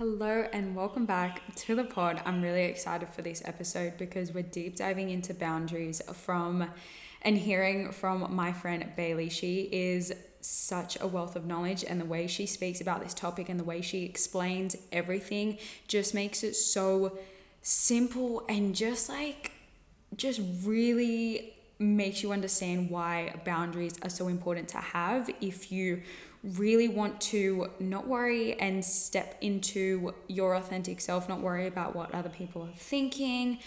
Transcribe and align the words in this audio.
Hello 0.00 0.46
and 0.54 0.74
welcome 0.74 1.04
back 1.04 1.42
to 1.56 1.74
the 1.74 1.84
pod. 1.84 2.22
I'm 2.24 2.40
really 2.40 2.62
excited 2.64 3.10
for 3.10 3.20
this 3.20 3.42
episode 3.44 3.98
because 3.98 4.32
we're 4.32 4.44
deep 4.44 4.76
diving 4.76 5.10
into 5.10 5.34
boundaries 5.34 6.00
from 6.14 6.70
and 7.20 7.36
hearing 7.36 7.92
from 7.92 8.34
my 8.34 8.50
friend 8.50 8.90
Bailey. 8.96 9.28
She 9.28 9.68
is 9.70 10.10
such 10.40 10.98
a 11.02 11.06
wealth 11.06 11.36
of 11.36 11.44
knowledge 11.44 11.84
and 11.86 12.00
the 12.00 12.06
way 12.06 12.26
she 12.28 12.46
speaks 12.46 12.80
about 12.80 13.02
this 13.02 13.12
topic 13.12 13.50
and 13.50 13.60
the 13.60 13.64
way 13.64 13.82
she 13.82 14.06
explains 14.06 14.74
everything 14.90 15.58
just 15.86 16.14
makes 16.14 16.42
it 16.42 16.54
so 16.54 17.18
simple 17.60 18.46
and 18.48 18.74
just 18.74 19.10
like 19.10 19.52
just 20.16 20.40
really 20.64 21.52
makes 21.78 22.22
you 22.22 22.32
understand 22.32 22.88
why 22.88 23.34
boundaries 23.44 23.98
are 24.00 24.08
so 24.08 24.28
important 24.28 24.66
to 24.68 24.78
have 24.78 25.28
if 25.42 25.70
you 25.70 26.00
really 26.42 26.88
want 26.88 27.20
to 27.20 27.70
not 27.78 28.06
worry 28.06 28.58
and 28.58 28.84
step 28.84 29.36
into 29.40 30.14
your 30.26 30.54
authentic 30.54 31.00
self, 31.00 31.28
not 31.28 31.40
worry 31.40 31.66
about 31.66 31.94
what 31.94 32.14
other 32.14 32.30
people 32.30 32.62
are 32.62 32.76
thinking, 32.76 33.58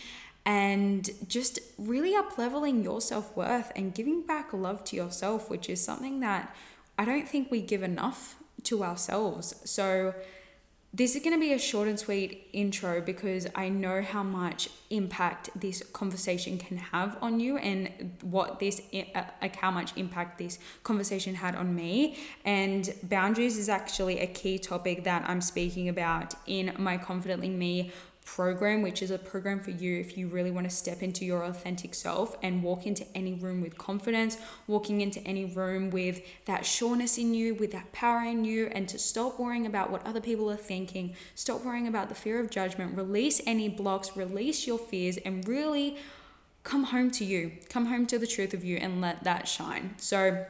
and 0.45 1.09
just 1.27 1.59
really 1.77 2.15
up 2.15 2.37
leveling 2.37 2.83
your 2.83 2.99
self 2.99 3.35
worth 3.35 3.71
and 3.75 3.93
giving 3.93 4.21
back 4.25 4.53
love 4.53 4.83
to 4.85 4.95
yourself, 4.95 5.49
which 5.49 5.69
is 5.69 5.83
something 5.83 6.19
that 6.19 6.55
I 6.97 7.05
don't 7.05 7.27
think 7.27 7.49
we 7.49 7.61
give 7.61 7.83
enough 7.83 8.35
to 8.63 8.83
ourselves. 8.83 9.55
So, 9.65 10.13
this 10.95 11.15
is 11.15 11.23
going 11.23 11.33
to 11.33 11.39
be 11.39 11.53
a 11.53 11.59
short 11.59 11.87
and 11.87 11.99
sweet 11.99 12.47
intro 12.53 13.01
because 13.01 13.47
I 13.55 13.69
know 13.69 14.03
how 14.03 14.21
much 14.21 14.69
impact 14.91 15.49
this 15.55 15.81
conversation 15.91 16.59
can 16.59 16.77
have 16.77 17.17
on 17.19 17.39
you 17.39 17.57
and 17.57 17.89
what 18.21 18.59
this 18.59 18.79
uh, 18.93 19.23
like 19.41 19.55
how 19.55 19.71
much 19.71 19.97
impact 19.97 20.37
this 20.37 20.59
conversation 20.83 21.33
had 21.33 21.55
on 21.55 21.73
me. 21.73 22.17
And 22.45 22.93
boundaries 23.01 23.57
is 23.57 23.69
actually 23.69 24.19
a 24.19 24.27
key 24.27 24.59
topic 24.59 25.03
that 25.05 25.27
I'm 25.27 25.41
speaking 25.41 25.89
about 25.89 26.35
in 26.45 26.73
my 26.77 26.97
confidently 26.97 27.49
me 27.49 27.91
program, 28.25 28.81
which 28.81 29.01
is 29.01 29.11
a 29.11 29.17
program 29.17 29.59
for 29.59 29.71
you 29.71 29.99
if 29.99 30.17
you 30.17 30.27
really 30.27 30.51
want 30.51 30.69
to 30.69 30.75
step 30.75 31.01
into 31.01 31.25
your 31.25 31.43
authentic 31.43 31.93
self 31.93 32.35
and 32.41 32.63
walk 32.63 32.85
into 32.85 33.05
any 33.15 33.33
room 33.33 33.61
with 33.61 33.77
confidence, 33.77 34.37
walking 34.67 35.01
into 35.01 35.19
any 35.21 35.45
room 35.45 35.89
with 35.89 36.21
that 36.45 36.65
sureness 36.65 37.17
in 37.17 37.33
you, 37.33 37.55
with 37.55 37.71
that 37.71 37.91
power 37.91 38.23
in 38.23 38.45
you, 38.45 38.67
and 38.67 38.87
to 38.89 38.99
stop 38.99 39.39
worrying 39.39 39.65
about 39.65 39.91
what 39.91 40.05
other 40.05 40.21
people 40.21 40.49
are 40.49 40.57
thinking, 40.57 41.15
stop 41.35 41.63
worrying 41.63 41.87
about 41.87 42.09
the 42.09 42.15
fear 42.15 42.39
of 42.39 42.49
judgment, 42.49 42.95
release 42.97 43.41
any 43.45 43.69
blocks, 43.69 44.15
release 44.15 44.65
your 44.67 44.79
fears, 44.79 45.17
and 45.17 45.47
really 45.47 45.97
come 46.63 46.85
home 46.85 47.11
to 47.11 47.25
you, 47.25 47.51
come 47.69 47.87
home 47.87 48.05
to 48.07 48.17
the 48.17 48.27
truth 48.27 48.53
of 48.53 48.63
you, 48.63 48.77
and 48.77 49.01
let 49.01 49.23
that 49.23 49.47
shine. 49.47 49.93
So, 49.97 50.45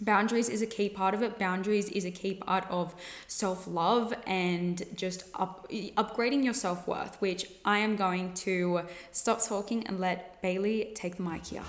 boundaries 0.00 0.48
is 0.48 0.62
a 0.62 0.66
key 0.66 0.88
part 0.88 1.14
of 1.14 1.22
it. 1.22 1.38
Boundaries 1.38 1.88
is 1.90 2.04
a 2.04 2.10
key 2.10 2.34
part 2.34 2.64
of 2.70 2.94
self-love 3.26 4.14
and 4.26 4.82
just 4.94 5.24
up, 5.34 5.68
upgrading 5.70 6.44
your 6.44 6.54
self-worth 6.54 7.20
which 7.20 7.46
i 7.64 7.78
am 7.78 7.96
going 7.96 8.32
to 8.34 8.80
stop 9.12 9.42
talking 9.42 9.86
and 9.86 10.00
let 10.00 10.40
bailey 10.42 10.92
take 10.94 11.16
the 11.16 11.22
mic 11.22 11.46
here 11.46 11.62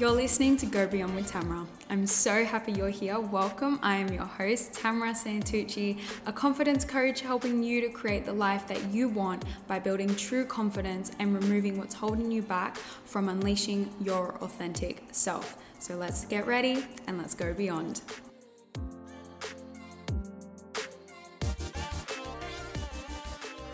You're 0.00 0.12
listening 0.12 0.56
to 0.56 0.64
Go 0.64 0.86
Beyond 0.86 1.14
with 1.14 1.26
Tamara. 1.26 1.66
I'm 1.90 2.06
so 2.06 2.42
happy 2.42 2.72
you're 2.72 2.88
here. 2.88 3.20
Welcome. 3.20 3.78
I 3.82 3.96
am 3.96 4.10
your 4.10 4.24
host, 4.24 4.72
Tamara 4.72 5.10
Santucci, 5.10 6.00
a 6.24 6.32
confidence 6.32 6.86
coach 6.86 7.20
helping 7.20 7.62
you 7.62 7.82
to 7.82 7.90
create 7.90 8.24
the 8.24 8.32
life 8.32 8.66
that 8.68 8.82
you 8.86 9.10
want 9.10 9.44
by 9.66 9.78
building 9.78 10.16
true 10.16 10.46
confidence 10.46 11.12
and 11.18 11.34
removing 11.34 11.76
what's 11.76 11.94
holding 11.94 12.32
you 12.32 12.40
back 12.40 12.78
from 13.04 13.28
unleashing 13.28 13.92
your 14.00 14.36
authentic 14.36 15.02
self. 15.12 15.58
So 15.80 15.96
let's 15.96 16.24
get 16.24 16.46
ready 16.46 16.82
and 17.06 17.18
let's 17.18 17.34
go 17.34 17.52
beyond. 17.52 18.00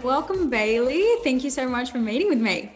Welcome, 0.03 0.50
Bailey. 0.50 1.04
Thank 1.22 1.44
you 1.44 1.50
so 1.50 1.69
much 1.69 1.92
for 1.92 1.98
meeting 1.98 2.28
with 2.28 2.41
me. 2.41 2.75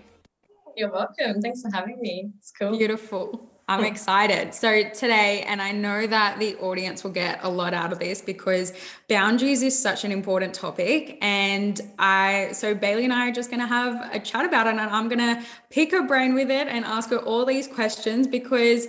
You're 0.77 0.91
welcome. 0.91 1.41
Thanks 1.41 1.63
for 1.63 1.71
having 1.73 2.01
me. 2.01 2.31
It's 2.39 2.53
cool. 2.53 2.77
Beautiful. 2.77 3.51
I'm 3.69 3.85
excited. 3.85 4.53
So, 4.53 4.83
today, 4.91 5.43
and 5.47 5.63
I 5.63 5.71
know 5.71 6.05
that 6.05 6.41
the 6.41 6.57
audience 6.57 7.05
will 7.05 7.13
get 7.13 7.39
a 7.45 7.49
lot 7.49 7.73
out 7.73 7.93
of 7.93 8.01
this 8.01 8.21
because 8.21 8.73
boundaries 9.09 9.63
is 9.63 9.79
such 9.79 10.05
an 10.05 10.11
important 10.11 10.55
topic. 10.55 11.19
And 11.21 11.81
I, 11.97 12.51
so 12.51 12.75
Bailey 12.75 13.05
and 13.05 13.13
I 13.13 13.29
are 13.29 13.33
just 13.33 13.49
going 13.49 13.61
to 13.61 13.69
have 13.69 14.13
a 14.13 14.19
chat 14.19 14.45
about 14.45 14.67
it, 14.67 14.71
and 14.71 14.81
I'm 14.81 15.09
going 15.09 15.21
to 15.21 15.47
pick 15.71 15.93
her 15.93 16.05
brain 16.05 16.35
with 16.35 16.51
it 16.51 16.67
and 16.67 16.85
ask 16.85 17.11
her 17.11 17.19
all 17.19 17.47
these 17.47 17.69
questions 17.69 18.27
because 18.27 18.89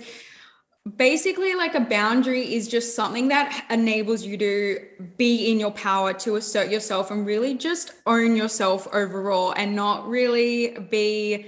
basically 0.96 1.54
like 1.54 1.76
a 1.76 1.80
boundary 1.80 2.52
is 2.52 2.66
just 2.66 2.96
something 2.96 3.28
that 3.28 3.64
enables 3.70 4.24
you 4.24 4.36
to 4.36 4.80
be 5.16 5.48
in 5.50 5.60
your 5.60 5.70
power 5.70 6.12
to 6.12 6.34
assert 6.34 6.70
yourself 6.70 7.12
and 7.12 7.24
really 7.24 7.54
just 7.54 7.92
own 8.04 8.34
yourself 8.34 8.88
overall 8.92 9.52
and 9.52 9.76
not 9.76 10.08
really 10.08 10.76
be 10.90 11.46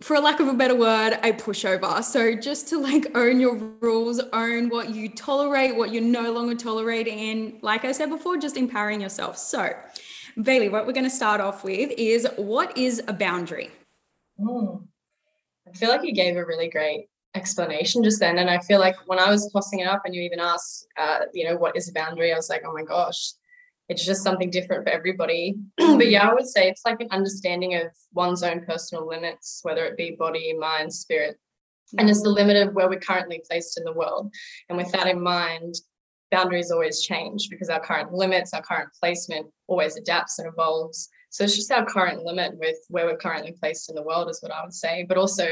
for 0.00 0.16
a 0.16 0.20
lack 0.20 0.40
of 0.40 0.48
a 0.48 0.54
better 0.54 0.74
word, 0.74 1.18
a 1.22 1.32
pushover. 1.32 2.02
So 2.02 2.34
just 2.34 2.68
to 2.68 2.78
like 2.78 3.14
own 3.14 3.38
your 3.38 3.56
rules, 3.56 4.20
own 4.32 4.70
what 4.70 4.90
you 4.90 5.08
tolerate, 5.10 5.76
what 5.76 5.92
you're 5.92 6.02
no 6.02 6.32
longer 6.32 6.54
tolerating, 6.54 7.18
and 7.18 7.62
like 7.62 7.84
I 7.84 7.92
said 7.92 8.08
before, 8.08 8.38
just 8.38 8.56
empowering 8.56 9.00
yourself. 9.00 9.36
So, 9.36 9.74
Bailey, 10.42 10.68
what 10.68 10.86
we're 10.86 10.92
going 10.92 11.04
to 11.04 11.10
start 11.10 11.40
off 11.40 11.64
with 11.64 11.90
is 11.98 12.26
what 12.36 12.76
is 12.78 13.02
a 13.08 13.12
boundary? 13.12 13.70
Mm. 14.40 14.86
I 15.68 15.72
feel 15.76 15.90
like 15.90 16.02
you 16.02 16.14
gave 16.14 16.36
a 16.36 16.46
really 16.46 16.68
great 16.68 17.08
explanation 17.34 18.02
just 18.02 18.20
then, 18.20 18.38
and 18.38 18.48
I 18.48 18.58
feel 18.60 18.80
like 18.80 18.96
when 19.06 19.18
I 19.18 19.30
was 19.30 19.50
tossing 19.52 19.80
it 19.80 19.86
up, 19.86 20.02
and 20.04 20.14
you 20.14 20.22
even 20.22 20.40
asked, 20.40 20.86
uh, 20.98 21.20
you 21.34 21.48
know, 21.48 21.56
what 21.56 21.76
is 21.76 21.88
a 21.88 21.92
boundary? 21.92 22.32
I 22.32 22.36
was 22.36 22.48
like, 22.48 22.62
oh 22.66 22.72
my 22.72 22.82
gosh, 22.82 23.32
it's 23.90 24.06
just 24.06 24.22
something 24.22 24.50
different 24.50 24.84
for 24.84 24.90
everybody. 24.90 25.56
but 25.76 25.84
mm-hmm. 25.84 26.00
yeah, 26.02 26.28
I 26.28 26.32
would 26.32 26.46
say 26.46 26.68
it's 26.68 26.84
like 26.86 27.00
an 27.00 27.08
understanding 27.10 27.74
of 27.74 27.88
one's 28.12 28.44
own 28.44 28.64
personal 28.64 29.06
limits, 29.06 29.60
whether 29.64 29.84
it 29.84 29.96
be 29.96 30.16
body, 30.16 30.54
mind, 30.56 30.94
spirit, 30.94 31.36
and 31.98 32.08
it's 32.08 32.22
the 32.22 32.28
mm-hmm. 32.28 32.36
limit 32.36 32.68
of 32.68 32.74
where 32.74 32.88
we're 32.88 33.00
currently 33.00 33.42
placed 33.50 33.76
in 33.76 33.84
the 33.84 33.92
world. 33.92 34.32
And 34.68 34.78
with 34.78 34.92
that 34.92 35.08
in 35.08 35.20
mind, 35.20 35.74
boundaries 36.30 36.70
always 36.70 37.02
change 37.02 37.48
because 37.50 37.68
our 37.68 37.80
current 37.80 38.12
limits, 38.12 38.54
our 38.54 38.62
current 38.62 38.90
placement 39.00 39.48
always 39.66 39.96
adapts 39.96 40.38
and 40.38 40.46
evolves. 40.46 41.08
So 41.30 41.42
it's 41.42 41.56
just 41.56 41.72
our 41.72 41.84
current 41.84 42.22
limit 42.22 42.56
with 42.58 42.76
where 42.90 43.06
we're 43.06 43.16
currently 43.16 43.52
placed 43.58 43.90
in 43.90 43.96
the 43.96 44.04
world, 44.04 44.30
is 44.30 44.40
what 44.40 44.52
I 44.52 44.62
would 44.62 44.72
say. 44.72 45.04
But 45.08 45.18
also, 45.18 45.48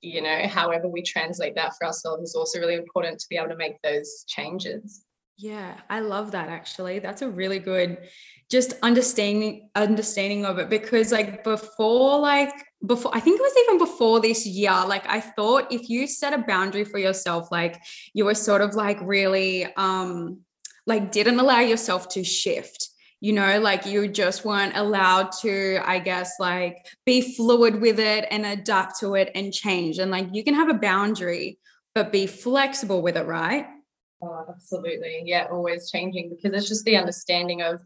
you 0.00 0.22
know, 0.22 0.48
however 0.48 0.88
we 0.88 1.02
translate 1.02 1.54
that 1.56 1.74
for 1.76 1.86
ourselves 1.86 2.30
is 2.30 2.34
also 2.34 2.60
really 2.60 2.76
important 2.76 3.18
to 3.18 3.26
be 3.28 3.36
able 3.36 3.50
to 3.50 3.56
make 3.56 3.76
those 3.82 4.24
changes. 4.26 5.04
Yeah, 5.38 5.76
I 5.88 6.00
love 6.00 6.32
that 6.32 6.48
actually. 6.48 6.98
That's 6.98 7.22
a 7.22 7.28
really 7.28 7.60
good 7.60 7.98
just 8.50 8.74
understanding 8.82 9.68
understanding 9.76 10.44
of 10.44 10.58
it 10.58 10.68
because 10.68 11.12
like 11.12 11.44
before 11.44 12.18
like 12.18 12.52
before 12.84 13.14
I 13.14 13.20
think 13.20 13.38
it 13.38 13.42
was 13.42 13.52
even 13.64 13.78
before 13.78 14.20
this 14.20 14.46
year 14.46 14.72
like 14.86 15.06
I 15.08 15.20
thought 15.20 15.70
if 15.70 15.88
you 15.88 16.06
set 16.08 16.32
a 16.32 16.38
boundary 16.38 16.84
for 16.84 16.98
yourself 16.98 17.52
like 17.52 17.78
you 18.14 18.24
were 18.24 18.34
sort 18.34 18.62
of 18.62 18.74
like 18.74 18.98
really 19.02 19.66
um 19.76 20.40
like 20.86 21.12
didn't 21.12 21.38
allow 21.38 21.60
yourself 21.60 22.08
to 22.10 22.24
shift 22.24 22.88
you 23.20 23.32
know? 23.32 23.58
Like 23.60 23.84
you 23.84 24.06
just 24.06 24.44
weren't 24.44 24.76
allowed 24.76 25.32
to 25.42 25.80
i 25.84 25.98
guess 25.98 26.34
like 26.40 26.76
be 27.04 27.34
fluid 27.34 27.80
with 27.80 27.98
it 28.00 28.26
and 28.30 28.44
adapt 28.46 28.98
to 29.00 29.14
it 29.14 29.30
and 29.36 29.52
change. 29.52 29.98
And 29.98 30.10
like 30.10 30.28
you 30.32 30.42
can 30.42 30.54
have 30.54 30.68
a 30.68 30.74
boundary 30.74 31.58
but 31.94 32.10
be 32.12 32.26
flexible 32.26 33.02
with 33.02 33.16
it 33.16 33.26
right 33.26 33.66
Oh, 34.20 34.44
absolutely. 34.48 35.22
Yeah, 35.24 35.46
always 35.50 35.90
changing 35.90 36.30
because 36.30 36.56
it's 36.56 36.68
just 36.68 36.84
the 36.84 36.96
understanding 36.96 37.62
of 37.62 37.80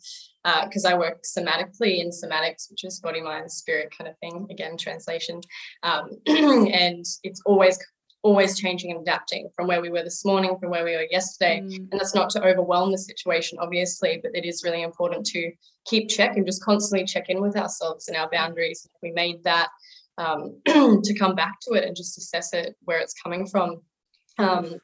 because 0.65 0.85
uh, 0.85 0.91
I 0.91 0.99
work 0.99 1.23
somatically 1.25 2.01
in 2.01 2.09
somatics, 2.11 2.71
which 2.71 2.85
is 2.85 3.01
body, 3.01 3.21
mind, 3.21 3.51
spirit 3.51 3.93
kind 3.97 4.09
of 4.09 4.19
thing. 4.19 4.47
Again, 4.51 4.77
translation. 4.77 5.41
Um, 5.83 6.11
and 6.27 7.05
it's 7.23 7.43
always 7.45 7.79
always 8.25 8.57
changing 8.59 8.93
and 8.93 9.01
adapting 9.01 9.51
from 9.55 9.67
where 9.67 9.83
we 9.83 9.91
were 9.91 10.05
this 10.05 10.25
morning, 10.25 10.57
from 10.59 10.71
where 10.71 10.85
we 10.85 10.93
were 10.93 11.07
yesterday. 11.11 11.61
Mm. 11.61 11.91
And 11.91 12.01
that's 12.01 12.15
not 12.15 12.31
to 12.31 12.45
overwhelm 12.45 12.93
the 12.93 12.99
situation, 12.99 13.59
obviously, 13.61 14.21
but 14.23 14.31
it 14.35 14.45
is 14.45 14.63
really 14.63 14.83
important 14.83 15.27
to 15.27 15.51
keep 15.87 16.09
check 16.09 16.37
and 16.37 16.47
just 16.47 16.65
constantly 16.65 17.05
check 17.05 17.29
in 17.31 17.41
with 17.43 17.57
ourselves 17.57 18.07
and 18.07 18.17
our 18.17 18.31
boundaries. 18.31 18.89
We 19.03 19.11
made 19.11 19.43
that 19.43 19.71
um, 20.19 20.61
to 20.67 21.15
come 21.19 21.35
back 21.35 21.59
to 21.63 21.75
it 21.75 21.85
and 21.85 21.97
just 21.97 22.17
assess 22.17 22.53
it 22.53 22.77
where 22.85 23.01
it's 23.01 23.15
coming 23.15 23.45
from. 23.45 23.83
Um, 24.39 24.77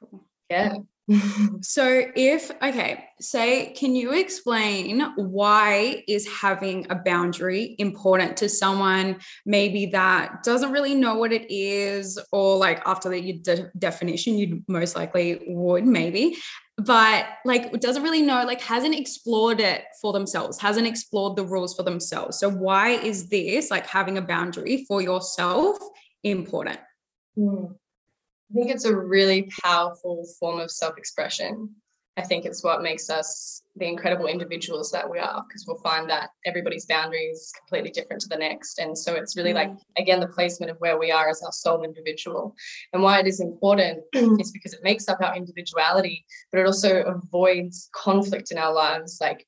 yeah 0.50 0.78
so 1.62 2.02
if 2.14 2.50
okay 2.62 3.04
say 3.20 3.72
can 3.72 3.94
you 3.94 4.12
explain 4.12 5.00
why 5.16 6.02
is 6.06 6.28
having 6.28 6.86
a 6.90 6.94
boundary 6.94 7.74
important 7.78 8.36
to 8.36 8.48
someone 8.48 9.18
maybe 9.46 9.86
that 9.86 10.42
doesn't 10.42 10.72
really 10.72 10.94
know 10.94 11.14
what 11.14 11.32
it 11.32 11.50
is 11.50 12.18
or 12.32 12.56
like 12.56 12.82
after 12.84 13.08
the 13.08 13.32
de- 13.32 13.70
definition 13.78 14.36
you 14.36 14.62
most 14.68 14.96
likely 14.96 15.42
would 15.48 15.86
maybe 15.86 16.36
but 16.76 17.26
like 17.44 17.72
doesn't 17.80 18.02
really 18.02 18.22
know 18.22 18.44
like 18.44 18.60
hasn't 18.60 18.94
explored 18.94 19.60
it 19.60 19.84
for 20.00 20.12
themselves 20.12 20.60
hasn't 20.60 20.86
explored 20.86 21.36
the 21.36 21.44
rules 21.44 21.74
for 21.74 21.82
themselves 21.82 22.38
so 22.38 22.50
why 22.50 22.90
is 22.90 23.28
this 23.30 23.70
like 23.70 23.86
having 23.86 24.18
a 24.18 24.22
boundary 24.22 24.84
for 24.86 25.00
yourself 25.00 25.78
important? 26.24 26.78
Mm. 27.38 27.76
I 28.50 28.54
think 28.54 28.70
it's 28.70 28.84
a 28.84 28.96
really 28.96 29.50
powerful 29.62 30.26
form 30.38 30.60
of 30.60 30.70
self 30.70 30.96
expression. 30.96 31.74
I 32.16 32.22
think 32.22 32.44
it's 32.44 32.64
what 32.64 32.82
makes 32.82 33.10
us 33.10 33.62
the 33.76 33.86
incredible 33.86 34.26
individuals 34.26 34.90
that 34.90 35.08
we 35.08 35.20
are, 35.20 35.44
because 35.46 35.66
we'll 35.68 35.78
find 35.78 36.10
that 36.10 36.30
everybody's 36.44 36.84
boundary 36.84 37.26
is 37.26 37.52
completely 37.56 37.92
different 37.92 38.20
to 38.22 38.28
the 38.28 38.36
next. 38.36 38.80
And 38.80 38.98
so 38.98 39.14
it's 39.14 39.36
really 39.36 39.52
mm. 39.52 39.54
like, 39.54 39.70
again, 39.96 40.18
the 40.18 40.26
placement 40.26 40.70
of 40.72 40.78
where 40.78 40.98
we 40.98 41.12
are 41.12 41.28
as 41.28 41.42
our 41.44 41.52
sole 41.52 41.84
individual. 41.84 42.56
And 42.92 43.04
why 43.04 43.20
it 43.20 43.28
is 43.28 43.40
important 43.40 44.00
is 44.14 44.50
because 44.50 44.72
it 44.72 44.82
makes 44.82 45.08
up 45.08 45.20
our 45.22 45.36
individuality, 45.36 46.26
but 46.50 46.58
it 46.60 46.66
also 46.66 47.02
avoids 47.02 47.88
conflict 47.94 48.50
in 48.50 48.58
our 48.58 48.72
lives. 48.72 49.18
Like, 49.20 49.46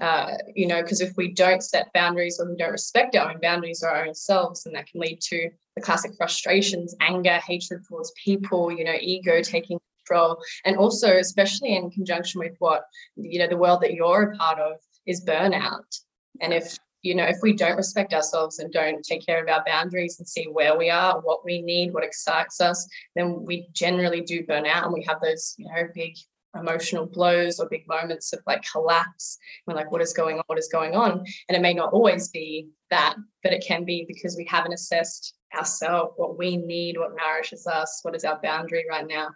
uh, 0.00 0.32
you 0.54 0.66
know, 0.66 0.82
because 0.82 1.00
if 1.00 1.16
we 1.16 1.32
don't 1.32 1.62
set 1.62 1.92
boundaries 1.94 2.38
or 2.38 2.48
we 2.48 2.56
don't 2.56 2.72
respect 2.72 3.16
our 3.16 3.30
own 3.30 3.40
boundaries 3.40 3.82
or 3.82 3.90
our 3.90 4.06
own 4.06 4.14
selves, 4.14 4.64
then 4.64 4.74
that 4.74 4.86
can 4.86 5.00
lead 5.00 5.20
to 5.22 5.50
the 5.74 5.82
classic 5.82 6.12
frustrations, 6.16 6.94
anger, 7.00 7.38
hatred 7.46 7.82
towards 7.88 8.12
people, 8.22 8.70
you 8.70 8.84
know, 8.84 8.96
ego 9.00 9.40
taking 9.42 9.78
control. 10.06 10.38
And 10.64 10.76
also 10.76 11.16
especially 11.16 11.76
in 11.76 11.90
conjunction 11.90 12.40
with 12.40 12.56
what 12.58 12.84
you 13.16 13.38
know 13.38 13.48
the 13.48 13.56
world 13.56 13.80
that 13.82 13.94
you're 13.94 14.32
a 14.32 14.36
part 14.36 14.58
of 14.58 14.76
is 15.06 15.24
burnout. 15.24 16.00
And 16.40 16.52
if 16.52 16.78
you 17.02 17.14
know 17.14 17.24
if 17.24 17.38
we 17.42 17.54
don't 17.54 17.76
respect 17.76 18.12
ourselves 18.12 18.58
and 18.58 18.72
don't 18.72 19.02
take 19.02 19.24
care 19.24 19.42
of 19.42 19.48
our 19.48 19.64
boundaries 19.66 20.18
and 20.18 20.28
see 20.28 20.44
where 20.44 20.76
we 20.76 20.90
are 20.90 21.20
what 21.20 21.44
we 21.44 21.62
need 21.62 21.92
what 21.92 22.02
excites 22.02 22.60
us 22.60 22.88
then 23.14 23.44
we 23.44 23.68
generally 23.72 24.22
do 24.22 24.44
burn 24.44 24.66
out 24.66 24.84
and 24.84 24.92
we 24.92 25.04
have 25.06 25.20
those 25.20 25.54
you 25.56 25.66
know 25.66 25.84
big 25.94 26.16
emotional 26.58 27.06
blows 27.06 27.58
or 27.58 27.68
big 27.68 27.86
moments 27.88 28.32
of 28.32 28.40
like 28.46 28.64
collapse 28.70 29.38
we're 29.66 29.74
like 29.74 29.90
what 29.90 30.02
is 30.02 30.12
going 30.12 30.38
on 30.38 30.44
what 30.46 30.58
is 30.58 30.68
going 30.68 30.94
on 30.94 31.24
and 31.48 31.56
it 31.56 31.60
may 31.60 31.74
not 31.74 31.92
always 31.92 32.28
be 32.28 32.68
that 32.90 33.14
but 33.42 33.52
it 33.52 33.64
can 33.66 33.84
be 33.84 34.04
because 34.08 34.36
we 34.36 34.44
haven't 34.44 34.72
assessed 34.72 35.34
ourselves, 35.56 36.12
what 36.16 36.38
we 36.38 36.56
need, 36.56 36.98
what 36.98 37.16
nourishes 37.16 37.66
us, 37.66 38.00
what 38.02 38.14
is 38.14 38.24
our 38.24 38.40
boundary 38.42 38.84
right 38.88 39.06
now. 39.06 39.28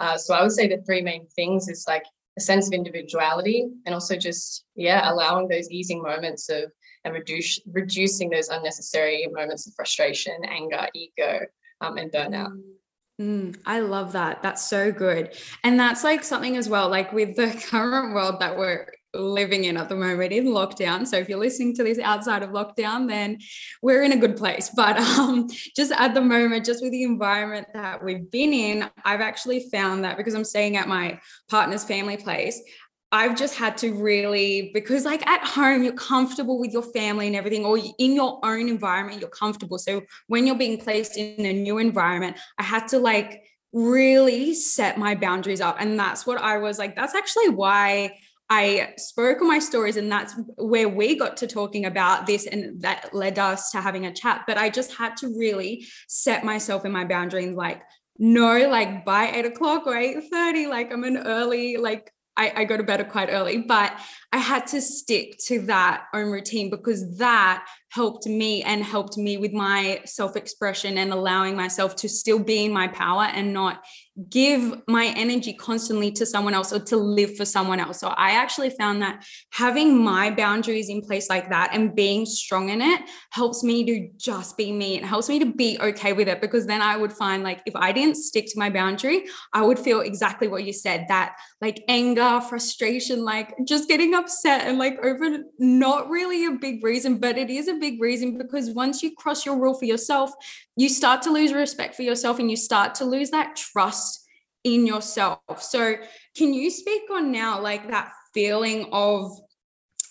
Uh, 0.00 0.16
so 0.16 0.34
I 0.34 0.42
would 0.42 0.52
say 0.52 0.68
the 0.68 0.82
three 0.82 1.02
main 1.02 1.26
things 1.28 1.68
is 1.68 1.84
like 1.88 2.04
a 2.36 2.40
sense 2.40 2.66
of 2.66 2.72
individuality 2.72 3.68
and 3.86 3.94
also 3.94 4.16
just, 4.16 4.64
yeah, 4.74 5.10
allowing 5.10 5.48
those 5.48 5.70
easing 5.70 6.02
moments 6.02 6.48
of 6.48 6.70
and 7.04 7.14
reduce, 7.14 7.60
reducing 7.72 8.28
those 8.28 8.48
unnecessary 8.48 9.26
moments 9.30 9.66
of 9.66 9.74
frustration, 9.74 10.34
anger, 10.46 10.88
ego, 10.94 11.40
um, 11.80 11.96
and 11.96 12.10
burnout. 12.10 12.50
Mm, 13.20 13.56
I 13.66 13.80
love 13.80 14.12
that. 14.12 14.42
That's 14.42 14.68
so 14.68 14.92
good. 14.92 15.36
And 15.64 15.78
that's 15.78 16.04
like 16.04 16.22
something 16.22 16.56
as 16.56 16.68
well, 16.68 16.88
like 16.88 17.12
with 17.12 17.34
the 17.34 17.50
current 17.70 18.14
world 18.14 18.38
that 18.40 18.56
we're 18.56 18.86
living 19.14 19.64
in 19.64 19.76
at 19.76 19.88
the 19.88 19.96
moment 19.96 20.32
in 20.32 20.46
lockdown. 20.46 21.06
So 21.06 21.16
if 21.16 21.28
you're 21.28 21.38
listening 21.38 21.74
to 21.76 21.82
this 21.82 21.98
outside 21.98 22.42
of 22.42 22.50
lockdown, 22.50 23.08
then 23.08 23.38
we're 23.82 24.02
in 24.02 24.12
a 24.12 24.16
good 24.16 24.36
place. 24.36 24.70
But 24.70 24.98
um, 25.18 25.48
just 25.74 25.92
at 25.92 26.14
the 26.14 26.20
moment, 26.20 26.64
just 26.64 26.82
with 26.82 26.92
the 26.92 27.02
environment 27.02 27.66
that 27.74 28.04
we've 28.04 28.30
been 28.30 28.52
in, 28.52 28.90
I've 29.04 29.20
actually 29.20 29.68
found 29.70 30.04
that 30.04 30.16
because 30.16 30.34
I'm 30.34 30.44
staying 30.44 30.76
at 30.76 30.86
my 30.86 31.20
partner's 31.48 31.84
family 31.84 32.18
place, 32.18 32.62
I've 33.10 33.36
just 33.36 33.54
had 33.54 33.78
to 33.78 33.94
really, 33.94 34.70
because 34.74 35.04
like 35.04 35.26
at 35.26 35.42
home, 35.42 35.82
you're 35.82 35.94
comfortable 35.94 36.60
with 36.60 36.72
your 36.72 36.82
family 36.82 37.26
and 37.26 37.36
everything, 37.36 37.64
or 37.64 37.78
in 37.78 38.14
your 38.14 38.38
own 38.44 38.68
environment, 38.68 39.20
you're 39.20 39.30
comfortable. 39.30 39.78
So 39.78 40.02
when 40.26 40.46
you're 40.46 40.58
being 40.58 40.78
placed 40.78 41.16
in 41.16 41.46
a 41.46 41.52
new 41.52 41.78
environment, 41.78 42.36
I 42.58 42.62
had 42.62 42.86
to 42.88 42.98
like 42.98 43.44
really 43.72 44.54
set 44.54 44.98
my 44.98 45.14
boundaries 45.14 45.60
up. 45.60 45.76
And 45.80 45.98
that's 45.98 46.26
what 46.26 46.38
I 46.40 46.58
was 46.58 46.78
like, 46.78 46.96
that's 46.96 47.14
actually 47.14 47.48
why 47.48 48.14
I 48.50 48.94
spoke 48.96 49.42
on 49.42 49.48
my 49.48 49.58
stories, 49.58 49.98
and 49.98 50.10
that's 50.10 50.34
where 50.56 50.88
we 50.88 51.16
got 51.16 51.36
to 51.38 51.46
talking 51.46 51.84
about 51.84 52.26
this, 52.26 52.46
and 52.46 52.80
that 52.80 53.14
led 53.14 53.38
us 53.38 53.70
to 53.72 53.80
having 53.82 54.06
a 54.06 54.12
chat. 54.12 54.44
But 54.46 54.56
I 54.56 54.70
just 54.70 54.94
had 54.94 55.18
to 55.18 55.28
really 55.38 55.86
set 56.08 56.44
myself 56.44 56.86
in 56.86 56.92
my 56.92 57.04
boundaries, 57.04 57.54
like, 57.54 57.82
no, 58.18 58.68
like 58.68 59.04
by 59.04 59.30
eight 59.32 59.44
o'clock 59.44 59.86
or 59.86 59.94
eight 59.94 60.30
thirty, 60.30 60.66
like 60.66 60.90
I'm 60.90 61.04
an 61.04 61.18
early, 61.18 61.76
like 61.76 62.10
I, 62.38 62.52
I 62.56 62.64
go 62.64 62.76
to 62.76 62.82
bed 62.82 63.06
quite 63.10 63.28
early, 63.30 63.58
but 63.58 63.92
I 64.30 64.38
had 64.38 64.66
to 64.68 64.80
stick 64.82 65.38
to 65.46 65.60
that 65.62 66.04
own 66.12 66.30
routine 66.30 66.68
because 66.68 67.16
that 67.16 67.66
helped 67.90 68.26
me 68.26 68.62
and 68.62 68.84
helped 68.84 69.16
me 69.16 69.38
with 69.38 69.52
my 69.52 70.00
self 70.04 70.36
expression 70.36 70.98
and 70.98 71.12
allowing 71.12 71.56
myself 71.56 71.96
to 71.96 72.08
still 72.08 72.38
be 72.38 72.66
in 72.66 72.72
my 72.72 72.88
power 72.88 73.24
and 73.24 73.54
not 73.54 73.82
give 74.30 74.82
my 74.88 75.14
energy 75.16 75.52
constantly 75.52 76.10
to 76.10 76.26
someone 76.26 76.52
else 76.52 76.72
or 76.72 76.80
to 76.80 76.96
live 76.96 77.36
for 77.36 77.44
someone 77.44 77.78
else. 77.78 78.00
So 78.00 78.08
I 78.08 78.32
actually 78.32 78.70
found 78.70 79.00
that 79.00 79.24
having 79.52 80.02
my 80.02 80.30
boundaries 80.30 80.88
in 80.88 81.02
place 81.02 81.30
like 81.30 81.48
that 81.50 81.70
and 81.72 81.94
being 81.94 82.26
strong 82.26 82.70
in 82.70 82.82
it 82.82 83.00
helps 83.30 83.62
me 83.62 83.84
to 83.84 84.08
just 84.16 84.56
be 84.56 84.72
me. 84.72 84.96
It 84.96 85.04
helps 85.04 85.28
me 85.28 85.38
to 85.38 85.46
be 85.46 85.78
okay 85.80 86.12
with 86.12 86.26
it 86.26 86.40
because 86.40 86.66
then 86.66 86.82
I 86.82 86.96
would 86.96 87.12
find 87.12 87.44
like 87.44 87.62
if 87.64 87.76
I 87.76 87.92
didn't 87.92 88.16
stick 88.16 88.46
to 88.46 88.58
my 88.58 88.70
boundary, 88.70 89.24
I 89.54 89.62
would 89.62 89.78
feel 89.78 90.00
exactly 90.00 90.48
what 90.48 90.64
you 90.64 90.72
said 90.72 91.06
that 91.08 91.36
like 91.60 91.84
anger, 91.88 92.40
frustration, 92.40 93.24
like 93.24 93.54
just 93.66 93.88
getting 93.88 94.14
upset 94.18 94.66
and 94.66 94.78
like 94.78 94.98
over 95.04 95.44
not 95.58 96.10
really 96.10 96.46
a 96.46 96.52
big 96.52 96.84
reason, 96.84 97.18
but 97.18 97.38
it 97.38 97.50
is 97.50 97.68
a 97.68 97.74
big 97.74 98.00
reason 98.00 98.36
because 98.36 98.70
once 98.70 99.02
you 99.02 99.14
cross 99.14 99.46
your 99.46 99.58
rule 99.58 99.74
for 99.74 99.84
yourself, 99.84 100.30
you 100.76 100.88
start 100.88 101.22
to 101.22 101.30
lose 101.30 101.52
respect 101.52 101.94
for 101.94 102.02
yourself 102.02 102.38
and 102.38 102.50
you 102.50 102.56
start 102.56 102.94
to 102.96 103.04
lose 103.04 103.30
that 103.30 103.56
trust 103.56 104.26
in 104.64 104.86
yourself. 104.86 105.62
So, 105.62 105.96
can 106.36 106.52
you 106.52 106.70
speak 106.70 107.02
on 107.10 107.32
now 107.32 107.60
like 107.60 107.88
that 107.90 108.12
feeling 108.34 108.88
of 108.92 109.32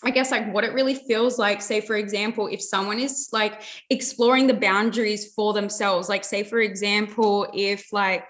I 0.04 0.12
guess 0.12 0.30
like 0.30 0.54
what 0.54 0.63
it 0.63 0.74
really 0.74 0.94
feels 0.94 1.39
like, 1.39 1.62
say, 1.62 1.81
for 1.81 1.95
example, 1.95 2.48
if 2.48 2.62
someone 2.62 3.00
is 3.00 3.30
like 3.31 3.63
exploring 3.89 4.45
the 4.45 4.54
boundaries 4.54 5.33
for 5.33 5.54
themselves, 5.54 6.07
like, 6.07 6.24
say, 6.24 6.44
for 6.44 6.59
example, 6.59 7.48
if 7.54 7.92
like, 7.92 8.30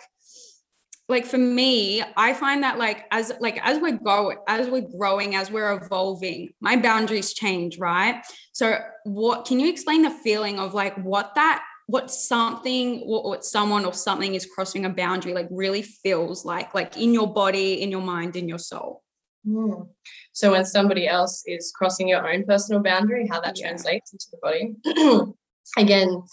like 1.09 1.25
for 1.25 1.38
me 1.38 2.04
i 2.15 2.33
find 2.33 2.63
that 2.63 2.77
like 2.77 3.06
as 3.12 3.31
like 3.39 3.59
as 3.63 3.80
we're 3.80 3.98
going 3.98 4.38
as 4.48 4.68
we're 4.68 4.81
growing 4.81 5.36
as 5.36 5.51
we're 5.51 5.74
evolving 5.74 6.50
my 6.59 6.75
boundaries 6.75 7.33
change 7.33 7.77
right 7.77 8.24
so 8.51 8.77
what 9.04 9.45
can 9.45 9.59
you 9.59 9.69
explain 9.69 10.01
the 10.01 10.09
feeling 10.09 10.59
of 10.59 10.74
like 10.74 10.95
what 10.98 11.33
that 11.36 11.63
what 11.88 12.12
something 12.12 13.00
what, 13.07 13.24
what 13.24 13.45
someone 13.45 13.86
or 13.86 13.94
something 13.94 14.36
is 14.36 14.45
crossing 14.45 14.86
a 14.86 14.89
boundary 14.89 15.33
like 15.33 15.48
really 15.50 15.81
feels 15.81 16.45
like 16.45 16.74
like 16.75 16.98
in 16.98 17.13
your 17.13 17.31
body 17.31 17.81
in 17.81 17.89
your 17.89 18.01
mind 18.01 18.36
in 18.36 18.48
your 18.48 18.59
soul 18.59 19.04
mm. 19.48 19.88
so 20.33 20.51
when 20.51 20.65
somebody 20.65 21.07
else 21.07 21.44
is 21.48 21.71
crossing 21.75 22.07
your 22.07 22.30
own 22.30 22.44
personal 22.44 22.81
boundary 22.81 23.27
how 23.27 23.39
that 23.39 23.57
yeah. 23.57 23.68
translates 23.68 24.12
into 24.12 24.27
the 24.31 24.38
body 24.42 25.33
again 25.75 26.24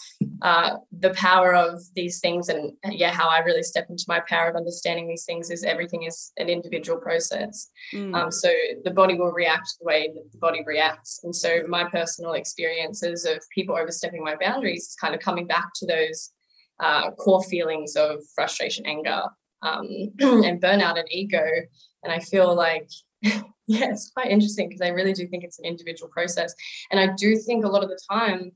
uh, 0.41 0.77
the 0.99 1.09
power 1.11 1.53
of 1.53 1.81
these 1.95 2.19
things 2.19 2.49
and 2.49 2.71
yeah 2.89 3.11
how 3.11 3.27
i 3.27 3.39
really 3.39 3.63
step 3.63 3.87
into 3.89 4.05
my 4.07 4.19
power 4.27 4.49
of 4.49 4.55
understanding 4.55 5.07
these 5.07 5.25
things 5.25 5.49
is 5.49 5.63
everything 5.63 6.03
is 6.03 6.31
an 6.37 6.49
individual 6.49 6.99
process. 6.99 7.69
Mm. 7.93 8.15
um, 8.15 8.31
so 8.31 8.49
the 8.83 8.91
body 8.91 9.15
will 9.15 9.31
react 9.31 9.69
the 9.79 9.85
way 9.85 10.09
that 10.13 10.31
the 10.31 10.37
body 10.37 10.61
reacts. 10.65 11.21
And 11.23 11.35
so 11.35 11.63
my 11.67 11.83
personal 11.85 12.33
experiences 12.33 13.25
of 13.25 13.39
people 13.53 13.75
overstepping 13.75 14.23
my 14.23 14.35
boundaries 14.35 14.87
is 14.87 14.95
kind 14.95 15.13
of 15.13 15.21
coming 15.21 15.47
back 15.47 15.67
to 15.75 15.85
those 15.85 16.31
uh, 16.79 17.11
core 17.11 17.43
feelings 17.43 17.95
of 17.95 18.19
frustration 18.33 18.85
anger 18.85 19.23
um, 19.61 19.87
and 20.19 20.61
burnout 20.61 20.99
and 20.99 21.07
ego. 21.11 21.45
And 22.03 22.13
i 22.13 22.19
feel 22.19 22.53
like 22.53 22.89
yeah 23.21 23.41
it's 23.67 24.11
quite 24.11 24.29
interesting 24.29 24.69
because 24.69 24.81
i 24.81 24.89
really 24.89 25.13
do 25.13 25.27
think 25.27 25.43
it's 25.43 25.59
an 25.59 25.65
individual 25.65 26.09
process. 26.09 26.53
And 26.91 26.99
i 26.99 27.07
do 27.17 27.37
think 27.37 27.65
a 27.65 27.69
lot 27.69 27.83
of 27.83 27.89
the 27.89 27.99
time 28.11 28.51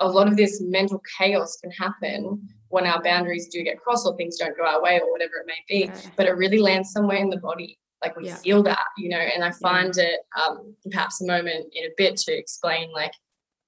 a 0.00 0.08
lot 0.08 0.28
of 0.28 0.36
this 0.36 0.60
mental 0.60 1.00
chaos 1.18 1.56
can 1.56 1.70
happen 1.70 2.48
when 2.68 2.86
our 2.86 3.02
boundaries 3.02 3.48
do 3.48 3.62
get 3.62 3.80
crossed 3.80 4.06
or 4.06 4.16
things 4.16 4.36
don't 4.36 4.56
go 4.56 4.64
our 4.64 4.82
way 4.82 5.00
or 5.00 5.10
whatever 5.10 5.34
it 5.36 5.46
may 5.46 5.62
be. 5.68 5.84
Yeah. 5.84 6.10
But 6.16 6.26
it 6.26 6.32
really 6.32 6.58
lands 6.58 6.90
somewhere 6.90 7.18
in 7.18 7.30
the 7.30 7.38
body. 7.38 7.78
Like 8.02 8.16
we 8.16 8.26
yeah. 8.26 8.36
feel 8.36 8.62
that, 8.64 8.84
you 8.98 9.08
know, 9.08 9.18
and 9.18 9.44
I 9.44 9.52
find 9.52 9.94
yeah. 9.96 10.04
it 10.04 10.20
um, 10.44 10.74
perhaps 10.90 11.22
a 11.22 11.26
moment 11.26 11.72
in 11.74 11.84
a 11.84 11.94
bit 11.96 12.16
to 12.18 12.36
explain 12.36 12.92
like 12.92 13.12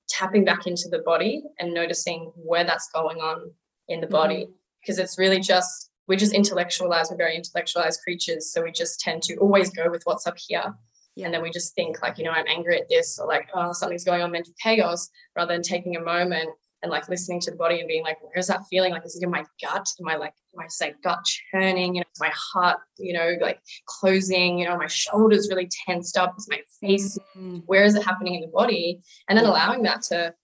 tapping 0.08 0.44
back 0.44 0.66
into 0.66 0.88
the 0.90 0.98
body 0.98 1.44
and 1.58 1.72
noticing 1.72 2.32
where 2.34 2.64
that's 2.64 2.90
going 2.92 3.18
on 3.18 3.50
in 3.88 4.00
the 4.00 4.06
body. 4.06 4.44
Mm-hmm. 4.44 4.52
Because 4.82 4.98
it's 4.98 5.18
really 5.18 5.40
just, 5.40 5.90
we're 6.06 6.18
just 6.18 6.32
intellectualized, 6.32 7.10
we're 7.10 7.16
very 7.16 7.36
intellectualized 7.36 8.00
creatures. 8.02 8.52
So 8.52 8.62
we 8.62 8.72
just 8.72 9.00
tend 9.00 9.22
to 9.22 9.36
always 9.36 9.70
go 9.70 9.90
with 9.90 10.02
what's 10.04 10.26
up 10.26 10.36
here 10.38 10.74
yeah. 11.16 11.24
And 11.24 11.34
then 11.34 11.42
we 11.42 11.50
just 11.50 11.74
think 11.74 12.02
like, 12.02 12.18
you 12.18 12.24
know, 12.24 12.30
I'm 12.30 12.46
angry 12.46 12.78
at 12.78 12.88
this 12.88 13.18
or 13.18 13.26
like, 13.26 13.48
oh, 13.54 13.72
something's 13.72 14.04
going 14.04 14.22
on, 14.22 14.30
mental 14.30 14.52
chaos, 14.62 15.08
rather 15.34 15.54
than 15.54 15.62
taking 15.62 15.96
a 15.96 16.00
moment 16.00 16.50
and 16.82 16.92
like 16.92 17.08
listening 17.08 17.40
to 17.40 17.50
the 17.50 17.56
body 17.56 17.80
and 17.80 17.88
being 17.88 18.04
like, 18.04 18.18
where's 18.20 18.48
that 18.48 18.60
feeling? 18.68 18.92
Like, 18.92 19.04
is 19.06 19.16
it 19.16 19.24
in 19.24 19.30
my 19.30 19.44
gut? 19.62 19.86
Am 19.98 20.08
I 20.08 20.16
like, 20.16 20.34
am 20.54 20.62
I 20.62 20.68
say 20.68 20.94
gut 21.02 21.24
churning? 21.50 21.94
You 21.94 22.00
know, 22.02 22.06
is 22.14 22.20
my 22.20 22.32
heart, 22.34 22.78
you 22.98 23.14
know, 23.14 23.32
like 23.40 23.60
closing? 23.86 24.58
You 24.58 24.68
know, 24.68 24.76
my 24.76 24.86
shoulders 24.86 25.48
really 25.48 25.70
tensed 25.86 26.18
up? 26.18 26.34
Is 26.38 26.48
my 26.50 26.60
face? 26.82 27.18
Mm-hmm. 27.36 27.58
Where 27.64 27.84
is 27.84 27.94
it 27.94 28.04
happening 28.04 28.34
in 28.34 28.42
the 28.42 28.48
body? 28.48 29.00
And 29.28 29.38
then 29.38 29.46
allowing 29.46 29.82
that 29.84 30.02
to 30.02 30.34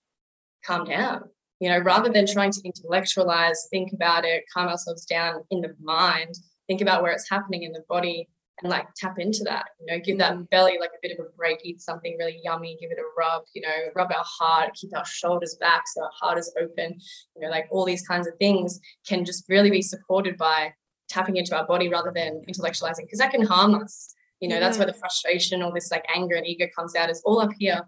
calm 0.65 0.87
down. 0.87 1.25
You 1.61 1.69
know, 1.69 1.79
rather 1.81 2.09
than 2.09 2.27
trying 2.27 2.51
to 2.51 2.61
intellectualize, 2.65 3.69
think 3.71 3.93
about 3.93 4.25
it, 4.25 4.45
calm 4.53 4.69
ourselves 4.69 5.05
down 5.05 5.45
in 5.51 5.61
the 5.61 5.77
mind, 5.81 6.35
think 6.67 6.81
about 6.81 7.03
where 7.03 7.13
it's 7.13 7.31
happening 7.31 7.63
in 7.63 7.73
the 7.73 7.85
body 7.89 8.29
and 8.63 8.71
like 8.71 8.87
tap 8.97 9.19
into 9.19 9.43
that, 9.45 9.67
you 9.81 9.87
know, 9.87 10.01
give 10.03 10.19
that 10.19 10.49
belly 10.51 10.79
like 10.79 10.91
a 10.91 11.03
bit 11.03 11.19
of 11.19 11.25
a 11.25 11.29
break, 11.37 11.59
eat 11.65 11.81
something 11.81 12.17
really 12.19 12.41
yummy, 12.45 12.77
give 12.81 12.91
it 12.91 12.99
a 12.99 13.05
rub, 13.19 13.43
you 13.55 13.63
know, 13.63 13.69
rub 13.95 14.11
our 14.11 14.25
heart, 14.25 14.75
keep 14.75 14.97
our 14.97 15.05
shoulders 15.05 15.57
back 15.61 15.83
so 15.87 16.03
our 16.03 16.11
heart 16.19 16.39
is 16.39 16.55
open, 16.61 16.99
you 17.37 17.43
know, 17.43 17.49
like 17.49 17.67
all 17.71 17.85
these 17.85 18.07
kinds 18.07 18.27
of 18.27 18.35
things 18.39 18.81
can 19.07 19.25
just 19.25 19.45
really 19.49 19.71
be 19.71 19.83
supported 19.83 20.37
by 20.37 20.73
tapping 21.09 21.37
into 21.37 21.57
our 21.57 21.67
body 21.67 21.89
rather 21.89 22.13
than 22.15 22.43
intellectualizing, 22.49 23.03
because 23.03 23.19
that 23.19 23.33
can 23.33 23.45
harm 23.45 23.75
us. 23.75 24.15
You 24.41 24.49
know, 24.49 24.57
yeah. 24.57 24.61
that's 24.61 24.79
where 24.79 24.87
the 24.87 24.95
frustration 24.95 25.63
all 25.63 25.73
this 25.73 25.91
like 25.91 26.05
anger 26.15 26.35
and 26.35 26.47
ego 26.47 26.67
comes 26.77 26.97
out, 26.97 27.11
is 27.11 27.23
all 27.25 27.41
up 27.41 27.51
here. 27.59 27.81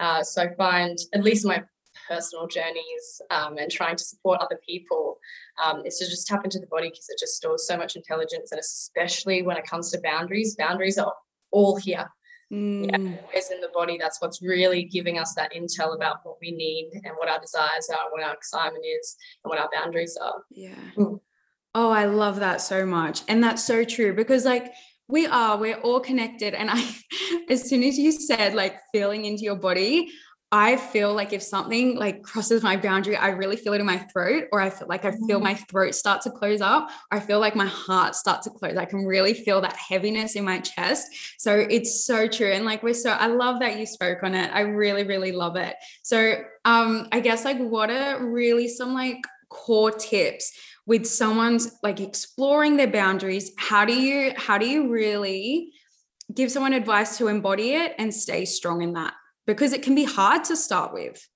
Uh, 0.00 0.22
so 0.22 0.42
I 0.42 0.54
find, 0.54 0.98
at 1.14 1.22
least 1.22 1.46
my 1.46 1.62
personal 2.10 2.46
journeys 2.46 3.22
um, 3.30 3.56
and 3.56 3.70
trying 3.70 3.96
to 3.96 4.02
support 4.02 4.40
other 4.40 4.58
people 4.66 5.18
um, 5.64 5.82
is 5.86 5.98
to 5.98 6.04
just 6.06 6.26
tap 6.26 6.44
into 6.44 6.58
the 6.58 6.66
body 6.66 6.90
because 6.90 7.08
it 7.08 7.18
just 7.18 7.36
stores 7.36 7.66
so 7.66 7.76
much 7.76 7.94
intelligence 7.96 8.50
and 8.50 8.58
especially 8.58 9.42
when 9.42 9.56
it 9.56 9.64
comes 9.64 9.90
to 9.90 10.00
boundaries 10.02 10.56
boundaries 10.56 10.98
are 10.98 11.14
all 11.52 11.76
here 11.76 12.10
mm. 12.52 12.90
yeah, 12.90 13.16
it's 13.32 13.50
in 13.50 13.60
the 13.60 13.70
body 13.72 13.96
that's 13.98 14.20
what's 14.20 14.42
really 14.42 14.84
giving 14.84 15.18
us 15.18 15.34
that 15.34 15.52
intel 15.54 15.94
about 15.94 16.16
what 16.24 16.36
we 16.40 16.50
need 16.50 16.90
and 17.04 17.14
what 17.16 17.28
our 17.28 17.40
desires 17.40 17.88
are 17.90 18.10
what 18.10 18.22
our 18.22 18.34
excitement 18.34 18.84
is 18.84 19.16
and 19.44 19.50
what 19.50 19.58
our 19.58 19.68
boundaries 19.72 20.18
are 20.20 20.42
yeah 20.50 20.74
mm. 20.96 21.20
oh 21.76 21.90
i 21.90 22.06
love 22.06 22.40
that 22.40 22.60
so 22.60 22.84
much 22.84 23.22
and 23.28 23.42
that's 23.42 23.64
so 23.64 23.84
true 23.84 24.12
because 24.12 24.44
like 24.44 24.72
we 25.08 25.26
are 25.26 25.56
we're 25.56 25.80
all 25.80 26.00
connected 26.00 26.54
and 26.54 26.70
i 26.70 26.96
as 27.50 27.68
soon 27.68 27.82
as 27.82 27.98
you 27.98 28.10
said 28.10 28.54
like 28.54 28.78
feeling 28.92 29.24
into 29.24 29.42
your 29.42 29.56
body 29.56 30.08
I 30.52 30.76
feel 30.76 31.14
like 31.14 31.32
if 31.32 31.42
something 31.44 31.96
like 31.96 32.24
crosses 32.24 32.62
my 32.62 32.76
boundary, 32.76 33.14
I 33.14 33.28
really 33.28 33.56
feel 33.56 33.72
it 33.72 33.80
in 33.80 33.86
my 33.86 33.98
throat, 33.98 34.44
or 34.50 34.60
I 34.60 34.68
feel 34.68 34.88
like 34.88 35.04
I 35.04 35.12
feel 35.28 35.38
my 35.38 35.54
throat 35.54 35.94
start 35.94 36.22
to 36.22 36.30
close 36.30 36.60
up. 36.60 36.90
I 37.12 37.20
feel 37.20 37.38
like 37.38 37.54
my 37.54 37.66
heart 37.66 38.16
start 38.16 38.42
to 38.42 38.50
close. 38.50 38.76
I 38.76 38.84
can 38.84 39.06
really 39.06 39.32
feel 39.32 39.60
that 39.60 39.76
heaviness 39.76 40.34
in 40.34 40.44
my 40.44 40.58
chest. 40.58 41.06
So 41.38 41.54
it's 41.54 42.04
so 42.04 42.26
true. 42.26 42.50
And 42.50 42.64
like 42.64 42.82
we're 42.82 42.94
so 42.94 43.10
I 43.10 43.28
love 43.28 43.60
that 43.60 43.78
you 43.78 43.86
spoke 43.86 44.24
on 44.24 44.34
it. 44.34 44.50
I 44.52 44.62
really, 44.62 45.04
really 45.04 45.30
love 45.30 45.54
it. 45.54 45.76
So 46.02 46.42
um 46.64 47.06
I 47.12 47.20
guess 47.20 47.44
like 47.44 47.58
what 47.58 47.88
are 47.90 48.26
really 48.26 48.66
some 48.66 48.92
like 48.92 49.18
core 49.50 49.92
tips 49.92 50.52
with 50.84 51.06
someone's 51.06 51.78
like 51.84 52.00
exploring 52.00 52.76
their 52.76 52.90
boundaries? 52.90 53.52
How 53.56 53.84
do 53.84 53.92
you 53.92 54.32
how 54.36 54.58
do 54.58 54.66
you 54.66 54.90
really 54.90 55.72
give 56.34 56.50
someone 56.50 56.72
advice 56.72 57.18
to 57.18 57.28
embody 57.28 57.74
it 57.74 57.94
and 57.98 58.12
stay 58.12 58.44
strong 58.44 58.82
in 58.82 58.94
that? 58.94 59.14
Because 59.54 59.72
it 59.72 59.82
can 59.82 59.94
be 59.94 60.04
hard 60.04 60.44
to 60.44 60.56
start 60.56 60.92
with. 60.92 61.26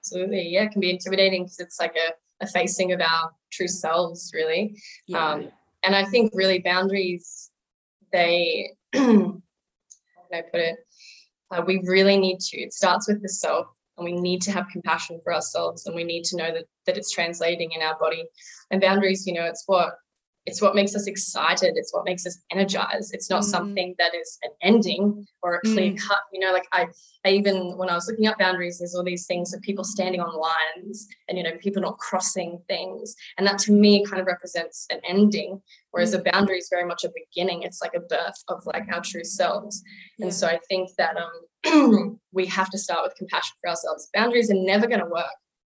Absolutely. 0.00 0.48
Yeah, 0.48 0.64
it 0.64 0.72
can 0.72 0.80
be 0.80 0.90
intimidating 0.90 1.44
because 1.44 1.60
it's 1.60 1.80
like 1.80 1.96
a, 1.96 2.44
a 2.44 2.46
facing 2.46 2.92
of 2.92 3.00
our 3.00 3.30
true 3.50 3.68
selves, 3.68 4.30
really. 4.34 4.80
Yeah. 5.06 5.32
Um, 5.32 5.48
and 5.84 5.94
I 5.94 6.04
think 6.04 6.32
really 6.34 6.60
boundaries, 6.60 7.50
they, 8.12 8.70
how 8.94 9.00
can 9.00 9.42
I 10.32 10.42
put 10.42 10.60
it? 10.60 10.76
Uh, 11.50 11.62
we 11.66 11.80
really 11.84 12.16
need 12.16 12.40
to, 12.40 12.60
it 12.60 12.72
starts 12.72 13.08
with 13.08 13.22
the 13.22 13.28
self 13.28 13.66
and 13.96 14.04
we 14.04 14.12
need 14.12 14.42
to 14.42 14.52
have 14.52 14.66
compassion 14.72 15.20
for 15.24 15.34
ourselves 15.34 15.86
and 15.86 15.94
we 15.94 16.04
need 16.04 16.24
to 16.24 16.36
know 16.36 16.52
that, 16.52 16.64
that 16.86 16.96
it's 16.96 17.10
translating 17.10 17.72
in 17.72 17.82
our 17.82 17.98
body. 17.98 18.24
And 18.70 18.80
boundaries, 18.80 19.26
you 19.26 19.32
know, 19.32 19.44
it's 19.44 19.64
what 19.66 19.94
it's 20.48 20.62
what 20.62 20.74
makes 20.74 20.96
us 20.96 21.06
excited 21.06 21.74
it's 21.76 21.92
what 21.92 22.06
makes 22.06 22.26
us 22.26 22.38
energized 22.50 23.14
it's 23.14 23.28
not 23.28 23.42
mm. 23.42 23.46
something 23.46 23.94
that 23.98 24.14
is 24.14 24.38
an 24.42 24.50
ending 24.62 25.26
or 25.42 25.56
a 25.56 25.60
clear 25.60 25.92
mm. 25.92 26.00
cut 26.00 26.20
you 26.32 26.40
know 26.40 26.52
like 26.52 26.66
I, 26.72 26.86
I 27.26 27.30
even 27.30 27.76
when 27.76 27.90
i 27.90 27.94
was 27.94 28.08
looking 28.08 28.26
up 28.26 28.38
boundaries 28.38 28.78
there's 28.78 28.94
all 28.94 29.04
these 29.04 29.26
things 29.26 29.52
of 29.52 29.60
people 29.60 29.84
standing 29.84 30.20
on 30.20 30.34
lines 30.34 31.06
and 31.28 31.36
you 31.36 31.44
know 31.44 31.52
people 31.60 31.82
not 31.82 31.98
crossing 31.98 32.60
things 32.66 33.14
and 33.36 33.46
that 33.46 33.58
to 33.60 33.72
me 33.72 34.04
kind 34.06 34.20
of 34.20 34.26
represents 34.26 34.86
an 34.90 35.00
ending 35.06 35.60
whereas 35.90 36.14
mm. 36.14 36.20
a 36.20 36.30
boundary 36.32 36.56
is 36.56 36.68
very 36.70 36.86
much 36.86 37.04
a 37.04 37.10
beginning 37.14 37.62
it's 37.62 37.82
like 37.82 37.94
a 37.94 38.00
birth 38.00 38.42
of 38.48 38.64
like 38.64 38.84
our 38.92 39.02
true 39.02 39.24
selves 39.24 39.82
yeah. 40.16 40.26
and 40.26 40.34
so 40.34 40.46
i 40.46 40.58
think 40.68 40.88
that 40.96 41.14
um 41.16 42.18
we 42.32 42.46
have 42.46 42.70
to 42.70 42.78
start 42.78 43.02
with 43.02 43.14
compassion 43.16 43.54
for 43.60 43.68
ourselves 43.68 44.08
boundaries 44.14 44.50
are 44.50 44.54
never 44.54 44.86
going 44.86 45.00
to 45.00 45.06
work 45.06 45.26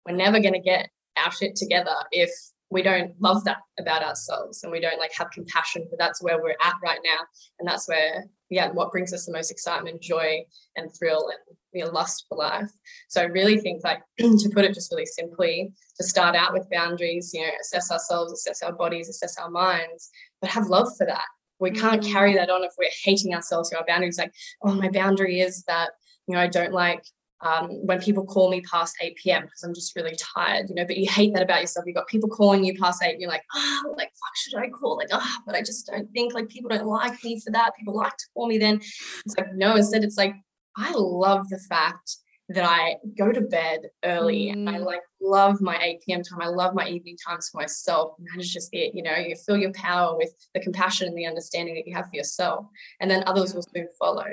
we're 0.06 0.14
never 0.14 0.38
going 0.38 0.54
to 0.54 0.60
get 0.60 0.88
our 1.24 1.32
shit 1.32 1.56
together 1.56 1.96
if 2.12 2.30
we 2.70 2.82
don't 2.82 3.14
love 3.20 3.44
that 3.44 3.58
about 3.78 4.02
ourselves 4.02 4.62
and 4.62 4.70
we 4.70 4.80
don't 4.80 4.98
like 4.98 5.12
have 5.16 5.30
compassion 5.30 5.86
but 5.88 5.98
that's 5.98 6.22
where 6.22 6.42
we're 6.42 6.56
at 6.64 6.74
right 6.82 7.00
now. 7.04 7.18
And 7.58 7.68
that's 7.68 7.88
where 7.88 8.24
yeah 8.50 8.70
what 8.70 8.92
brings 8.92 9.12
us 9.12 9.26
the 9.26 9.32
most 9.32 9.50
excitement 9.50 10.00
joy 10.02 10.44
and 10.76 10.90
thrill 10.94 11.28
and 11.28 11.56
you 11.72 11.84
know, 11.84 11.90
lust 11.90 12.26
for 12.28 12.36
life. 12.38 12.70
So 13.08 13.22
i 13.22 13.24
really 13.24 13.58
think 13.58 13.82
like 13.84 14.02
to 14.18 14.50
put 14.52 14.64
it 14.64 14.74
just 14.74 14.92
really 14.92 15.06
simply 15.06 15.72
to 15.96 16.04
start 16.04 16.36
out 16.36 16.52
with 16.52 16.70
boundaries 16.70 17.30
you 17.32 17.42
know 17.42 17.52
assess 17.60 17.90
ourselves 17.90 18.32
assess 18.32 18.62
our 18.62 18.72
bodies 18.72 19.08
assess 19.08 19.36
our 19.38 19.50
minds 19.50 20.10
but 20.40 20.50
have 20.50 20.66
love 20.66 20.88
for 20.96 21.06
that. 21.06 21.24
We 21.60 21.72
can't 21.72 22.02
mm. 22.02 22.12
carry 22.12 22.34
that 22.34 22.50
on 22.50 22.62
if 22.62 22.70
we're 22.78 22.88
hating 23.02 23.34
ourselves 23.34 23.70
for 23.70 23.78
our 23.78 23.86
boundaries 23.86 24.18
like 24.18 24.32
oh 24.62 24.74
my 24.74 24.90
boundary 24.90 25.40
is 25.40 25.64
that 25.64 25.90
you 26.26 26.34
know 26.34 26.40
i 26.40 26.46
don't 26.46 26.72
like 26.72 27.04
um, 27.40 27.68
when 27.86 28.00
people 28.00 28.24
call 28.24 28.50
me 28.50 28.60
past 28.62 28.96
8 29.00 29.16
p.m. 29.16 29.42
because 29.42 29.62
I'm 29.62 29.74
just 29.74 29.94
really 29.94 30.16
tired, 30.16 30.68
you 30.68 30.74
know, 30.74 30.84
but 30.84 30.96
you 30.96 31.08
hate 31.08 31.34
that 31.34 31.42
about 31.42 31.60
yourself. 31.60 31.86
You've 31.86 31.96
got 31.96 32.08
people 32.08 32.28
calling 32.28 32.64
you 32.64 32.76
past 32.78 33.02
eight 33.02 33.12
and 33.12 33.20
you're 33.20 33.30
like, 33.30 33.44
oh, 33.54 33.94
like, 33.96 34.08
fuck, 34.08 34.36
should 34.36 34.58
I 34.58 34.68
call? 34.68 34.96
Like, 34.96 35.08
oh, 35.12 35.36
but 35.46 35.54
I 35.54 35.60
just 35.60 35.86
don't 35.86 36.10
think 36.12 36.34
like 36.34 36.48
people 36.48 36.68
don't 36.68 36.86
like 36.86 37.22
me 37.22 37.40
for 37.40 37.50
that. 37.52 37.76
People 37.78 37.96
like 37.96 38.16
to 38.16 38.26
call 38.34 38.48
me 38.48 38.58
then. 38.58 38.76
It's 38.76 39.36
like, 39.36 39.54
no, 39.54 39.76
instead 39.76 40.04
it's 40.04 40.18
like, 40.18 40.34
I 40.76 40.92
love 40.94 41.48
the 41.48 41.60
fact 41.68 42.16
that 42.50 42.64
I 42.64 42.96
go 43.16 43.30
to 43.30 43.42
bed 43.42 43.80
early 44.04 44.46
mm. 44.46 44.52
and 44.54 44.70
I 44.70 44.78
mm. 44.78 44.84
like 44.84 45.02
love 45.20 45.60
my 45.60 45.78
8 45.80 46.00
p.m. 46.04 46.22
time. 46.22 46.40
I 46.40 46.48
love 46.48 46.74
my 46.74 46.88
evening 46.88 47.16
times 47.24 47.50
for 47.50 47.58
myself. 47.58 48.14
And 48.18 48.26
that 48.32 48.40
is 48.42 48.52
just 48.52 48.70
it. 48.72 48.94
You 48.94 49.02
know, 49.02 49.14
you 49.14 49.36
feel 49.36 49.58
your 49.58 49.72
power 49.72 50.16
with 50.16 50.32
the 50.54 50.60
compassion 50.60 51.06
and 51.06 51.16
the 51.16 51.26
understanding 51.26 51.74
that 51.74 51.86
you 51.86 51.94
have 51.94 52.06
for 52.06 52.16
yourself. 52.16 52.66
And 53.00 53.10
then 53.10 53.22
others 53.26 53.54
will 53.54 53.62
soon 53.62 53.86
follow 53.98 54.24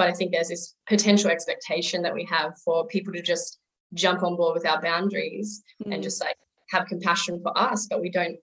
but 0.00 0.08
I 0.08 0.12
think 0.14 0.32
there's 0.32 0.48
this 0.48 0.76
potential 0.88 1.30
expectation 1.30 2.00
that 2.00 2.14
we 2.14 2.24
have 2.24 2.56
for 2.64 2.86
people 2.86 3.12
to 3.12 3.20
just 3.20 3.58
jump 3.92 4.22
on 4.22 4.34
board 4.34 4.54
with 4.54 4.66
our 4.66 4.80
boundaries 4.80 5.62
mm. 5.84 5.92
and 5.92 6.02
just 6.02 6.22
like 6.22 6.36
have 6.70 6.86
compassion 6.86 7.38
for 7.42 7.52
us, 7.54 7.86
but 7.86 8.00
we 8.00 8.08
don't 8.08 8.38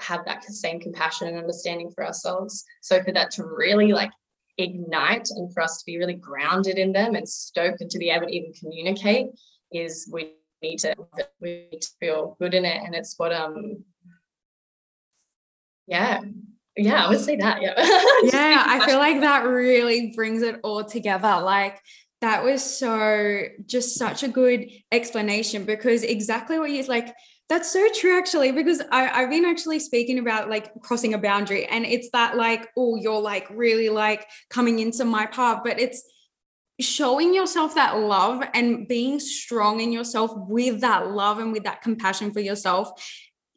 have 0.00 0.22
that 0.26 0.44
same 0.44 0.78
compassion 0.78 1.26
and 1.26 1.38
understanding 1.38 1.90
for 1.94 2.04
ourselves. 2.04 2.62
So 2.82 3.02
for 3.02 3.12
that 3.12 3.30
to 3.32 3.44
really 3.46 3.90
like 3.90 4.10
ignite 4.58 5.30
and 5.30 5.50
for 5.54 5.62
us 5.62 5.78
to 5.78 5.86
be 5.86 5.96
really 5.96 6.12
grounded 6.12 6.76
in 6.76 6.92
them 6.92 7.14
and 7.14 7.26
stoked 7.26 7.80
and 7.80 7.88
to 7.88 7.98
be 7.98 8.10
able 8.10 8.26
to 8.26 8.36
even 8.36 8.52
communicate 8.52 9.28
is 9.72 10.10
we 10.12 10.34
need 10.60 10.78
to 10.80 10.94
we 11.40 11.68
need 11.72 11.80
to 11.80 11.90
feel 12.00 12.36
good 12.38 12.52
in 12.52 12.66
it 12.66 12.82
and 12.84 12.94
it's 12.94 13.14
what 13.16 13.32
um 13.32 13.82
yeah 15.86 16.20
yeah, 16.78 17.06
I 17.06 17.08
would 17.08 17.20
say 17.20 17.36
that. 17.36 17.60
Yeah. 17.60 17.74
yeah, 18.22 18.64
I 18.66 18.86
feel 18.86 18.98
like 18.98 19.20
that 19.20 19.44
really 19.44 20.12
brings 20.14 20.42
it 20.42 20.60
all 20.62 20.84
together. 20.84 21.40
Like 21.42 21.80
that 22.20 22.44
was 22.44 22.62
so 22.62 23.42
just 23.66 23.96
such 23.96 24.22
a 24.22 24.28
good 24.28 24.70
explanation 24.92 25.64
because 25.64 26.02
exactly 26.02 26.58
what 26.58 26.70
you 26.70 26.82
like 26.84 27.14
that's 27.48 27.72
so 27.72 27.86
true 27.94 28.18
actually 28.18 28.52
because 28.52 28.82
I, 28.90 29.08
i've 29.08 29.30
been 29.30 29.44
actually 29.44 29.78
speaking 29.78 30.18
about 30.18 30.50
like 30.50 30.72
crossing 30.82 31.14
a 31.14 31.18
boundary 31.18 31.66
and 31.66 31.84
it's 31.84 32.10
that 32.10 32.36
like 32.36 32.68
oh 32.76 32.96
you're 32.96 33.20
like 33.20 33.46
really 33.50 33.88
like 33.88 34.26
coming 34.50 34.80
into 34.80 35.04
my 35.04 35.26
path 35.26 35.60
but 35.64 35.80
it's 35.80 36.02
showing 36.80 37.34
yourself 37.34 37.74
that 37.74 37.98
love 37.98 38.42
and 38.54 38.86
being 38.86 39.18
strong 39.18 39.80
in 39.80 39.90
yourself 39.90 40.32
with 40.34 40.80
that 40.82 41.10
love 41.10 41.38
and 41.38 41.52
with 41.52 41.64
that 41.64 41.82
compassion 41.82 42.32
for 42.32 42.40
yourself 42.40 42.90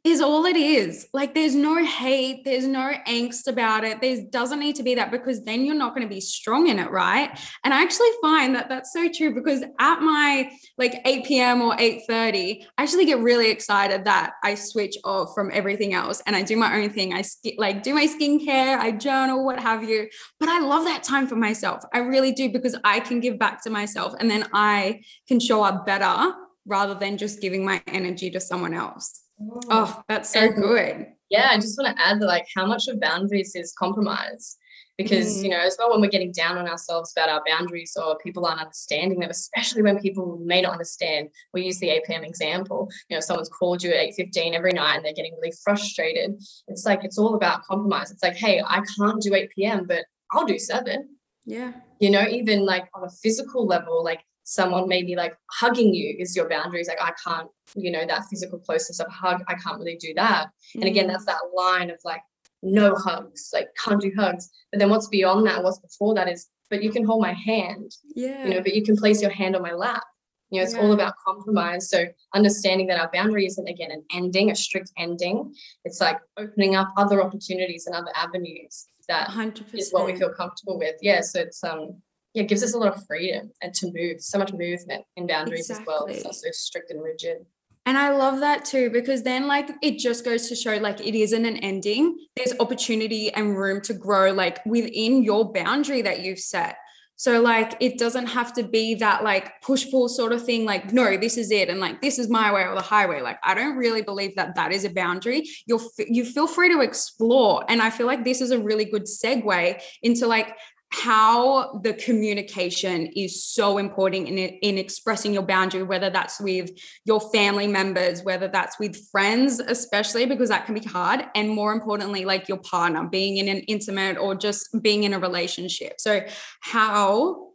is 0.03 0.19
all 0.19 0.45
it 0.45 0.55
is. 0.55 1.07
Like 1.13 1.35
there's 1.35 1.53
no 1.53 1.83
hate, 1.83 2.43
there's 2.43 2.65
no 2.65 2.91
angst 3.07 3.47
about 3.47 3.83
it. 3.83 4.01
There 4.01 4.17
doesn't 4.31 4.59
need 4.59 4.75
to 4.77 4.83
be 4.83 4.95
that 4.95 5.11
because 5.11 5.43
then 5.43 5.63
you're 5.63 5.75
not 5.75 5.93
going 5.93 6.07
to 6.07 6.13
be 6.13 6.21
strong 6.21 6.67
in 6.67 6.79
it, 6.79 6.89
right? 6.89 7.29
And 7.63 7.73
I 7.73 7.83
actually 7.83 8.09
find 8.21 8.55
that 8.55 8.67
that's 8.67 8.91
so 8.93 9.09
true 9.11 9.35
because 9.35 9.63
at 9.79 10.01
my 10.01 10.51
like 10.77 11.01
8 11.05 11.25
p.m. 11.25 11.61
or 11.61 11.75
8:30, 11.75 12.65
I 12.77 12.83
actually 12.83 13.05
get 13.05 13.19
really 13.19 13.51
excited 13.51 14.05
that 14.05 14.33
I 14.43 14.55
switch 14.55 14.97
off 15.03 15.35
from 15.35 15.51
everything 15.53 15.93
else 15.93 16.21
and 16.25 16.35
I 16.35 16.41
do 16.41 16.57
my 16.57 16.81
own 16.81 16.89
thing. 16.89 17.13
I 17.13 17.23
like 17.57 17.83
do 17.83 17.93
my 17.93 18.07
skincare, 18.07 18.79
I 18.79 18.91
journal, 18.91 19.45
what 19.45 19.59
have 19.59 19.87
you. 19.87 20.07
But 20.39 20.49
I 20.49 20.59
love 20.59 20.85
that 20.85 21.03
time 21.03 21.27
for 21.27 21.35
myself. 21.35 21.83
I 21.93 21.99
really 21.99 22.31
do 22.31 22.49
because 22.49 22.75
I 22.83 23.01
can 23.01 23.19
give 23.19 23.37
back 23.37 23.63
to 23.63 23.69
myself 23.69 24.15
and 24.19 24.31
then 24.31 24.47
I 24.51 25.01
can 25.27 25.39
show 25.39 25.61
up 25.63 25.85
better 25.85 26.33
rather 26.65 26.95
than 26.95 27.17
just 27.17 27.41
giving 27.41 27.63
my 27.65 27.81
energy 27.87 28.31
to 28.31 28.39
someone 28.39 28.73
else. 28.73 29.21
Oh, 29.69 30.01
that's 30.07 30.31
so 30.31 30.41
and, 30.41 30.55
good. 30.55 31.07
Yeah, 31.29 31.47
I 31.49 31.57
just 31.57 31.77
want 31.77 31.95
to 31.95 32.03
add 32.03 32.19
that 32.19 32.25
like 32.25 32.47
how 32.55 32.65
much 32.65 32.87
of 32.87 32.99
boundaries 32.99 33.55
is 33.55 33.73
compromise. 33.77 34.57
Because, 34.97 35.39
mm. 35.39 35.43
you 35.45 35.49
know, 35.49 35.59
as 35.59 35.77
well 35.79 35.89
when 35.89 36.01
we're 36.01 36.09
getting 36.09 36.33
down 36.33 36.57
on 36.57 36.67
ourselves 36.67 37.13
about 37.15 37.29
our 37.29 37.41
boundaries 37.47 37.97
or 37.99 38.17
people 38.19 38.45
aren't 38.45 38.59
understanding 38.59 39.19
them, 39.19 39.29
especially 39.29 39.81
when 39.81 39.97
people 39.99 40.39
may 40.43 40.61
not 40.61 40.73
understand. 40.73 41.29
We 41.53 41.63
use 41.63 41.79
the 41.79 41.89
8 41.89 42.03
p.m. 42.05 42.23
example. 42.23 42.89
You 43.09 43.15
know, 43.15 43.21
someone's 43.21 43.49
called 43.49 43.81
you 43.81 43.91
at 43.91 44.09
8:15 44.19 44.53
every 44.53 44.73
night 44.73 44.97
and 44.97 45.05
they're 45.05 45.13
getting 45.13 45.33
really 45.41 45.53
frustrated. 45.63 46.35
It's 46.67 46.85
like 46.85 47.03
it's 47.03 47.17
all 47.17 47.35
about 47.35 47.63
compromise. 47.63 48.11
It's 48.11 48.21
like, 48.21 48.35
hey, 48.35 48.61
I 48.63 48.81
can't 48.97 49.21
do 49.21 49.33
8 49.33 49.49
p.m., 49.55 49.85
but 49.87 50.03
I'll 50.31 50.45
do 50.45 50.59
seven. 50.59 51.09
Yeah. 51.45 51.73
You 51.99 52.11
know, 52.11 52.25
even 52.27 52.65
like 52.65 52.85
on 52.93 53.03
a 53.03 53.09
physical 53.09 53.65
level, 53.65 54.03
like 54.03 54.21
someone 54.51 54.87
maybe 54.87 55.15
like 55.15 55.35
hugging 55.49 55.93
you 55.93 56.15
is 56.19 56.35
your 56.35 56.49
boundaries 56.49 56.87
like 56.87 57.01
i 57.01 57.11
can't 57.23 57.47
you 57.75 57.91
know 57.91 58.05
that 58.05 58.25
physical 58.29 58.59
closeness 58.59 58.99
of 58.99 59.07
hug 59.07 59.41
i 59.47 59.53
can't 59.55 59.79
really 59.79 59.97
do 59.97 60.13
that 60.13 60.47
mm-hmm. 60.47 60.81
and 60.81 60.89
again 60.89 61.07
that's 61.07 61.23
mm. 61.23 61.27
that 61.27 61.39
line 61.55 61.89
of 61.89 61.97
like 62.03 62.21
no 62.63 62.95
hugs, 62.95 63.49
like 63.53 63.69
can't 63.83 64.01
do 64.01 64.11
hugs. 64.15 64.49
But 64.71 64.79
then 64.79 64.89
what's 64.89 65.07
beyond 65.07 65.45
that, 65.47 65.63
what's 65.63 65.79
before 65.79 66.13
that 66.15 66.29
is, 66.29 66.47
but 66.69 66.83
you 66.83 66.91
can 66.91 67.05
hold 67.05 67.21
my 67.21 67.33
hand. 67.33 67.91
Yeah. 68.15 68.43
You 68.43 68.53
know, 68.53 68.61
but 68.61 68.73
you 68.73 68.83
can 68.83 68.95
place 68.95 69.21
your 69.21 69.31
hand 69.31 69.55
on 69.55 69.61
my 69.61 69.73
lap. 69.73 70.03
You 70.49 70.59
know, 70.59 70.63
it's 70.65 70.75
yeah. 70.75 70.81
all 70.81 70.91
about 70.91 71.13
compromise. 71.25 71.89
So 71.89 72.05
understanding 72.35 72.87
that 72.87 72.99
our 72.99 73.09
boundary 73.13 73.45
isn't 73.45 73.67
again 73.67 73.91
an 73.91 74.03
ending, 74.13 74.51
a 74.51 74.55
strict 74.55 74.91
ending. 74.97 75.53
It's 75.85 76.01
like 76.01 76.19
opening 76.37 76.75
up 76.75 76.91
other 76.97 77.23
opportunities 77.23 77.87
and 77.87 77.95
other 77.95 78.11
avenues 78.15 78.85
that 79.07 79.29
100%. 79.29 79.73
is 79.73 79.91
what 79.91 80.05
we 80.05 80.15
feel 80.15 80.31
comfortable 80.33 80.77
with. 80.77 80.95
Yeah. 81.01 81.21
So 81.21 81.41
it's 81.41 81.63
um 81.63 82.01
yeah, 82.33 82.43
gives 82.43 82.63
us 82.63 82.73
a 82.73 82.77
lot 82.77 82.95
of 82.95 83.05
freedom 83.05 83.51
and 83.61 83.73
to 83.75 83.91
move, 83.93 84.21
so 84.21 84.37
much 84.37 84.53
movement 84.53 85.03
in 85.15 85.27
boundaries 85.27 85.69
exactly. 85.69 85.81
as 85.81 85.87
well. 85.87 86.05
It's 86.07 86.23
not 86.23 86.35
so 86.35 86.49
strict 86.51 86.91
and 86.91 87.01
rigid. 87.03 87.45
And 87.85 87.97
I 87.97 88.11
love 88.11 88.39
that 88.41 88.63
too, 88.63 88.89
because 88.91 89.23
then 89.23 89.47
like 89.47 89.69
it 89.81 89.97
just 89.97 90.23
goes 90.23 90.47
to 90.49 90.55
show 90.55 90.77
like 90.77 90.99
it 90.99 91.15
isn't 91.15 91.45
an 91.45 91.57
ending. 91.57 92.15
There's 92.35 92.53
opportunity 92.59 93.33
and 93.33 93.57
room 93.57 93.81
to 93.81 93.93
grow 93.93 94.31
like 94.31 94.63
within 94.65 95.23
your 95.23 95.51
boundary 95.51 96.03
that 96.03 96.21
you've 96.21 96.39
set. 96.39 96.75
So 97.21 97.39
like 97.39 97.77
it 97.79 97.99
doesn't 97.99 98.25
have 98.27 98.51
to 98.53 98.63
be 98.63 98.95
that 98.95 99.23
like 99.23 99.61
push 99.61 99.89
pull 99.91 100.09
sort 100.09 100.31
of 100.31 100.43
thing 100.43 100.65
like 100.65 100.91
no 100.91 101.17
this 101.17 101.37
is 101.37 101.51
it 101.51 101.69
and 101.69 101.79
like 101.79 102.01
this 102.01 102.17
is 102.17 102.29
my 102.29 102.51
way 102.51 102.63
or 102.63 102.73
the 102.73 102.81
highway 102.81 103.21
like 103.21 103.37
I 103.43 103.53
don't 103.53 103.77
really 103.77 104.01
believe 104.01 104.35
that 104.37 104.55
that 104.55 104.71
is 104.71 104.85
a 104.85 104.89
boundary 104.89 105.47
you're 105.67 105.79
you 105.99 106.25
feel 106.25 106.47
free 106.47 106.73
to 106.73 106.81
explore 106.81 107.63
and 107.69 107.79
I 107.79 107.91
feel 107.91 108.07
like 108.07 108.23
this 108.23 108.41
is 108.41 108.49
a 108.49 108.57
really 108.57 108.85
good 108.85 109.03
segue 109.03 109.79
into 110.01 110.25
like 110.25 110.57
how 110.93 111.79
the 111.83 111.93
communication 111.93 113.07
is 113.15 113.45
so 113.45 113.77
important 113.77 114.27
in, 114.27 114.37
in 114.37 114.77
expressing 114.77 115.33
your 115.33 115.43
boundary, 115.43 115.83
whether 115.83 116.09
that's 116.09 116.39
with 116.41 116.69
your 117.05 117.21
family 117.31 117.65
members, 117.65 118.23
whether 118.23 118.49
that's 118.49 118.77
with 118.77 118.97
friends, 119.09 119.59
especially 119.59 120.25
because 120.25 120.49
that 120.49 120.65
can 120.65 120.75
be 120.75 120.81
hard. 120.81 121.23
And 121.33 121.49
more 121.49 121.71
importantly, 121.71 122.25
like 122.25 122.49
your 122.49 122.57
partner, 122.57 123.07
being 123.07 123.37
in 123.37 123.47
an 123.47 123.59
intimate 123.61 124.17
or 124.17 124.35
just 124.35 124.67
being 124.81 125.03
in 125.03 125.13
a 125.13 125.19
relationship. 125.19 125.93
So, 125.97 126.25
how, 126.59 127.51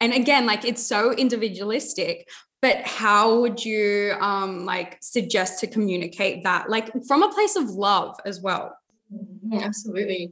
and 0.00 0.12
again, 0.12 0.46
like 0.46 0.64
it's 0.64 0.86
so 0.86 1.12
individualistic, 1.12 2.28
but 2.62 2.76
how 2.82 3.40
would 3.40 3.64
you 3.64 4.14
um, 4.20 4.64
like 4.64 4.98
suggest 5.00 5.58
to 5.60 5.66
communicate 5.66 6.44
that, 6.44 6.70
like 6.70 6.92
from 7.06 7.24
a 7.24 7.32
place 7.32 7.56
of 7.56 7.70
love 7.70 8.16
as 8.24 8.40
well? 8.40 8.76
Mm-hmm, 9.12 9.58
absolutely. 9.58 10.30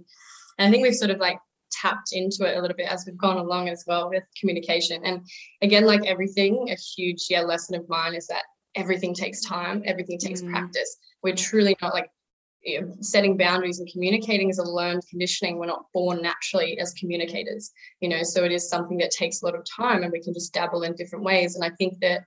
And 0.59 0.69
I 0.69 0.71
think 0.71 0.85
we've 0.85 0.95
sort 0.95 1.11
of 1.11 1.19
like 1.19 1.39
tapped 1.81 2.13
into 2.13 2.45
it 2.45 2.57
a 2.57 2.61
little 2.61 2.77
bit 2.77 2.89
as 2.89 3.05
we've 3.07 3.17
gone 3.17 3.39
along 3.39 3.69
as 3.69 3.85
well 3.87 4.09
with 4.09 4.23
communication. 4.39 5.05
And 5.05 5.27
again, 5.63 5.85
like 5.85 6.05
everything, 6.07 6.69
a 6.71 6.77
huge 6.77 7.27
yeah 7.29 7.43
lesson 7.43 7.75
of 7.75 7.89
mine 7.89 8.15
is 8.15 8.27
that 8.29 8.43
everything 8.75 9.15
takes 9.15 9.41
time, 9.43 9.83
everything 9.85 10.19
takes 10.19 10.43
mm. 10.43 10.51
practice. 10.51 10.97
We're 11.23 11.35
truly 11.35 11.77
not 11.81 11.95
like 11.95 12.11
you 12.63 12.81
know, 12.81 12.93
setting 13.01 13.37
boundaries 13.37 13.79
and 13.79 13.89
communicating 13.91 14.51
is 14.51 14.59
a 14.59 14.65
learned 14.65 15.03
conditioning. 15.09 15.59
We're 15.59 15.67
not 15.67 15.87
born 15.95 16.21
naturally 16.21 16.79
as 16.81 16.93
communicators, 16.95 17.71
you 18.01 18.09
know. 18.09 18.23
So 18.23 18.45
it 18.45 18.53
is 18.53 18.69
something 18.69 18.99
that 18.99 19.13
takes 19.13 19.41
a 19.41 19.47
lot 19.47 19.55
of 19.55 19.65
time, 19.65 20.03
and 20.03 20.13
we 20.13 20.21
can 20.21 20.35
just 20.35 20.53
dabble 20.53 20.83
in 20.83 20.95
different 20.95 21.25
ways. 21.25 21.55
And 21.55 21.65
I 21.65 21.71
think 21.77 22.01
that 22.01 22.23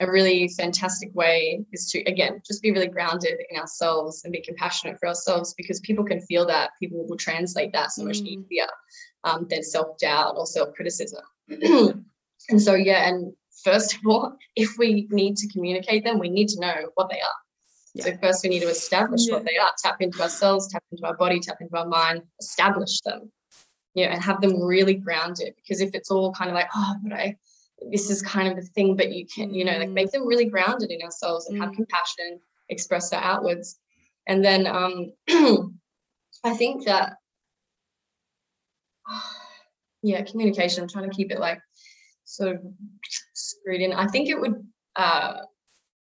a 0.00 0.10
really 0.10 0.48
fantastic 0.48 1.14
way 1.14 1.64
is 1.72 1.90
to 1.90 2.00
again 2.04 2.40
just 2.46 2.62
be 2.62 2.72
really 2.72 2.88
grounded 2.88 3.38
in 3.50 3.58
ourselves 3.58 4.22
and 4.24 4.32
be 4.32 4.40
compassionate 4.40 4.98
for 4.98 5.08
ourselves 5.08 5.54
because 5.54 5.80
people 5.80 6.04
can 6.04 6.20
feel 6.22 6.46
that 6.46 6.70
people 6.80 7.06
will 7.06 7.16
translate 7.16 7.72
that 7.72 7.92
so 7.92 8.04
much 8.04 8.18
mm. 8.20 8.26
easier 8.26 8.66
um, 9.24 9.46
than 9.48 9.62
self-doubt 9.62 10.34
or 10.36 10.46
self-criticism 10.46 11.20
and 11.48 12.60
so 12.60 12.74
yeah 12.74 13.08
and 13.08 13.32
first 13.64 13.94
of 13.94 14.00
all 14.06 14.36
if 14.56 14.76
we 14.78 15.06
need 15.10 15.36
to 15.36 15.48
communicate 15.52 16.04
them 16.04 16.18
we 16.18 16.28
need 16.28 16.48
to 16.48 16.60
know 16.60 16.74
what 16.94 17.08
they 17.08 17.20
are 17.20 17.38
yeah. 17.94 18.04
so 18.04 18.16
first 18.22 18.42
we 18.42 18.50
need 18.50 18.62
to 18.62 18.68
establish 18.68 19.22
yeah. 19.26 19.34
what 19.34 19.44
they 19.44 19.56
are 19.56 19.70
tap 19.78 20.00
into 20.00 20.20
ourselves 20.22 20.68
tap 20.68 20.82
into 20.90 21.04
our 21.06 21.16
body 21.16 21.38
tap 21.38 21.58
into 21.60 21.76
our 21.76 21.86
mind 21.86 22.22
establish 22.40 23.00
them 23.02 23.30
yeah 23.94 24.12
and 24.12 24.22
have 24.22 24.40
them 24.40 24.60
really 24.60 24.94
grounded 24.94 25.54
because 25.56 25.80
if 25.80 25.94
it's 25.94 26.10
all 26.10 26.32
kind 26.32 26.50
of 26.50 26.54
like 26.54 26.68
oh 26.74 26.94
but 27.04 27.12
i 27.12 27.36
this 27.90 28.10
is 28.10 28.22
kind 28.22 28.48
of 28.48 28.56
the 28.56 28.62
thing, 28.70 28.96
but 28.96 29.12
you 29.12 29.26
can, 29.26 29.52
you 29.52 29.64
know, 29.64 29.78
like 29.78 29.90
make 29.90 30.08
mm. 30.08 30.12
them 30.12 30.26
really 30.26 30.46
grounded 30.46 30.90
in 30.90 31.02
ourselves 31.02 31.48
and 31.48 31.58
mm. 31.58 31.64
have 31.64 31.74
compassion, 31.74 32.40
express 32.68 33.10
that 33.10 33.24
outwards. 33.24 33.78
And 34.26 34.44
then 34.44 34.66
um 34.66 35.12
I 36.44 36.54
think 36.54 36.84
that 36.84 37.14
yeah, 40.02 40.22
communication, 40.22 40.82
I'm 40.82 40.88
trying 40.88 41.08
to 41.08 41.16
keep 41.16 41.30
it 41.30 41.40
like 41.40 41.60
sort 42.24 42.56
of 42.56 42.62
screwed 43.34 43.80
in. 43.80 43.92
I 43.92 44.06
think 44.06 44.28
it 44.28 44.40
would 44.40 44.66
uh 44.96 45.42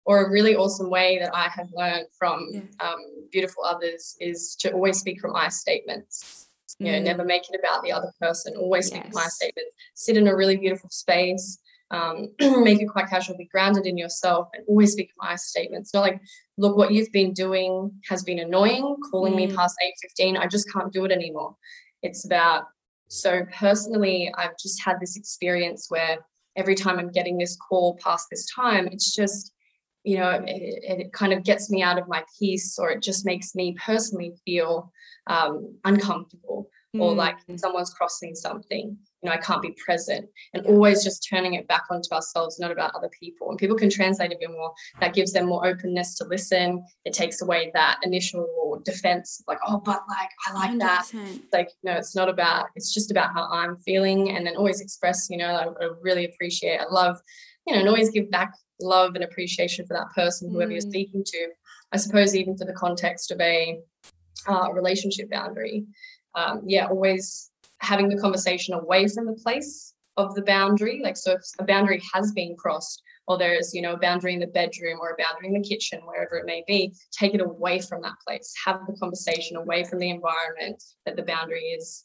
or 0.04 0.24
a 0.24 0.30
really 0.30 0.56
awesome 0.56 0.88
way 0.88 1.18
that 1.18 1.34
I 1.34 1.48
have 1.50 1.68
learned 1.74 2.06
from 2.18 2.48
yeah. 2.50 2.62
um, 2.80 2.96
beautiful 3.30 3.62
others 3.62 4.16
is 4.20 4.56
to 4.60 4.72
always 4.72 4.98
speak 4.98 5.20
from 5.20 5.36
I 5.36 5.48
statements. 5.48 6.46
You 6.78 6.92
know, 6.92 6.98
mm. 6.98 7.04
never 7.04 7.24
make 7.24 7.42
it 7.50 7.60
about 7.62 7.82
the 7.82 7.92
other 7.92 8.10
person. 8.18 8.56
Always 8.56 8.90
yes. 8.90 9.00
speak 9.00 9.14
my 9.14 9.24
I 9.24 9.28
statements. 9.28 9.70
Sit 9.94 10.16
in 10.16 10.28
a 10.28 10.34
really 10.34 10.56
beautiful 10.56 10.88
space 10.88 11.58
um, 11.90 12.28
make 12.40 12.80
it 12.80 12.86
quite 12.86 13.08
casual, 13.08 13.36
be 13.36 13.46
grounded 13.46 13.86
in 13.86 13.96
yourself, 13.96 14.48
and 14.54 14.64
always 14.68 14.92
speak 14.92 15.10
my 15.18 15.36
statements. 15.36 15.94
Not 15.94 16.02
like, 16.02 16.20
look, 16.56 16.76
what 16.76 16.92
you've 16.92 17.12
been 17.12 17.32
doing 17.32 17.90
has 18.08 18.22
been 18.22 18.38
annoying, 18.38 18.96
calling 19.10 19.32
mm. 19.34 19.48
me 19.48 19.54
past 19.54 19.76
8.15, 20.18 20.38
I 20.38 20.46
just 20.46 20.70
can't 20.72 20.92
do 20.92 21.04
it 21.04 21.12
anymore. 21.12 21.56
It's 22.02 22.24
about, 22.24 22.64
so 23.08 23.42
personally, 23.52 24.32
I've 24.36 24.58
just 24.60 24.82
had 24.82 25.00
this 25.00 25.16
experience 25.16 25.86
where 25.88 26.18
every 26.56 26.74
time 26.74 26.98
I'm 26.98 27.10
getting 27.10 27.38
this 27.38 27.56
call 27.56 27.98
past 28.02 28.26
this 28.30 28.46
time, 28.54 28.88
it's 28.88 29.14
just, 29.14 29.52
you 30.04 30.18
know, 30.18 30.30
it, 30.30 31.00
it 31.00 31.12
kind 31.12 31.32
of 31.32 31.44
gets 31.44 31.70
me 31.70 31.82
out 31.82 31.98
of 31.98 32.08
my 32.08 32.22
peace 32.38 32.78
or 32.78 32.90
it 32.90 33.02
just 33.02 33.24
makes 33.24 33.54
me 33.54 33.76
personally 33.84 34.32
feel 34.44 34.92
um, 35.26 35.76
uncomfortable 35.84 36.68
mm. 36.94 37.00
or 37.00 37.14
like 37.14 37.36
someone's 37.56 37.94
crossing 37.94 38.34
something 38.34 38.96
you 39.22 39.28
know, 39.28 39.34
I 39.34 39.38
can't 39.38 39.62
be 39.62 39.74
present 39.84 40.28
and 40.54 40.64
always 40.66 41.02
just 41.02 41.26
turning 41.28 41.54
it 41.54 41.66
back 41.66 41.84
onto 41.90 42.10
ourselves, 42.12 42.60
not 42.60 42.70
about 42.70 42.94
other 42.94 43.10
people. 43.18 43.50
And 43.50 43.58
people 43.58 43.76
can 43.76 43.90
translate 43.90 44.32
a 44.32 44.36
bit 44.38 44.50
more. 44.50 44.72
That 45.00 45.14
gives 45.14 45.32
them 45.32 45.46
more 45.46 45.66
openness 45.66 46.16
to 46.16 46.24
listen. 46.24 46.84
It 47.04 47.14
takes 47.14 47.42
away 47.42 47.70
that 47.74 47.98
initial 48.04 48.80
defense, 48.84 49.42
like, 49.48 49.58
oh, 49.66 49.82
but 49.84 50.02
like, 50.08 50.30
I 50.46 50.52
like 50.54 50.70
100%. 50.70 50.78
that. 50.78 51.10
like, 51.52 51.70
no, 51.82 51.92
it's 51.92 52.14
not 52.14 52.28
about, 52.28 52.66
it's 52.76 52.94
just 52.94 53.10
about 53.10 53.32
how 53.32 53.48
I'm 53.50 53.76
feeling. 53.78 54.36
And 54.36 54.46
then 54.46 54.56
always 54.56 54.80
express, 54.80 55.28
you 55.30 55.36
know, 55.36 55.48
I, 55.48 55.84
I 55.84 55.88
really 56.00 56.24
appreciate, 56.24 56.80
I 56.80 56.86
love, 56.90 57.18
you 57.66 57.74
know, 57.74 57.80
and 57.80 57.88
always 57.88 58.10
give 58.10 58.30
back 58.30 58.52
love 58.80 59.16
and 59.16 59.24
appreciation 59.24 59.84
for 59.86 59.94
that 59.94 60.10
person, 60.14 60.50
whoever 60.50 60.70
mm. 60.70 60.74
you're 60.74 60.80
speaking 60.80 61.24
to. 61.24 61.48
I 61.92 61.96
suppose 61.96 62.36
even 62.36 62.56
for 62.56 62.66
the 62.66 62.74
context 62.74 63.30
of 63.30 63.40
a 63.40 63.80
uh, 64.46 64.72
relationship 64.72 65.30
boundary. 65.30 65.86
Um, 66.34 66.62
yeah, 66.66 66.86
always 66.86 67.47
having 67.80 68.08
the 68.08 68.18
conversation 68.18 68.74
away 68.74 69.06
from 69.08 69.26
the 69.26 69.34
place 69.34 69.94
of 70.16 70.34
the 70.34 70.42
boundary. 70.42 71.00
Like, 71.02 71.16
so 71.16 71.32
if 71.32 71.42
a 71.58 71.64
boundary 71.64 72.02
has 72.12 72.32
been 72.32 72.56
crossed, 72.56 73.02
or 73.26 73.36
there's, 73.36 73.74
you 73.74 73.82
know, 73.82 73.92
a 73.92 73.98
boundary 73.98 74.32
in 74.32 74.40
the 74.40 74.46
bedroom 74.46 74.98
or 75.00 75.10
a 75.10 75.22
boundary 75.22 75.48
in 75.48 75.60
the 75.60 75.68
kitchen, 75.68 76.00
wherever 76.04 76.36
it 76.36 76.46
may 76.46 76.64
be, 76.66 76.94
take 77.12 77.34
it 77.34 77.42
away 77.42 77.78
from 77.78 78.00
that 78.02 78.14
place. 78.26 78.52
Have 78.64 78.80
the 78.86 78.96
conversation 78.98 79.56
away 79.56 79.84
from 79.84 79.98
the 79.98 80.10
environment 80.10 80.82
that 81.04 81.14
the 81.14 81.22
boundary 81.22 81.60
is 81.60 82.04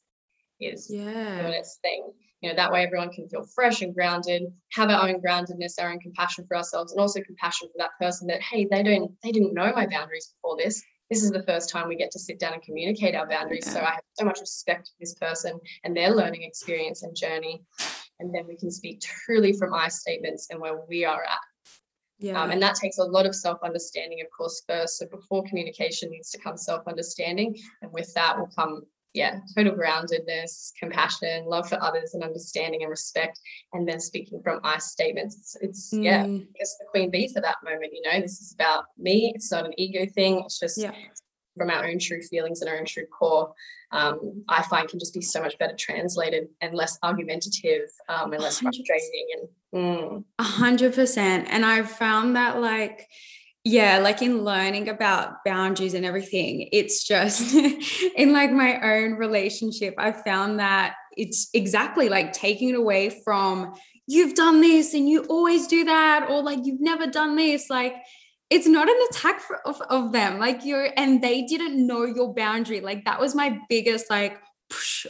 is 0.59 0.87
yeah. 0.89 1.41
doing 1.41 1.53
its 1.53 1.79
thing. 1.81 2.11
You 2.41 2.49
know, 2.49 2.55
that 2.55 2.71
way 2.71 2.83
everyone 2.83 3.09
can 3.09 3.27
feel 3.29 3.45
fresh 3.55 3.81
and 3.81 3.95
grounded, 3.95 4.43
have 4.73 4.89
our 4.89 5.07
own 5.07 5.21
groundedness, 5.21 5.75
our 5.79 5.91
own 5.91 5.99
compassion 5.99 6.45
for 6.45 6.57
ourselves, 6.57 6.91
and 6.91 6.99
also 6.99 7.21
compassion 7.21 7.69
for 7.69 7.77
that 7.77 7.91
person 7.99 8.27
that, 8.27 8.41
hey, 8.41 8.67
they 8.69 8.83
don't 8.83 9.11
they 9.23 9.31
didn't 9.31 9.53
know 9.53 9.71
my 9.73 9.87
boundaries 9.87 10.33
before 10.35 10.57
this 10.57 10.83
this 11.09 11.23
is 11.23 11.31
the 11.31 11.43
first 11.43 11.69
time 11.69 11.87
we 11.87 11.95
get 11.95 12.11
to 12.11 12.19
sit 12.19 12.39
down 12.39 12.53
and 12.53 12.61
communicate 12.61 13.15
our 13.15 13.27
boundaries. 13.27 13.65
Yeah. 13.67 13.73
So 13.73 13.79
I 13.81 13.91
have 13.91 14.03
so 14.13 14.25
much 14.25 14.39
respect 14.39 14.87
for 14.87 14.95
this 14.99 15.13
person 15.15 15.59
and 15.83 15.95
their 15.95 16.11
learning 16.11 16.43
experience 16.43 17.03
and 17.03 17.15
journey. 17.15 17.63
And 18.19 18.33
then 18.33 18.47
we 18.47 18.55
can 18.55 18.71
speak 18.71 19.01
truly 19.01 19.53
from 19.53 19.73
I 19.73 19.89
statements 19.89 20.47
and 20.49 20.59
where 20.59 20.79
we 20.87 21.05
are 21.05 21.23
at. 21.23 21.39
Yeah. 22.19 22.41
Um, 22.41 22.51
and 22.51 22.61
that 22.61 22.75
takes 22.75 22.99
a 22.99 23.03
lot 23.03 23.25
of 23.25 23.35
self 23.35 23.59
understanding, 23.63 24.21
of 24.21 24.27
course, 24.35 24.63
first. 24.67 24.97
So 24.97 25.07
before 25.07 25.43
communication 25.43 26.09
needs 26.09 26.29
to 26.31 26.37
come 26.37 26.55
self 26.55 26.87
understanding. 26.87 27.57
And 27.81 27.91
with 27.91 28.13
that 28.13 28.37
will 28.37 28.49
come, 28.55 28.83
yeah, 29.13 29.39
total 29.55 29.73
groundedness, 29.73 30.71
compassion, 30.79 31.45
love 31.45 31.69
for 31.69 31.81
others, 31.81 32.13
and 32.13 32.23
understanding 32.23 32.81
and 32.81 32.89
respect. 32.89 33.39
And 33.73 33.87
then 33.87 33.99
speaking 33.99 34.41
from 34.43 34.59
I 34.63 34.79
statements. 34.79 35.37
It's, 35.37 35.55
it's 35.61 35.93
mm. 35.93 36.03
yeah, 36.03 36.25
it's 36.55 36.77
the 36.77 36.85
queen 36.89 37.11
bee 37.11 37.27
for 37.27 37.41
that 37.41 37.57
moment. 37.63 37.93
You 37.93 38.01
know, 38.01 38.19
this 38.19 38.41
is 38.41 38.53
about 38.53 38.85
me. 38.97 39.31
It's 39.35 39.51
not 39.51 39.65
an 39.65 39.73
ego 39.77 40.05
thing. 40.11 40.41
It's 40.45 40.59
just 40.59 40.79
yeah 40.79 40.91
from 41.57 41.69
our 41.69 41.85
own 41.85 41.99
true 41.99 42.21
feelings 42.21 42.61
and 42.61 42.69
our 42.69 42.77
own 42.77 42.85
true 42.85 43.05
core, 43.05 43.53
um, 43.91 44.43
I 44.49 44.63
find 44.63 44.87
can 44.89 44.99
just 44.99 45.13
be 45.13 45.21
so 45.21 45.41
much 45.41 45.57
better 45.59 45.75
translated 45.77 46.47
and 46.61 46.73
less 46.73 46.97
argumentative 47.03 47.89
um, 48.09 48.33
and 48.33 48.41
less 48.41 48.59
100%. 48.59 48.61
frustrating. 48.61 49.47
And 49.73 50.23
a 50.39 50.43
hundred 50.43 50.93
percent. 50.93 51.47
And 51.49 51.65
I've 51.65 51.89
found 51.89 52.35
that 52.35 52.59
like, 52.59 53.07
yeah, 53.63 53.99
like 53.99 54.21
in 54.21 54.43
learning 54.43 54.89
about 54.89 55.43
boundaries 55.45 55.93
and 55.93 56.05
everything, 56.05 56.67
it's 56.71 57.03
just 57.03 57.53
in 58.15 58.33
like 58.33 58.51
my 58.51 58.79
own 58.81 59.13
relationship, 59.13 59.95
I 59.97 60.11
found 60.11 60.59
that 60.59 60.95
it's 61.15 61.49
exactly 61.53 62.09
like 62.09 62.33
taking 62.33 62.69
it 62.69 62.75
away 62.75 63.09
from 63.23 63.73
you've 64.05 64.35
done 64.35 64.59
this 64.59 64.93
and 64.93 65.07
you 65.07 65.23
always 65.25 65.67
do 65.67 65.85
that, 65.85 66.29
or 66.29 66.43
like 66.43 66.59
you've 66.63 66.81
never 66.81 67.07
done 67.07 67.35
this. 67.35 67.69
Like 67.69 67.95
it's 68.49 68.67
not 68.67 68.89
an 68.89 68.99
attack 69.09 69.39
for, 69.39 69.65
of, 69.65 69.81
of 69.89 70.11
them 70.11 70.37
like 70.37 70.63
you're 70.63 70.89
and 70.95 71.23
they 71.23 71.41
didn't 71.43 71.87
know 71.87 72.03
your 72.05 72.33
boundary 72.35 72.81
like 72.81 73.03
that 73.05 73.19
was 73.19 73.33
my 73.33 73.57
biggest 73.67 74.11
like 74.11 74.39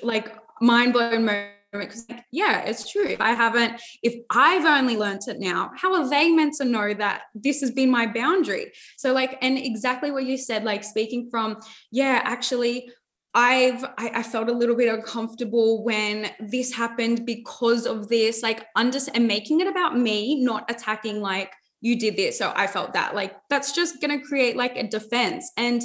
like 0.01 0.33
mind 0.61 0.93
blown 0.93 1.25
moment 1.25 1.52
because 1.79 2.05
like, 2.09 2.23
yeah 2.31 2.61
it's 2.61 2.89
true 2.91 3.05
if 3.05 3.21
i 3.21 3.31
haven't 3.31 3.81
if 4.01 4.15
i've 4.29 4.65
only 4.65 4.97
learned 4.97 5.21
it 5.27 5.39
now 5.39 5.71
how 5.75 5.93
are 5.93 6.09
they 6.09 6.31
meant 6.31 6.53
to 6.53 6.65
know 6.65 6.93
that 6.93 7.23
this 7.35 7.61
has 7.61 7.71
been 7.71 7.89
my 7.89 8.05
boundary 8.05 8.71
so 8.97 9.13
like 9.13 9.37
and 9.41 9.57
exactly 9.57 10.11
what 10.11 10.25
you 10.25 10.37
said 10.37 10.63
like 10.63 10.83
speaking 10.83 11.27
from 11.29 11.57
yeah 11.91 12.21
actually 12.23 12.89
I've 13.35 13.83
I, 13.97 14.11
I, 14.13 14.21
felt 14.21 14.47
a 14.47 14.53
little 14.53 14.75
bit 14.75 14.93
uncomfortable 14.93 15.83
when 15.83 16.29
this 16.39 16.71
happened 16.71 17.25
because 17.25 17.87
of 17.87 18.07
this, 18.07 18.43
like 18.43 18.67
under 18.75 18.99
and 19.15 19.27
making 19.27 19.59
it 19.59 19.65
about 19.65 19.97
me, 19.97 20.43
not 20.43 20.69
attacking 20.69 21.19
like 21.19 21.51
you 21.81 21.97
did 21.97 22.15
this. 22.15 22.37
So 22.37 22.53
I 22.55 22.67
felt 22.67 22.93
that 22.93 23.15
like 23.15 23.35
that's 23.49 23.71
just 23.71 23.99
gonna 23.99 24.21
create 24.21 24.55
like 24.55 24.77
a 24.77 24.87
defense. 24.87 25.51
And 25.57 25.81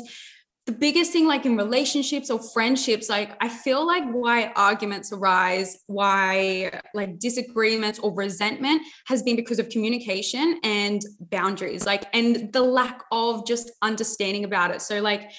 the 0.69 0.75
biggest 0.75 1.13
thing, 1.13 1.27
like 1.27 1.47
in 1.47 1.57
relationships 1.57 2.29
or 2.29 2.39
friendships, 2.39 3.09
like 3.09 3.31
I 3.43 3.49
feel 3.49 3.87
like 3.87 4.05
why 4.11 4.53
arguments 4.55 5.11
arise, 5.11 5.79
why 5.87 6.79
like 6.93 7.19
disagreements 7.19 7.99
or 8.01 8.15
resentment 8.15 8.83
has 9.07 9.23
been 9.23 9.35
because 9.35 9.59
of 9.59 9.71
communication 9.71 10.61
and 10.63 11.01
boundaries, 11.31 11.87
like 11.87 12.05
and 12.13 12.53
the 12.53 12.61
lack 12.61 13.01
of 13.11 13.47
just 13.47 13.71
understanding 13.81 14.45
about 14.45 14.71
it. 14.71 14.83
So 14.83 15.01
like 15.01 15.31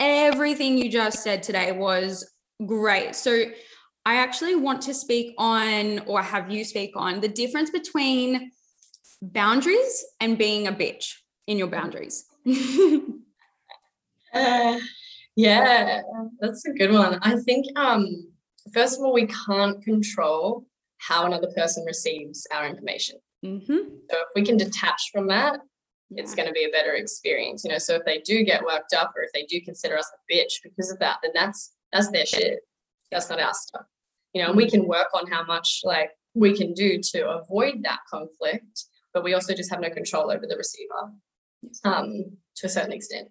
everything 0.00 0.78
you 0.78 0.88
just 0.88 1.22
said 1.22 1.42
today 1.42 1.70
was 1.72 2.26
great. 2.64 3.14
So 3.14 3.44
I 4.06 4.14
actually 4.14 4.54
want 4.54 4.80
to 4.82 4.94
speak 4.94 5.34
on, 5.36 5.98
or 6.06 6.22
have 6.22 6.50
you 6.50 6.64
speak 6.64 6.92
on, 6.96 7.20
the 7.20 7.28
difference 7.28 7.68
between 7.68 8.52
boundaries 9.20 10.02
and 10.18 10.38
being 10.38 10.66
a 10.66 10.72
bitch 10.72 11.12
in 11.46 11.58
your 11.58 11.68
boundaries. 11.68 12.24
uh, 14.34 14.78
yeah, 15.36 16.02
that's 16.40 16.64
a 16.66 16.72
good 16.72 16.92
one. 16.92 17.18
I 17.22 17.36
think, 17.36 17.66
um, 17.78 18.32
first 18.72 18.98
of 18.98 19.04
all, 19.04 19.12
we 19.12 19.26
can't 19.26 19.82
control 19.82 20.66
how 20.98 21.26
another 21.26 21.48
person 21.56 21.84
receives 21.84 22.46
our 22.52 22.66
information. 22.66 23.16
Mm-hmm. 23.44 23.76
So 23.76 24.16
if 24.16 24.28
we 24.34 24.42
can 24.44 24.56
detach 24.56 25.10
from 25.12 25.28
that, 25.28 25.60
yeah. 26.10 26.22
it's 26.22 26.34
going 26.34 26.48
to 26.48 26.52
be 26.52 26.64
a 26.64 26.70
better 26.70 26.94
experience 26.94 27.64
you 27.64 27.70
know 27.70 27.78
so 27.78 27.94
if 27.94 28.04
they 28.04 28.18
do 28.18 28.44
get 28.44 28.64
worked 28.64 28.94
up 28.94 29.12
or 29.16 29.22
if 29.22 29.32
they 29.32 29.44
do 29.44 29.60
consider 29.60 29.96
us 29.96 30.10
a 30.14 30.32
bitch 30.32 30.54
because 30.62 30.90
of 30.90 30.98
that 30.98 31.18
then 31.22 31.32
that's 31.34 31.74
that's 31.92 32.10
their 32.10 32.26
shit 32.26 32.60
that's 33.10 33.28
not 33.28 33.40
our 33.40 33.54
stuff 33.54 33.84
you 34.32 34.42
know 34.42 34.48
and 34.48 34.56
we 34.56 34.64
mm-hmm. 34.64 34.80
can 34.80 34.88
work 34.88 35.08
on 35.14 35.26
how 35.30 35.44
much 35.44 35.80
like 35.84 36.10
we 36.34 36.56
can 36.56 36.72
do 36.74 37.00
to 37.02 37.28
avoid 37.28 37.82
that 37.82 37.98
conflict 38.10 38.84
but 39.12 39.24
we 39.24 39.34
also 39.34 39.54
just 39.54 39.70
have 39.70 39.80
no 39.80 39.90
control 39.90 40.30
over 40.30 40.46
the 40.46 40.56
receiver 40.56 41.12
um 41.84 42.24
to 42.56 42.66
a 42.66 42.70
certain 42.70 42.92
extent 42.92 43.28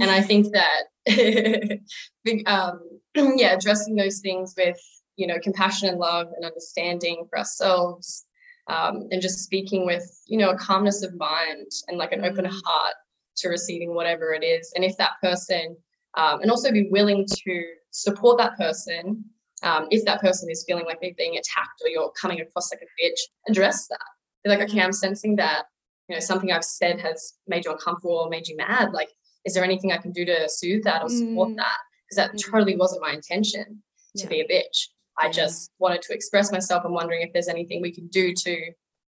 and 0.00 0.10
i 0.10 0.20
think 0.20 0.52
that 0.52 0.84
um 2.46 2.80
yeah 3.36 3.54
addressing 3.54 3.96
those 3.96 4.20
things 4.20 4.54
with 4.56 4.78
you 5.16 5.26
know 5.26 5.38
compassion 5.42 5.88
and 5.88 5.98
love 5.98 6.28
and 6.36 6.44
understanding 6.44 7.26
for 7.28 7.38
ourselves 7.38 8.26
um, 8.68 9.06
and 9.10 9.22
just 9.22 9.40
speaking 9.40 9.86
with 9.86 10.04
you 10.26 10.38
know 10.38 10.50
a 10.50 10.58
calmness 10.58 11.02
of 11.02 11.16
mind 11.16 11.70
and 11.88 11.98
like 11.98 12.12
an 12.12 12.24
open 12.24 12.44
mm. 12.44 12.60
heart 12.64 12.94
to 13.36 13.48
receiving 13.48 13.94
whatever 13.94 14.32
it 14.32 14.42
is. 14.42 14.72
And 14.74 14.84
if 14.84 14.96
that 14.96 15.12
person 15.22 15.76
um, 16.16 16.40
and 16.40 16.50
also 16.50 16.72
be 16.72 16.88
willing 16.90 17.26
to 17.28 17.64
support 17.90 18.38
that 18.38 18.56
person 18.56 19.24
um, 19.62 19.86
if 19.90 20.04
that 20.04 20.20
person 20.20 20.50
is 20.50 20.64
feeling 20.66 20.84
like 20.84 21.00
they're 21.00 21.12
being 21.16 21.36
attacked 21.36 21.80
or 21.82 21.88
you're 21.88 22.12
coming 22.20 22.40
across 22.40 22.70
like 22.70 22.82
a 22.82 23.02
bitch 23.02 23.18
address 23.48 23.86
that. 23.88 23.98
Be 24.44 24.50
like 24.50 24.68
okay 24.68 24.80
i'm 24.80 24.92
sensing 24.92 25.36
that 25.36 25.64
you 26.08 26.14
know 26.14 26.20
something 26.20 26.52
i've 26.52 26.64
said 26.64 27.00
has 27.00 27.34
made 27.46 27.64
you 27.64 27.72
uncomfortable 27.72 28.16
or 28.16 28.28
made 28.28 28.48
you 28.48 28.56
mad. 28.56 28.92
Like 28.92 29.10
is 29.46 29.54
there 29.54 29.64
anything 29.64 29.92
i 29.92 29.96
can 29.96 30.12
do 30.12 30.24
to 30.26 30.48
soothe 30.48 30.84
that 30.84 31.02
or 31.02 31.08
support 31.08 31.48
mm. 31.48 31.56
that 31.56 31.78
because 32.06 32.16
that 32.16 32.32
mm. 32.32 32.50
totally 32.50 32.76
wasn't 32.76 33.00
my 33.00 33.12
intention 33.12 33.82
to 34.16 34.24
yeah. 34.24 34.28
be 34.28 34.40
a 34.40 34.48
bitch 34.48 34.88
I 35.18 35.30
just 35.30 35.70
wanted 35.78 36.02
to 36.02 36.14
express 36.14 36.52
myself. 36.52 36.82
I'm 36.84 36.92
wondering 36.92 37.22
if 37.22 37.32
there's 37.32 37.48
anything 37.48 37.80
we 37.80 37.92
can 37.92 38.06
do 38.08 38.34
to, 38.34 38.56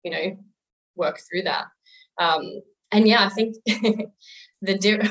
you 0.02 0.10
know, 0.10 0.36
work 0.96 1.20
through 1.20 1.42
that. 1.42 1.64
Um, 2.18 2.60
and 2.92 3.08
yeah, 3.08 3.24
I 3.24 3.28
think 3.30 3.56
the 3.66 4.78
di- 4.78 5.08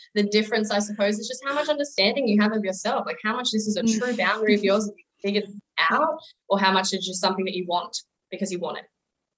the 0.14 0.22
difference, 0.24 0.70
I 0.70 0.80
suppose, 0.80 1.18
is 1.18 1.28
just 1.28 1.42
how 1.46 1.54
much 1.54 1.68
understanding 1.68 2.26
you 2.26 2.40
have 2.42 2.52
of 2.52 2.64
yourself. 2.64 3.06
Like 3.06 3.18
how 3.24 3.36
much 3.36 3.52
this 3.52 3.66
is 3.66 3.76
a 3.76 3.82
mm. 3.82 3.98
true 3.98 4.16
boundary 4.16 4.54
of 4.54 4.64
yours 4.64 4.86
that 4.86 4.94
you 4.96 5.04
figured 5.22 5.44
out, 5.90 6.18
or 6.48 6.58
how 6.58 6.72
much 6.72 6.92
is 6.92 7.06
just 7.06 7.20
something 7.20 7.44
that 7.44 7.54
you 7.54 7.64
want 7.66 7.96
because 8.30 8.50
you 8.50 8.58
want 8.58 8.78
it 8.78 8.84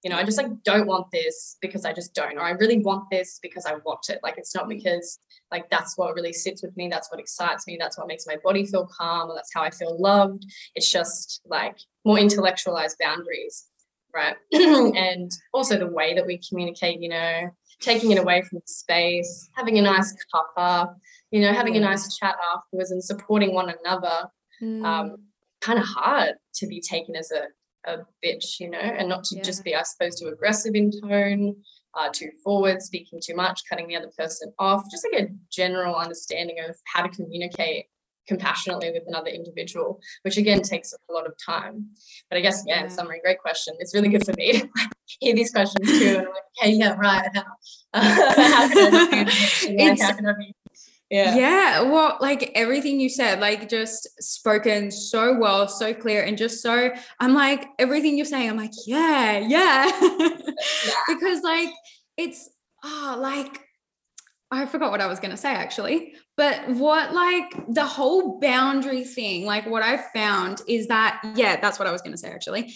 you 0.04 0.10
know, 0.10 0.16
I 0.16 0.24
just 0.24 0.36
like 0.36 0.62
don't 0.64 0.86
want 0.86 1.10
this 1.10 1.56
because 1.62 1.86
I 1.86 1.94
just 1.94 2.14
don't, 2.14 2.36
or 2.36 2.42
I 2.42 2.50
really 2.50 2.78
want 2.78 3.08
this 3.10 3.38
because 3.42 3.64
I 3.64 3.76
want 3.86 4.10
it. 4.10 4.20
Like 4.22 4.36
it's 4.36 4.54
not 4.54 4.68
because 4.68 5.18
like 5.50 5.70
that's 5.70 5.96
what 5.96 6.14
really 6.14 6.34
sits 6.34 6.62
with 6.62 6.76
me, 6.76 6.88
that's 6.88 7.10
what 7.10 7.18
excites 7.18 7.66
me, 7.66 7.78
that's 7.80 7.96
what 7.96 8.06
makes 8.06 8.26
my 8.26 8.36
body 8.44 8.66
feel 8.66 8.86
calm, 8.86 9.30
or 9.30 9.34
that's 9.34 9.50
how 9.54 9.62
I 9.62 9.70
feel 9.70 9.98
loved. 9.98 10.44
It's 10.74 10.92
just 10.92 11.40
like 11.46 11.78
more 12.04 12.18
intellectualized 12.18 12.98
boundaries, 13.00 13.64
right? 14.14 14.36
and 14.52 15.32
also 15.54 15.78
the 15.78 15.86
way 15.86 16.12
that 16.14 16.26
we 16.26 16.38
communicate, 16.46 17.00
you 17.00 17.08
know, 17.08 17.50
taking 17.80 18.10
it 18.10 18.18
away 18.18 18.42
from 18.42 18.60
space, 18.66 19.48
having 19.56 19.78
a 19.78 19.82
nice 19.82 20.14
cuppa, 20.34 20.94
you 21.30 21.40
know, 21.40 21.54
having 21.54 21.78
a 21.78 21.80
nice 21.80 22.14
chat 22.18 22.36
afterwards 22.54 22.90
and 22.90 23.02
supporting 23.02 23.54
one 23.54 23.72
another. 23.82 24.28
Mm. 24.62 24.84
Um, 24.84 25.16
kind 25.62 25.78
of 25.78 25.86
hard 25.86 26.34
to 26.56 26.66
be 26.66 26.78
taken 26.78 27.16
as 27.16 27.30
a 27.30 27.44
a 27.86 27.98
bitch, 28.24 28.60
you 28.60 28.70
know, 28.70 28.78
and 28.78 29.08
not 29.08 29.24
to 29.24 29.36
yeah. 29.36 29.42
just 29.42 29.64
be, 29.64 29.74
I 29.74 29.82
suppose, 29.82 30.18
too 30.18 30.28
aggressive 30.28 30.74
in 30.74 30.90
tone, 30.90 31.56
uh, 31.98 32.08
too 32.12 32.30
forward, 32.42 32.82
speaking 32.82 33.20
too 33.22 33.34
much, 33.34 33.62
cutting 33.68 33.88
the 33.88 33.96
other 33.96 34.10
person 34.16 34.52
off, 34.58 34.84
just 34.90 35.06
like 35.10 35.22
a 35.22 35.28
general 35.50 35.96
understanding 35.96 36.56
of 36.66 36.76
how 36.92 37.02
to 37.02 37.08
communicate 37.08 37.86
compassionately 38.26 38.90
with 38.90 39.02
another 39.06 39.28
individual, 39.28 40.00
which 40.22 40.36
again 40.36 40.62
takes 40.62 40.92
a 40.92 41.12
lot 41.12 41.26
of 41.26 41.34
time. 41.44 41.86
But 42.30 42.38
I 42.38 42.40
guess, 42.40 42.64
yeah, 42.66 42.76
yeah. 42.76 42.84
in 42.84 42.90
summary, 42.90 43.20
great 43.22 43.38
question. 43.38 43.74
It's 43.78 43.94
really 43.94 44.08
good 44.08 44.24
for 44.24 44.32
me 44.36 44.52
to 44.60 44.68
hear 45.20 45.34
these 45.34 45.50
questions 45.50 45.86
too. 45.86 46.08
And 46.08 46.18
I'm 46.18 46.24
like, 46.24 46.42
hey, 46.58 46.70
yeah, 46.72 46.94
right. 46.94 47.28
How, 47.34 47.44
how 47.94 48.68
can 48.68 48.94
I, 48.94 49.96
how 50.00 50.14
can 50.14 50.26
I 50.26 50.32
be 50.38 50.54
yeah 51.14 51.36
yeah 51.36 51.80
well 51.82 52.16
like 52.20 52.50
everything 52.54 52.98
you 52.98 53.08
said 53.08 53.40
like 53.40 53.68
just 53.68 54.08
spoken 54.22 54.90
so 54.90 55.38
well 55.38 55.68
so 55.68 55.94
clear 55.94 56.22
and 56.22 56.36
just 56.36 56.62
so 56.62 56.90
i'm 57.20 57.34
like 57.34 57.68
everything 57.78 58.16
you're 58.16 58.26
saying 58.26 58.50
i'm 58.50 58.56
like 58.56 58.72
yeah 58.86 59.38
yeah, 59.38 59.90
yeah. 60.00 60.28
because 61.08 61.42
like 61.42 61.70
it's 62.16 62.50
oh 62.84 63.16
like 63.20 63.60
I 64.50 64.66
forgot 64.66 64.92
what 64.92 65.00
I 65.00 65.06
was 65.06 65.18
going 65.18 65.32
to 65.32 65.36
say 65.36 65.52
actually. 65.52 66.14
But 66.36 66.68
what 66.68 67.12
like 67.12 67.52
the 67.68 67.84
whole 67.84 68.38
boundary 68.38 69.02
thing, 69.02 69.46
like 69.46 69.66
what 69.66 69.82
I 69.82 69.96
found 70.14 70.60
is 70.68 70.86
that, 70.88 71.20
yeah, 71.34 71.60
that's 71.60 71.78
what 71.78 71.88
I 71.88 71.92
was 71.92 72.02
going 72.02 72.12
to 72.12 72.18
say 72.18 72.30
actually. 72.30 72.74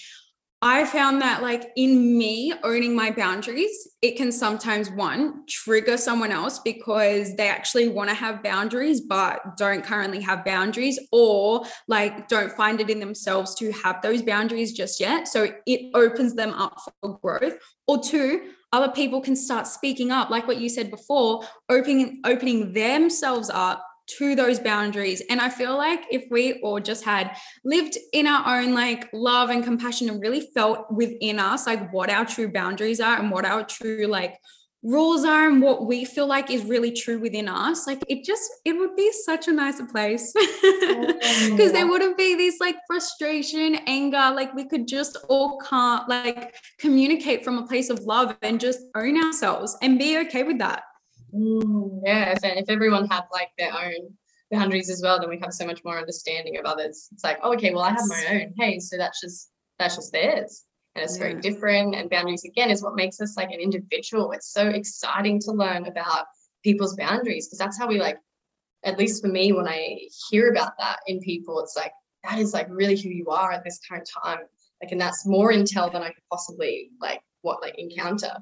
I 0.61 0.87
found 0.87 1.23
that, 1.23 1.40
like, 1.40 1.71
in 1.77 2.18
me 2.18 2.53
owning 2.64 2.97
my 2.97 3.12
boundaries, 3.12 3.88
it 4.03 4.16
can 4.16 4.33
sometimes 4.33 4.90
one 4.90 5.44
trigger 5.49 5.97
someone 5.97 6.33
else 6.33 6.59
because 6.59 7.37
they 7.37 7.49
actually 7.49 7.88
want 7.88 8.11
to 8.11 8.14
have 8.14 8.42
boundaries, 8.42 9.01
but 9.01 9.57
don't 9.57 9.85
currently 9.85 10.21
have 10.21 10.44
boundaries, 10.44 10.99
or 11.12 11.64
like 11.87 12.27
don't 12.27 12.51
find 12.53 12.81
it 12.81 12.90
in 12.90 12.99
themselves 12.99 13.55
to 13.57 13.71
have 13.71 14.03
those 14.03 14.23
boundaries 14.23 14.73
just 14.73 14.99
yet. 14.99 15.29
So 15.29 15.53
it 15.66 15.90
opens 15.94 16.35
them 16.35 16.53
up 16.55 16.81
for 17.01 17.18
growth. 17.18 17.55
Or 17.87 18.03
two, 18.03 18.51
other 18.73 18.92
people 18.92 19.21
can 19.21 19.37
start 19.37 19.66
speaking 19.66 20.11
up, 20.11 20.29
like 20.29 20.49
what 20.49 20.61
you 20.61 20.68
said 20.68 20.90
before, 20.90 21.44
opening 21.68 22.21
opening 22.25 22.73
themselves 22.73 23.49
up 23.49 23.85
to 24.16 24.35
those 24.35 24.59
boundaries. 24.59 25.23
And 25.29 25.40
I 25.40 25.49
feel 25.49 25.77
like 25.77 26.05
if 26.11 26.25
we 26.31 26.61
all 26.61 26.81
just 26.81 27.05
had 27.05 27.37
lived 27.64 27.97
in 28.12 28.27
our 28.27 28.61
own 28.61 28.75
like 28.75 29.09
love 29.12 29.51
and 29.51 29.62
compassion 29.62 30.09
and 30.09 30.21
really 30.21 30.49
felt 30.55 30.90
within 30.90 31.38
us 31.38 31.66
like 31.66 31.92
what 31.92 32.11
our 32.11 32.25
true 32.25 32.51
boundaries 32.51 33.01
are 33.01 33.18
and 33.18 33.31
what 33.31 33.44
our 33.44 33.64
true 33.64 34.07
like 34.07 34.38
rules 34.85 35.25
are 35.25 35.49
and 35.49 35.61
what 35.61 35.87
we 35.87 36.05
feel 36.05 36.27
like 36.27 36.51
is 36.53 36.64
really 36.64 36.92
true 36.92 37.18
within 37.18 37.49
us 37.49 37.85
like 37.88 38.01
it 38.09 38.25
just 38.25 38.49
it 38.64 38.75
would 38.75 38.94
be 38.94 39.11
such 39.12 39.49
a 39.49 39.53
nicer 39.53 39.85
place. 39.87 40.33
Because 41.51 41.73
there 41.73 41.85
oh. 41.85 41.88
wouldn't 41.88 42.16
be 42.16 42.35
this 42.35 42.59
like 42.61 42.77
frustration 42.87 43.77
anger 43.87 44.33
like 44.35 44.55
we 44.55 44.64
could 44.64 44.87
just 44.87 45.16
all 45.29 45.59
can't 45.59 46.09
like 46.09 46.55
communicate 46.79 47.44
from 47.44 47.59
a 47.59 47.66
place 47.66 47.90
of 47.90 48.01
love 48.01 48.37
and 48.42 48.61
just 48.61 48.81
own 48.94 49.23
ourselves 49.23 49.77
and 49.83 49.99
be 49.99 50.18
okay 50.18 50.42
with 50.44 50.59
that 50.59 50.83
Mm, 51.34 52.00
yeah, 52.04 52.32
if, 52.32 52.38
if 52.42 52.70
everyone 52.70 53.06
had 53.06 53.24
like 53.32 53.50
their 53.58 53.72
own 53.72 54.14
boundaries 54.50 54.90
as 54.90 55.02
well, 55.02 55.20
then 55.20 55.28
we 55.28 55.38
have 55.38 55.52
so 55.52 55.66
much 55.66 55.84
more 55.84 55.98
understanding 55.98 56.56
of 56.58 56.64
others. 56.64 57.08
It's 57.12 57.24
like, 57.24 57.38
oh, 57.42 57.54
okay, 57.54 57.72
well, 57.72 57.84
I 57.84 57.90
have 57.90 58.08
my 58.08 58.26
own. 58.30 58.54
Hey, 58.58 58.78
so 58.78 58.96
that's 58.96 59.20
just 59.20 59.50
that's 59.78 59.96
just 59.96 60.12
theirs, 60.12 60.64
and 60.94 61.04
it's 61.04 61.16
yeah. 61.16 61.24
very 61.24 61.40
different. 61.40 61.94
And 61.94 62.10
boundaries 62.10 62.44
again 62.44 62.70
is 62.70 62.82
what 62.82 62.96
makes 62.96 63.20
us 63.20 63.36
like 63.36 63.50
an 63.50 63.60
individual. 63.60 64.32
It's 64.32 64.52
so 64.52 64.68
exciting 64.68 65.40
to 65.40 65.52
learn 65.52 65.86
about 65.86 66.26
people's 66.64 66.96
boundaries 66.96 67.46
because 67.46 67.58
that's 67.58 67.78
how 67.78 67.86
we 67.86 67.98
like. 67.98 68.18
At 68.84 68.96
least 68.96 69.20
for 69.20 69.28
me, 69.28 69.52
when 69.52 69.66
I 69.66 69.98
hear 70.30 70.50
about 70.50 70.72
that 70.78 71.00
in 71.08 71.18
people, 71.18 71.58
it's 71.60 71.74
like 71.76 71.92
that 72.22 72.38
is 72.38 72.54
like 72.54 72.68
really 72.70 72.96
who 72.96 73.08
you 73.08 73.26
are 73.26 73.50
at 73.50 73.64
this 73.64 73.80
current 73.88 74.08
time. 74.22 74.38
Like, 74.80 74.92
and 74.92 75.00
that's 75.00 75.26
more 75.26 75.52
intel 75.52 75.92
than 75.92 76.02
I 76.02 76.10
could 76.10 76.22
possibly 76.30 76.90
like 77.00 77.20
what 77.42 77.60
like 77.60 77.74
encounter 77.76 78.32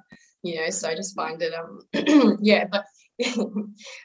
you 0.46 0.56
know, 0.56 0.70
so 0.70 0.88
I 0.88 0.94
just 0.94 1.14
find 1.14 1.40
it 1.42 1.52
um 1.54 2.38
yeah, 2.40 2.66
but 2.70 2.84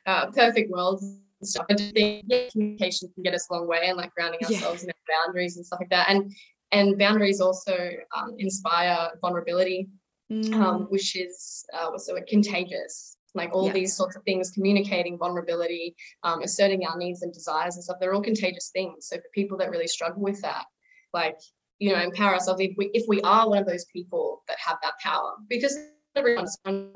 uh, 0.06 0.32
perfect 0.32 0.72
world 0.72 1.04
stuff. 1.44 1.66
I 1.70 1.74
just 1.74 1.94
think 1.94 2.26
yeah, 2.28 2.48
communication 2.52 3.10
can 3.14 3.24
get 3.24 3.34
us 3.34 3.48
a 3.50 3.54
long 3.54 3.68
way 3.68 3.82
and 3.88 3.98
like 3.98 4.14
grounding 4.14 4.42
ourselves 4.44 4.84
yeah. 4.84 4.90
in 4.90 4.90
our 4.90 5.26
boundaries 5.26 5.58
and 5.58 5.66
stuff 5.66 5.80
like 5.80 5.90
that. 5.90 6.10
And 6.10 6.32
and 6.72 6.98
boundaries 6.98 7.42
also 7.42 7.76
um, 8.16 8.36
inspire 8.38 9.10
vulnerability, 9.22 9.90
mm. 10.32 10.54
um, 10.54 10.88
which 10.90 11.16
is 11.16 11.66
uh, 11.74 11.88
what's 11.90 12.08
the 12.08 12.14
word 12.14 12.28
contagious. 12.28 13.18
Like 13.34 13.54
all 13.54 13.68
yeah. 13.68 13.74
these 13.74 13.96
sorts 13.96 14.18
of 14.18 14.24
things, 14.24 14.52
communicating 14.52 15.18
vulnerability, 15.18 15.96
um, 16.24 16.42
asserting 16.42 16.86
our 16.86 16.98
needs 16.98 17.22
and 17.22 17.34
desires 17.34 17.76
and 17.76 17.84
stuff, 17.84 17.96
they're 18.02 18.14
all 18.14 18.22
contagious 18.22 18.72
things. 18.74 19.08
So 19.08 19.16
for 19.16 19.24
people 19.34 19.58
that 19.60 19.70
really 19.70 19.88
struggle 19.88 20.22
with 20.22 20.42
that, 20.42 20.66
like 21.14 21.38
you 21.80 21.92
know, 21.92 22.00
empower 22.00 22.34
ourselves 22.34 22.62
if 22.62 22.74
we 22.78 22.92
if 22.94 23.06
we 23.08 23.22
are 23.22 23.50
one 23.50 23.58
of 23.58 23.66
those 23.66 23.86
people 23.86 24.44
that 24.48 24.58
have 24.66 24.78
that 24.84 24.94
power, 25.02 25.34
because 25.50 25.78
everyone's 26.16 26.58
thing 26.66 26.92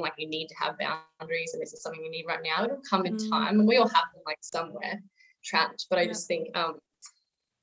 like 0.00 0.14
you 0.16 0.28
need 0.28 0.48
to 0.48 0.54
have 0.58 0.76
boundaries 0.78 1.52
and 1.52 1.62
this 1.62 1.72
is 1.72 1.82
something 1.82 2.02
you 2.02 2.10
need 2.10 2.24
right 2.26 2.40
now. 2.42 2.64
It'll 2.64 2.80
come 2.88 3.06
in 3.06 3.16
mm. 3.16 3.30
time, 3.30 3.60
and 3.60 3.68
we 3.68 3.76
all 3.76 3.88
have 3.88 4.04
them 4.14 4.22
like 4.26 4.38
somewhere 4.40 5.02
trapped. 5.44 5.86
But 5.90 5.98
I 5.98 6.06
just 6.06 6.26
think 6.26 6.56
um 6.56 6.78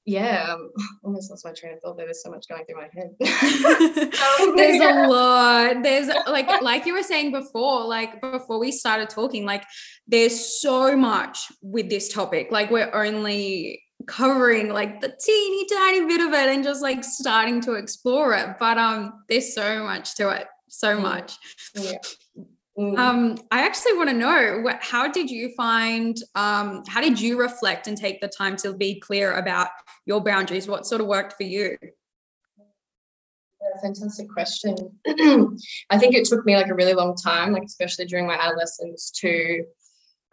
yeah, 0.09 0.53
um, 0.53 0.71
almost 1.03 1.29
lost 1.29 1.45
my 1.45 1.53
train 1.53 1.73
of 1.73 1.81
thought. 1.81 1.97
There 1.97 2.07
was 2.07 2.23
so 2.23 2.31
much 2.31 2.47
going 2.47 2.65
through 2.65 2.77
my 2.77 2.89
head. 2.91 3.15
um, 4.41 4.55
There's 4.55 4.81
yeah. 4.81 5.05
a 5.05 5.07
lot. 5.07 5.83
There's 5.83 6.07
like 6.27 6.61
like 6.61 6.85
you 6.85 6.93
were 6.93 7.03
saying 7.03 7.31
before, 7.31 7.85
like 7.85 8.21
before 8.21 8.59
we 8.59 8.71
started 8.71 9.09
talking, 9.09 9.45
like 9.45 9.63
there's 10.07 10.61
so 10.61 10.95
much 10.95 11.51
with 11.61 11.89
this 11.89 12.11
topic. 12.11 12.51
Like 12.51 12.71
we're 12.71 12.93
only 12.93 13.83
covering 14.07 14.69
like 14.69 15.01
the 15.01 15.13
teeny 15.23 15.67
tiny 15.67 16.05
bit 16.05 16.21
of 16.21 16.33
it 16.33 16.49
and 16.49 16.63
just 16.63 16.81
like 16.81 17.03
starting 17.03 17.61
to 17.61 17.73
explore 17.73 18.33
it. 18.33 18.55
But 18.59 18.77
um 18.77 19.23
there's 19.29 19.53
so 19.53 19.83
much 19.83 20.15
to 20.15 20.29
it. 20.29 20.47
So 20.69 20.97
mm. 20.97 21.01
much. 21.01 21.37
Yeah. 21.75 21.97
Mm. 22.77 22.97
Um, 22.97 23.37
I 23.51 23.65
actually 23.65 23.97
want 23.97 24.09
to 24.09 24.15
know 24.15 24.61
what, 24.61 24.81
how 24.81 25.11
did 25.11 25.29
you 25.29 25.51
find, 25.57 26.17
um, 26.35 26.83
how 26.87 27.01
did 27.01 27.19
you 27.19 27.37
reflect 27.37 27.87
and 27.87 27.97
take 27.97 28.21
the 28.21 28.29
time 28.29 28.55
to 28.57 28.73
be 28.73 29.01
clear 29.01 29.33
about 29.33 29.67
your 30.05 30.21
boundaries? 30.21 30.67
What 30.67 30.87
sort 30.87 31.01
of 31.01 31.07
worked 31.07 31.33
for 31.33 31.43
you? 31.43 31.77
Yeah, 31.81 33.81
fantastic 33.81 34.29
question. 34.29 34.75
I 35.89 35.97
think 35.97 36.15
it 36.15 36.25
took 36.25 36.45
me 36.45 36.55
like 36.55 36.69
a 36.69 36.73
really 36.73 36.93
long 36.93 37.15
time, 37.15 37.51
like 37.51 37.63
especially 37.63 38.05
during 38.05 38.25
my 38.25 38.35
adolescence, 38.35 39.11
to 39.19 39.65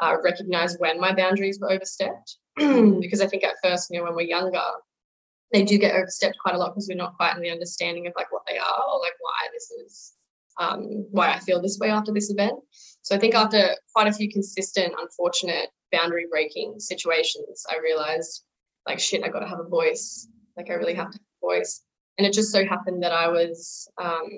uh, 0.01 0.16
recognize 0.22 0.77
when 0.79 1.01
my 1.01 1.12
boundaries 1.12 1.59
were 1.61 1.72
overstepped. 1.72 2.37
because 2.57 3.20
I 3.20 3.27
think 3.27 3.42
at 3.42 3.57
first, 3.62 3.90
you 3.90 3.99
know, 3.99 4.05
when 4.05 4.14
we're 4.14 4.20
younger, 4.20 4.62
they 5.53 5.64
do 5.64 5.79
get 5.79 5.96
overstepped 5.96 6.38
quite 6.38 6.55
a 6.55 6.59
lot 6.59 6.75
because 6.75 6.88
we're 6.88 6.96
not 6.96 7.16
quite 7.16 7.35
in 7.35 7.42
the 7.42 7.51
understanding 7.51 8.07
of 8.07 8.12
like 8.16 8.31
what 8.31 8.42
they 8.49 8.59
are 8.59 8.85
or 8.92 9.01
like 9.01 9.14
why 9.20 9.49
this 9.53 9.70
is 9.85 10.12
um, 10.58 11.06
why 11.10 11.32
I 11.32 11.38
feel 11.40 11.60
this 11.60 11.78
way 11.80 11.90
after 11.90 12.12
this 12.12 12.30
event. 12.30 12.54
So 13.02 13.14
I 13.14 13.18
think 13.18 13.34
after 13.34 13.74
quite 13.94 14.08
a 14.08 14.12
few 14.12 14.30
consistent, 14.30 14.94
unfortunate 14.98 15.68
boundary 15.92 16.26
breaking 16.30 16.76
situations, 16.78 17.64
I 17.70 17.78
realized 17.82 18.44
like 18.86 18.98
shit, 18.98 19.24
I 19.24 19.28
got 19.28 19.40
to 19.40 19.48
have 19.48 19.60
a 19.60 19.68
voice. 19.68 20.28
Like 20.56 20.70
I 20.70 20.74
really 20.74 20.94
have 20.94 21.10
to 21.10 21.18
have 21.18 21.26
a 21.42 21.46
voice. 21.46 21.82
And 22.18 22.26
it 22.26 22.32
just 22.32 22.52
so 22.52 22.64
happened 22.64 23.02
that 23.02 23.12
I 23.12 23.28
was. 23.28 23.88
Um, 24.00 24.28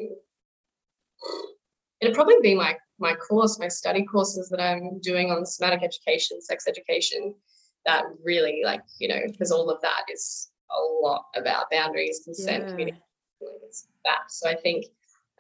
it 2.01 2.07
had 2.07 2.15
probably 2.15 2.37
been 2.43 2.59
like 2.59 2.79
my 2.99 3.15
course, 3.15 3.59
my 3.59 3.69
study 3.69 4.05
courses 4.05 4.49
that 4.51 4.61
I'm 4.61 5.01
doing 5.01 5.31
on 5.31 5.45
somatic 5.47 5.83
education, 5.83 6.41
sex 6.41 6.67
education, 6.69 7.35
that 7.87 8.05
really 8.25 8.63
like 8.65 8.83
you 8.99 9.09
know 9.09 9.21
because 9.27 9.51
all 9.51 9.71
of 9.71 9.81
that 9.83 10.03
is 10.13 10.51
a 10.71 11.07
lot 11.07 11.25
about 11.37 11.71
boundaries, 11.71 12.21
consent, 12.25 12.65
yeah. 12.65 12.71
communication, 12.71 13.03
that. 14.05 14.31
So 14.31 14.49
I 14.49 14.55
think 14.55 14.87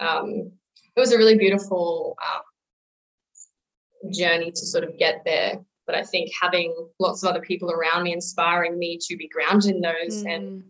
um, 0.00 0.52
it 0.98 1.00
was 1.00 1.12
a 1.12 1.18
really 1.18 1.38
beautiful 1.38 2.16
um, 2.26 4.12
journey 4.12 4.50
to 4.50 4.66
sort 4.66 4.82
of 4.82 4.98
get 4.98 5.22
there. 5.24 5.60
But 5.86 5.94
I 5.94 6.02
think 6.02 6.32
having 6.40 6.74
lots 6.98 7.22
of 7.22 7.30
other 7.30 7.40
people 7.40 7.70
around 7.70 8.02
me 8.02 8.12
inspiring 8.12 8.76
me 8.76 8.98
to 9.02 9.16
be 9.16 9.28
grounded 9.28 9.76
in 9.76 9.80
those 9.80 10.24
mm. 10.24 10.34
and 10.34 10.64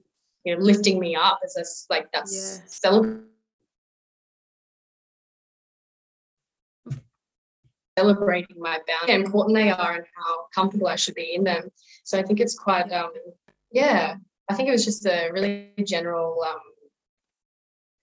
you 0.44 0.54
know 0.54 0.62
lifting 0.62 1.00
me 1.00 1.16
up 1.16 1.40
as 1.42 1.56
a 1.56 1.64
like 1.92 2.12
that's 2.12 2.34
yeah. 2.36 2.66
celebrating 2.66 3.24
celebrating 7.98 8.56
my 8.60 8.78
boundaries, 8.86 9.08
how 9.08 9.24
important 9.24 9.56
they 9.56 9.70
are 9.70 9.94
and 9.94 10.04
how 10.14 10.46
comfortable 10.54 10.86
I 10.86 10.94
should 10.94 11.16
be 11.16 11.34
in 11.34 11.42
them. 11.42 11.68
So 12.04 12.16
I 12.18 12.22
think 12.22 12.38
it's 12.38 12.56
quite 12.56 12.92
um 12.92 13.12
yeah, 13.72 14.16
I 14.48 14.54
think 14.54 14.68
it 14.68 14.72
was 14.72 14.84
just 14.84 15.06
a 15.06 15.30
really 15.32 15.72
general 15.84 16.44
um 16.46 16.60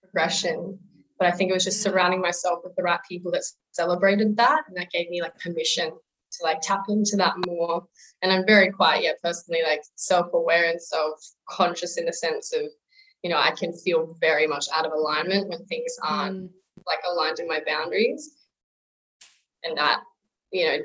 progression 0.02 0.80
but 1.18 1.28
I 1.28 1.32
think 1.32 1.50
it 1.50 1.54
was 1.54 1.64
just 1.64 1.82
surrounding 1.82 2.20
myself 2.20 2.60
with 2.62 2.74
the 2.76 2.82
right 2.82 3.00
people 3.08 3.30
that 3.32 3.44
celebrated 3.72 4.36
that. 4.36 4.64
And 4.68 4.76
that 4.76 4.90
gave 4.90 5.08
me 5.08 5.22
like 5.22 5.38
permission 5.38 5.90
to 5.90 6.44
like 6.44 6.60
tap 6.60 6.84
into 6.88 7.16
that 7.16 7.34
more. 7.46 7.84
And 8.22 8.32
I'm 8.32 8.46
very 8.46 8.70
quite, 8.70 9.02
yeah, 9.02 9.12
personally 9.22 9.62
like 9.66 9.82
self-aware 9.94 10.70
and 10.70 10.80
self-conscious 10.80 11.96
in 11.96 12.04
the 12.04 12.12
sense 12.12 12.52
of, 12.52 12.64
you 13.22 13.30
know, 13.30 13.38
I 13.38 13.52
can 13.52 13.72
feel 13.72 14.16
very 14.20 14.46
much 14.46 14.66
out 14.74 14.86
of 14.86 14.92
alignment 14.92 15.48
when 15.48 15.64
things 15.66 15.96
aren't 16.02 16.36
mm. 16.36 16.48
like 16.86 17.00
aligned 17.10 17.38
in 17.38 17.48
my 17.48 17.60
boundaries. 17.66 18.32
And 19.64 19.76
that, 19.78 20.00
you 20.52 20.66
know, 20.66 20.78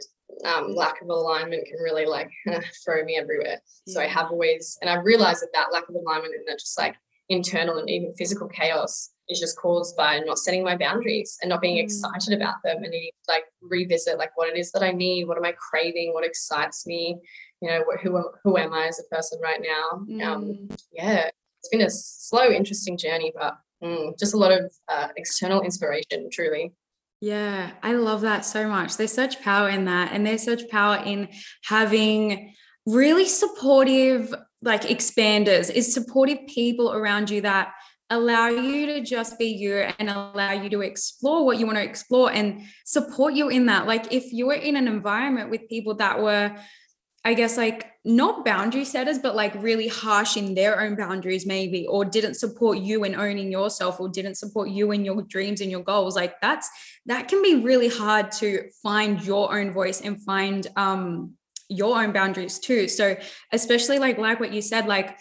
um, 0.46 0.74
lack 0.74 1.02
of 1.02 1.10
alignment 1.10 1.68
can 1.68 1.78
really 1.84 2.06
like 2.06 2.32
throw 2.86 3.04
me 3.04 3.18
everywhere. 3.18 3.62
Yeah. 3.86 3.94
So 3.94 4.02
I 4.02 4.08
have 4.08 4.32
always, 4.32 4.78
and 4.82 4.90
I've 4.90 5.04
realized 5.04 5.42
that 5.42 5.50
that 5.54 5.74
lack 5.74 5.90
of 5.90 5.96
alignment 5.96 6.36
and 6.36 6.48
that 6.48 6.60
just 6.60 6.78
like 6.78 6.96
internal 7.28 7.78
and 7.78 7.90
even 7.90 8.14
physical 8.16 8.48
chaos 8.48 9.12
is 9.32 9.40
just 9.40 9.58
caused 9.58 9.96
by 9.96 10.20
not 10.20 10.38
setting 10.38 10.64
my 10.64 10.76
boundaries 10.76 11.38
and 11.42 11.50
not 11.50 11.62
being 11.62 11.78
mm. 11.78 11.84
excited 11.84 12.34
about 12.34 12.56
them 12.64 12.84
and 12.84 12.92
need 12.92 13.14
like 13.28 13.46
revisit 13.62 14.18
like 14.18 14.36
what 14.36 14.50
it 14.50 14.58
is 14.58 14.72
that 14.72 14.84
I 14.84 14.92
need, 14.92 15.26
what 15.28 15.38
am 15.38 15.46
I 15.46 15.54
craving, 15.54 16.14
what 16.14 16.26
excites 16.26 16.86
me, 16.86 17.18
you 17.62 17.70
know, 17.70 17.84
who 18.04 18.24
who 18.44 18.58
am 18.58 18.74
I 18.74 18.88
as 18.88 19.00
a 19.00 19.16
person 19.16 19.40
right 19.42 19.62
now? 19.62 19.90
Um, 19.94 20.08
mm. 20.10 20.24
Um, 20.24 20.70
yeah, 20.92 21.30
it's 21.60 21.70
been 21.70 21.82
a 21.82 21.90
slow, 21.90 22.50
interesting 22.50 22.98
journey, 22.98 23.32
but 23.36 23.58
mm, 23.84 24.18
just 24.20 24.34
a 24.34 24.38
lot 24.38 24.52
of 24.52 24.72
uh, 24.90 25.10
external 25.16 25.62
inspiration, 25.62 26.30
truly. 26.32 26.74
Yeah, 27.22 27.72
I 27.84 27.94
love 27.94 28.22
that 28.22 28.46
so 28.46 28.68
much. 28.68 28.98
There's 28.98 29.12
such 29.12 29.42
power 29.42 29.70
in 29.70 29.86
that, 29.86 30.12
and 30.12 30.26
there's 30.26 30.44
such 30.44 30.68
power 30.70 31.02
in 31.06 31.30
having 31.64 32.54
really 32.88 33.28
supportive 33.28 34.34
like 34.64 34.84
expanders 34.84 35.72
is 35.72 35.94
supportive 35.94 36.40
people 36.48 36.94
around 36.94 37.30
you 37.30 37.42
that 37.42 37.74
allow 38.12 38.50
you 38.50 38.86
to 38.86 39.02
just 39.02 39.40
be 39.40 39.48
you 39.48 39.78
and 39.98 40.10
allow 40.10 40.52
you 40.52 40.70
to 40.70 40.82
explore 40.82 41.46
what 41.46 41.58
you 41.58 41.66
want 41.66 41.78
to 41.78 41.84
explore 41.84 42.32
and 42.32 42.62
support 42.86 43.34
you 43.34 43.50
in 43.50 43.66
that. 43.66 43.88
Like 43.88 44.14
if 44.14 44.32
you 44.32 44.46
were 44.48 44.54
in 44.54 44.76
an 44.76 44.88
environment 44.88 45.50
with 45.50 45.68
people 45.70 45.96
that 45.96 46.22
were, 46.22 46.56
I 47.24 47.34
guess, 47.34 47.58
like 47.58 47.88
not 48.04 48.44
boundary 48.44 48.84
setters, 48.84 49.20
but 49.20 49.36
like 49.36 49.54
really 49.56 49.88
harsh 49.88 50.38
in 50.38 50.56
their 50.56 50.82
own 50.82 50.96
boundaries, 50.96 51.46
maybe, 51.46 51.88
or 51.88 52.04
didn't 52.04 52.36
support 52.36 52.80
you 52.80 53.04
in 53.04 53.16
owning 53.16 53.52
yourself, 53.52 54.00
or 54.00 54.10
didn't 54.10 54.36
support 54.36 54.70
you 54.70 54.92
in 54.92 55.06
your 55.06 55.22
dreams 55.22 55.62
and 55.62 55.72
your 55.72 55.84
goals, 55.84 56.16
like 56.16 56.40
that's 56.42 56.70
that 57.06 57.28
can 57.28 57.42
be 57.42 57.56
really 57.56 57.90
hard 57.90 58.32
to 58.32 58.70
find 58.84 59.24
your 59.24 59.58
own 59.58 59.72
voice 59.72 60.02
and 60.02 60.22
find 60.24 60.68
um 60.76 61.34
your 61.70 62.02
own 62.02 62.12
boundaries 62.12 62.60
too. 62.60 62.88
So 62.88 63.16
especially 63.52 64.00
like 64.00 64.18
like 64.18 64.40
what 64.40 64.54
you 64.54 64.62
said, 64.62 64.88
like 64.88 65.18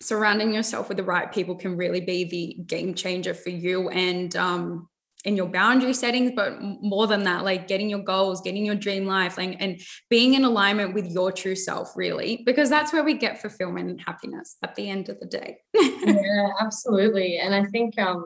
surrounding 0.00 0.54
yourself 0.54 0.88
with 0.88 0.96
the 0.96 1.04
right 1.04 1.32
people 1.32 1.54
can 1.56 1.76
really 1.76 2.00
be 2.00 2.24
the 2.24 2.62
game 2.64 2.94
changer 2.94 3.34
for 3.34 3.50
you 3.50 3.88
and 3.88 4.36
um 4.36 4.88
in 5.24 5.34
your 5.34 5.46
boundary 5.46 5.92
settings 5.92 6.30
but 6.36 6.60
more 6.60 7.08
than 7.08 7.24
that 7.24 7.44
like 7.44 7.66
getting 7.66 7.90
your 7.90 7.98
goals 7.98 8.40
getting 8.40 8.64
your 8.64 8.76
dream 8.76 9.04
life 9.04 9.36
like, 9.36 9.56
and 9.58 9.80
being 10.08 10.34
in 10.34 10.44
alignment 10.44 10.94
with 10.94 11.06
your 11.06 11.32
true 11.32 11.56
self 11.56 11.96
really 11.96 12.42
because 12.46 12.70
that's 12.70 12.92
where 12.92 13.02
we 13.02 13.14
get 13.14 13.40
fulfillment 13.40 13.90
and 13.90 14.00
happiness 14.00 14.56
at 14.62 14.74
the 14.76 14.88
end 14.88 15.08
of 15.08 15.18
the 15.18 15.26
day. 15.26 15.58
Yeah 15.74 16.48
absolutely 16.60 17.38
and 17.38 17.54
i 17.54 17.64
think 17.64 17.98
um 17.98 18.24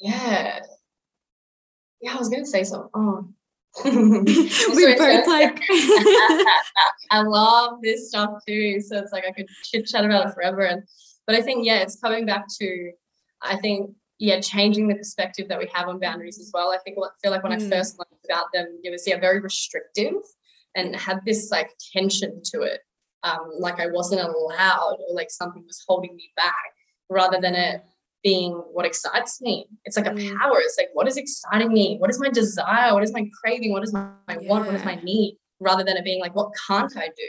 yeah. 0.00 0.58
Yeah 2.00 2.14
i 2.14 2.18
was 2.18 2.28
gonna 2.28 2.44
say 2.44 2.64
something 2.64 2.90
oh 2.94 3.28
we 3.84 4.94
both 4.96 5.26
like 5.26 5.60
I 7.10 7.22
love 7.22 7.78
this 7.82 8.08
stuff 8.08 8.30
too. 8.46 8.80
So 8.80 8.98
it's 8.98 9.12
like 9.12 9.24
I 9.26 9.32
could 9.32 9.46
chit 9.64 9.86
chat 9.86 10.04
about 10.04 10.28
it 10.28 10.34
forever. 10.34 10.62
And 10.62 10.82
but 11.26 11.36
I 11.36 11.42
think 11.42 11.64
yeah, 11.64 11.78
it's 11.78 11.96
coming 12.00 12.26
back 12.26 12.46
to 12.60 12.92
I 13.42 13.56
think 13.56 13.90
yeah, 14.18 14.40
changing 14.40 14.86
the 14.86 14.96
perspective 14.96 15.48
that 15.48 15.58
we 15.58 15.70
have 15.72 15.88
on 15.88 15.98
boundaries 15.98 16.38
as 16.38 16.50
well. 16.52 16.70
I 16.72 16.78
think 16.84 16.98
I 16.98 17.08
feel 17.22 17.30
like 17.30 17.42
when 17.42 17.58
mm. 17.58 17.66
I 17.66 17.70
first 17.70 17.98
learned 17.98 18.20
about 18.28 18.46
them, 18.52 18.78
it 18.82 18.90
was 18.90 19.06
yeah 19.06 19.18
very 19.18 19.40
restrictive 19.40 20.14
and 20.76 20.94
had 20.94 21.20
this 21.24 21.50
like 21.50 21.70
tension 21.92 22.40
to 22.44 22.62
it, 22.62 22.80
um, 23.22 23.50
like 23.58 23.80
I 23.80 23.88
wasn't 23.88 24.20
allowed 24.20 24.98
or 25.08 25.14
like 25.14 25.30
something 25.30 25.64
was 25.66 25.82
holding 25.86 26.14
me 26.14 26.30
back, 26.36 26.74
rather 27.08 27.40
than 27.40 27.54
it 27.54 27.82
being 28.22 28.52
what 28.72 28.86
excites 28.86 29.40
me. 29.40 29.66
It's 29.84 29.96
like 29.96 30.06
a 30.06 30.10
mm. 30.10 30.36
power. 30.38 30.58
It's 30.60 30.76
like, 30.78 30.90
what 30.92 31.08
is 31.08 31.16
exciting 31.16 31.72
me? 31.72 31.96
What 31.98 32.10
is 32.10 32.20
my 32.20 32.28
desire? 32.28 32.92
What 32.94 33.02
is 33.02 33.12
my 33.12 33.28
craving? 33.42 33.72
What 33.72 33.82
is 33.82 33.92
my, 33.92 34.08
my 34.28 34.38
yeah. 34.40 34.48
want? 34.48 34.66
What 34.66 34.74
is 34.74 34.84
my 34.84 34.96
need? 34.96 35.38
Rather 35.60 35.84
than 35.84 35.96
it 35.96 36.04
being 36.04 36.20
like, 36.20 36.34
what 36.34 36.50
can't 36.66 36.96
I 36.96 37.08
do? 37.08 37.28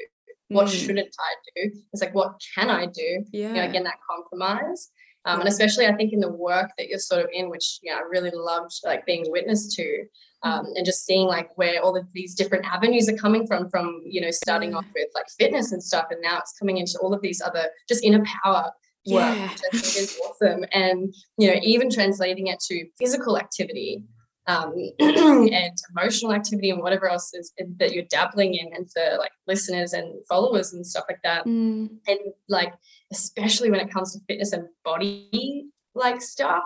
What 0.50 0.68
mm. 0.68 0.72
shouldn't 0.72 1.16
I 1.20 1.34
do? 1.56 1.72
It's 1.94 2.02
like, 2.02 2.14
what 2.14 2.42
can 2.56 2.70
I 2.70 2.86
do? 2.86 3.26
Yeah. 3.32 3.50
You 3.50 3.54
know, 3.56 3.64
again, 3.64 3.84
that 3.84 4.00
compromise. 4.10 4.90
Um, 5.26 5.40
and 5.40 5.50
especially 5.50 5.86
I 5.86 5.94
think 5.96 6.14
in 6.14 6.20
the 6.20 6.32
work 6.32 6.72
that 6.78 6.88
you're 6.88 6.98
sort 6.98 7.24
of 7.24 7.30
in, 7.32 7.50
which 7.50 7.80
yeah, 7.84 7.96
I 7.96 8.02
really 8.10 8.32
loved 8.34 8.74
like 8.84 9.06
being 9.06 9.26
witness 9.28 9.74
to, 9.76 10.06
um, 10.44 10.66
mm-hmm. 10.66 10.72
and 10.78 10.86
just 10.86 11.06
seeing 11.06 11.28
like 11.28 11.56
where 11.58 11.80
all 11.82 11.96
of 11.96 12.08
these 12.14 12.34
different 12.34 12.66
avenues 12.66 13.08
are 13.08 13.16
coming 13.16 13.46
from, 13.46 13.70
from 13.70 14.02
you 14.04 14.20
know 14.20 14.32
starting 14.32 14.74
off 14.74 14.86
with 14.96 15.08
like 15.14 15.28
fitness 15.38 15.74
and 15.74 15.84
stuff, 15.84 16.08
and 16.10 16.22
now 16.22 16.40
it's 16.40 16.58
coming 16.58 16.78
into 16.78 16.98
all 17.00 17.14
of 17.14 17.22
these 17.22 17.40
other 17.40 17.68
just 17.88 18.04
inner 18.04 18.24
power 18.44 18.72
work, 19.08 19.36
yeah. 19.36 19.50
which 19.50 19.62
I 19.74 19.78
think 19.78 19.98
is 19.98 20.20
awesome. 20.26 20.66
And 20.72 21.14
you 21.38 21.48
know, 21.48 21.60
even 21.62 21.90
translating 21.90 22.48
it 22.48 22.60
to 22.68 22.86
physical 22.98 23.38
activity 23.38 24.06
um, 24.48 24.74
and 25.00 25.78
emotional 25.96 26.34
activity 26.34 26.72
and 26.72 26.82
whatever 26.82 27.10
else 27.10 27.34
is 27.34 27.54
that 27.78 27.94
you're 27.94 28.06
dabbling 28.06 28.56
in 28.56 28.74
and 28.74 28.92
for 28.92 29.18
like 29.18 29.32
listeners 29.48 29.94
and 29.94 30.26
followers 30.28 30.74
and 30.74 30.86
stuff 30.86 31.06
like 31.08 31.20
that 31.24 31.46
mm. 31.46 31.90
and 32.08 32.20
like 32.50 32.74
especially 33.12 33.70
when 33.70 33.80
it 33.80 33.92
comes 33.92 34.14
to 34.14 34.20
fitness 34.28 34.52
and 34.54 34.68
body 34.84 35.68
like 35.94 36.22
stuff 36.22 36.64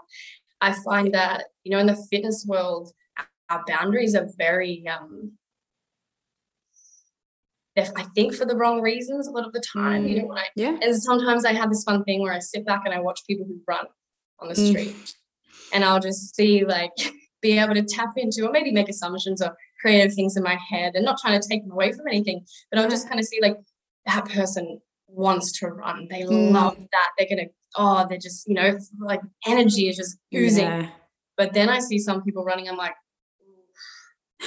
i 0.62 0.74
find 0.86 1.14
that 1.14 1.46
you 1.64 1.72
know 1.72 1.80
in 1.80 1.88
the 1.88 2.08
fitness 2.10 2.46
world 2.48 2.92
our 3.50 3.64
boundaries 3.68 4.16
are 4.16 4.28
very 4.38 4.86
um 4.88 5.32
I 7.78 8.04
think 8.16 8.34
for 8.34 8.46
the 8.46 8.56
wrong 8.56 8.82
reasons 8.82 9.28
a 9.28 9.32
lot 9.32 9.46
of 9.46 9.54
the 9.54 9.62
time, 9.62 10.06
mm. 10.06 10.10
you 10.10 10.22
know, 10.22 10.34
I, 10.34 10.46
yeah. 10.56 10.78
and 10.82 10.96
sometimes 10.96 11.44
I 11.44 11.54
have 11.54 11.70
this 11.70 11.84
fun 11.84 12.04
thing 12.04 12.22
where 12.22 12.34
I 12.34 12.40
sit 12.40 12.66
back 12.66 12.84
and 12.86 12.94
I 12.94 13.00
watch 13.00 13.22
people 13.28 13.46
who 13.46 13.60
run 13.68 13.86
on 14.40 14.48
the 14.48 14.54
mm. 14.54 14.70
street 14.70 14.96
mm. 14.96 15.14
and 15.74 15.84
I'll 15.84 16.00
just 16.00 16.36
see 16.36 16.66
like 16.66 16.92
be 17.42 17.60
able 17.60 17.76
to 17.76 17.84
tap 17.84 18.14
into 18.16 18.48
or 18.48 18.52
maybe 18.52 18.72
make 18.72 18.90
assumptions 18.90 19.42
or 19.42 19.56
creative 19.82 20.14
things 20.14 20.38
in 20.38 20.44
my 20.44 20.58
head 20.70 20.94
and 20.96 21.04
not 21.04 21.20
trying 21.20 21.40
to 21.40 21.48
take 21.48 21.64
them 21.64 21.72
away 21.72 21.92
from 21.92 22.08
anything, 22.08 22.46
but 22.72 22.80
I'll 22.80 22.90
just 22.90 23.08
kind 23.08 23.20
of 23.20 23.26
see 23.26 23.40
like 23.42 23.58
that 24.06 24.26
person 24.26 24.80
wants 25.08 25.60
to 25.60 25.68
run. 25.68 26.08
They 26.10 26.22
mm. 26.22 26.52
love 26.52 26.78
that. 26.78 27.10
They're 27.18 27.28
gonna, 27.30 27.50
oh, 27.76 28.06
they're 28.08 28.18
just, 28.18 28.48
you 28.48 28.56
know, 28.56 28.78
like 29.00 29.22
energy 29.46 29.90
is 29.90 29.98
just 29.98 30.18
oozing. 30.34 30.66
Yeah. 30.66 30.90
But 31.38 31.54
then 31.54 31.70
I 31.70 31.80
see 31.80 32.00
some 32.00 32.24
people 32.24 32.46
running, 32.46 32.70
I'm 32.70 32.78
like, 32.78 32.96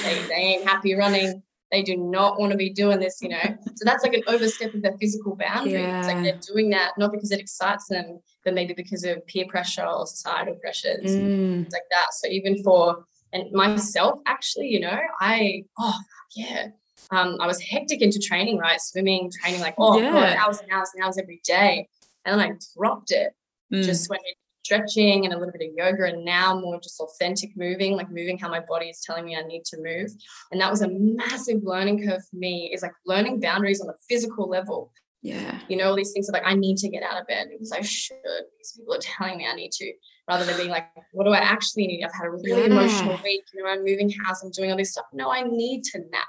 they, 0.03 0.23
they 0.29 0.35
ain't 0.35 0.69
happy 0.69 0.95
running. 0.95 1.43
They 1.71 1.83
do 1.83 1.97
not 1.97 2.41
want 2.41 2.53
to 2.53 2.57
be 2.57 2.71
doing 2.71 2.99
this, 2.99 3.19
you 3.21 3.29
know. 3.29 3.43
So 3.77 3.85
that's 3.85 4.03
like 4.03 4.15
an 4.15 4.23
overstep 4.27 4.75
of 4.75 4.83
their 4.83 4.97
physical 4.99 5.37
boundary. 5.37 5.83
Yeah. 5.83 5.99
It's 5.99 6.09
like 6.09 6.23
they're 6.23 6.41
doing 6.55 6.71
that 6.71 6.93
not 6.97 7.13
because 7.13 7.31
it 7.31 7.41
excites 7.41 7.89
them, 7.89 8.21
but 8.45 8.55
maybe 8.55 8.73
because 8.75 9.05
of 9.05 9.27
peer 9.27 9.45
pressure 9.49 9.85
or 9.85 10.07
societal 10.07 10.55
pressures, 10.55 11.05
mm. 11.05 11.71
like 11.71 11.83
that. 11.91 12.07
So 12.13 12.29
even 12.29 12.63
for 12.63 13.05
and 13.33 13.53
myself, 13.53 14.21
actually, 14.27 14.69
you 14.69 14.81
know, 14.81 14.99
I 15.21 15.65
oh 15.79 15.99
yeah, 16.35 16.69
um, 17.11 17.37
I 17.41 17.47
was 17.47 17.61
hectic 17.61 18.01
into 18.01 18.19
training, 18.19 18.59
right? 18.59 18.81
Swimming, 18.81 19.31
training, 19.43 19.61
like 19.61 19.75
oh 19.79 19.99
yeah. 19.99 20.13
God, 20.13 20.37
hours 20.37 20.61
and 20.61 20.73
hours 20.73 20.91
and 20.95 21.05
hours 21.05 21.19
every 21.19 21.41
day, 21.45 21.89
and 22.25 22.41
then 22.41 22.51
I 22.51 22.57
dropped 22.77 23.11
it. 23.11 23.33
Mm. 23.73 23.85
Just 23.85 24.09
went 24.09 24.23
stretching 24.65 25.25
and 25.25 25.33
a 25.33 25.39
little 25.39 25.53
bit 25.53 25.69
of 25.69 25.75
yoga 25.77 26.05
and 26.05 26.25
now 26.25 26.59
more 26.59 26.81
just 26.81 27.01
authentic 27.01 27.57
moving 27.57 27.95
like 27.95 28.11
moving 28.11 28.39
how 28.39 28.49
my 28.49 28.61
body 28.61 28.87
is 28.87 29.01
telling 29.01 29.25
me 29.25 29.37
i 29.37 29.43
need 29.43 29.65
to 29.65 29.77
move. 29.79 30.11
And 30.53 30.61
that 30.61 30.71
was 30.71 30.83
a 30.83 30.89
massive 30.89 31.63
learning 31.63 32.07
curve 32.07 32.23
for 32.29 32.37
me 32.37 32.71
is 32.73 32.83
like 32.83 32.93
learning 33.07 33.41
boundaries 33.41 33.81
on 33.81 33.89
a 33.89 33.95
physical 34.09 34.49
level. 34.49 34.93
Yeah. 35.23 35.59
You 35.69 35.77
know 35.77 35.89
all 35.89 35.97
these 35.97 36.13
things 36.13 36.29
are 36.29 36.33
like 36.33 36.47
i 36.47 36.55
need 36.55 36.77
to 36.79 36.89
get 36.89 37.03
out 37.03 37.21
of 37.21 37.27
bed 37.27 37.49
because 37.51 37.73
i 37.73 37.81
should 37.81 38.17
these 38.57 38.73
people 38.77 38.95
are 38.95 39.01
telling 39.01 39.39
me 39.39 39.49
i 39.51 39.55
need 39.55 39.73
to 39.73 39.93
rather 40.29 40.45
than 40.45 40.57
being 40.57 40.71
like 40.71 40.87
what 41.13 41.25
do 41.25 41.33
i 41.33 41.39
actually 41.39 41.89
need? 41.89 42.05
I've 42.05 42.15
had 42.15 42.27
a 42.27 42.31
really 42.31 42.61
yeah. 42.61 42.67
emotional 42.67 43.19
week 43.25 43.43
you 43.53 43.63
know 43.63 43.69
i'm 43.69 43.85
moving 43.85 44.11
house 44.11 44.45
i'm 44.45 44.51
doing 44.51 44.71
all 44.71 44.77
this 44.77 44.93
stuff. 44.93 45.07
No 45.13 45.31
i 45.31 45.43
need 45.43 45.83
to 45.85 45.99
nap. 45.99 46.29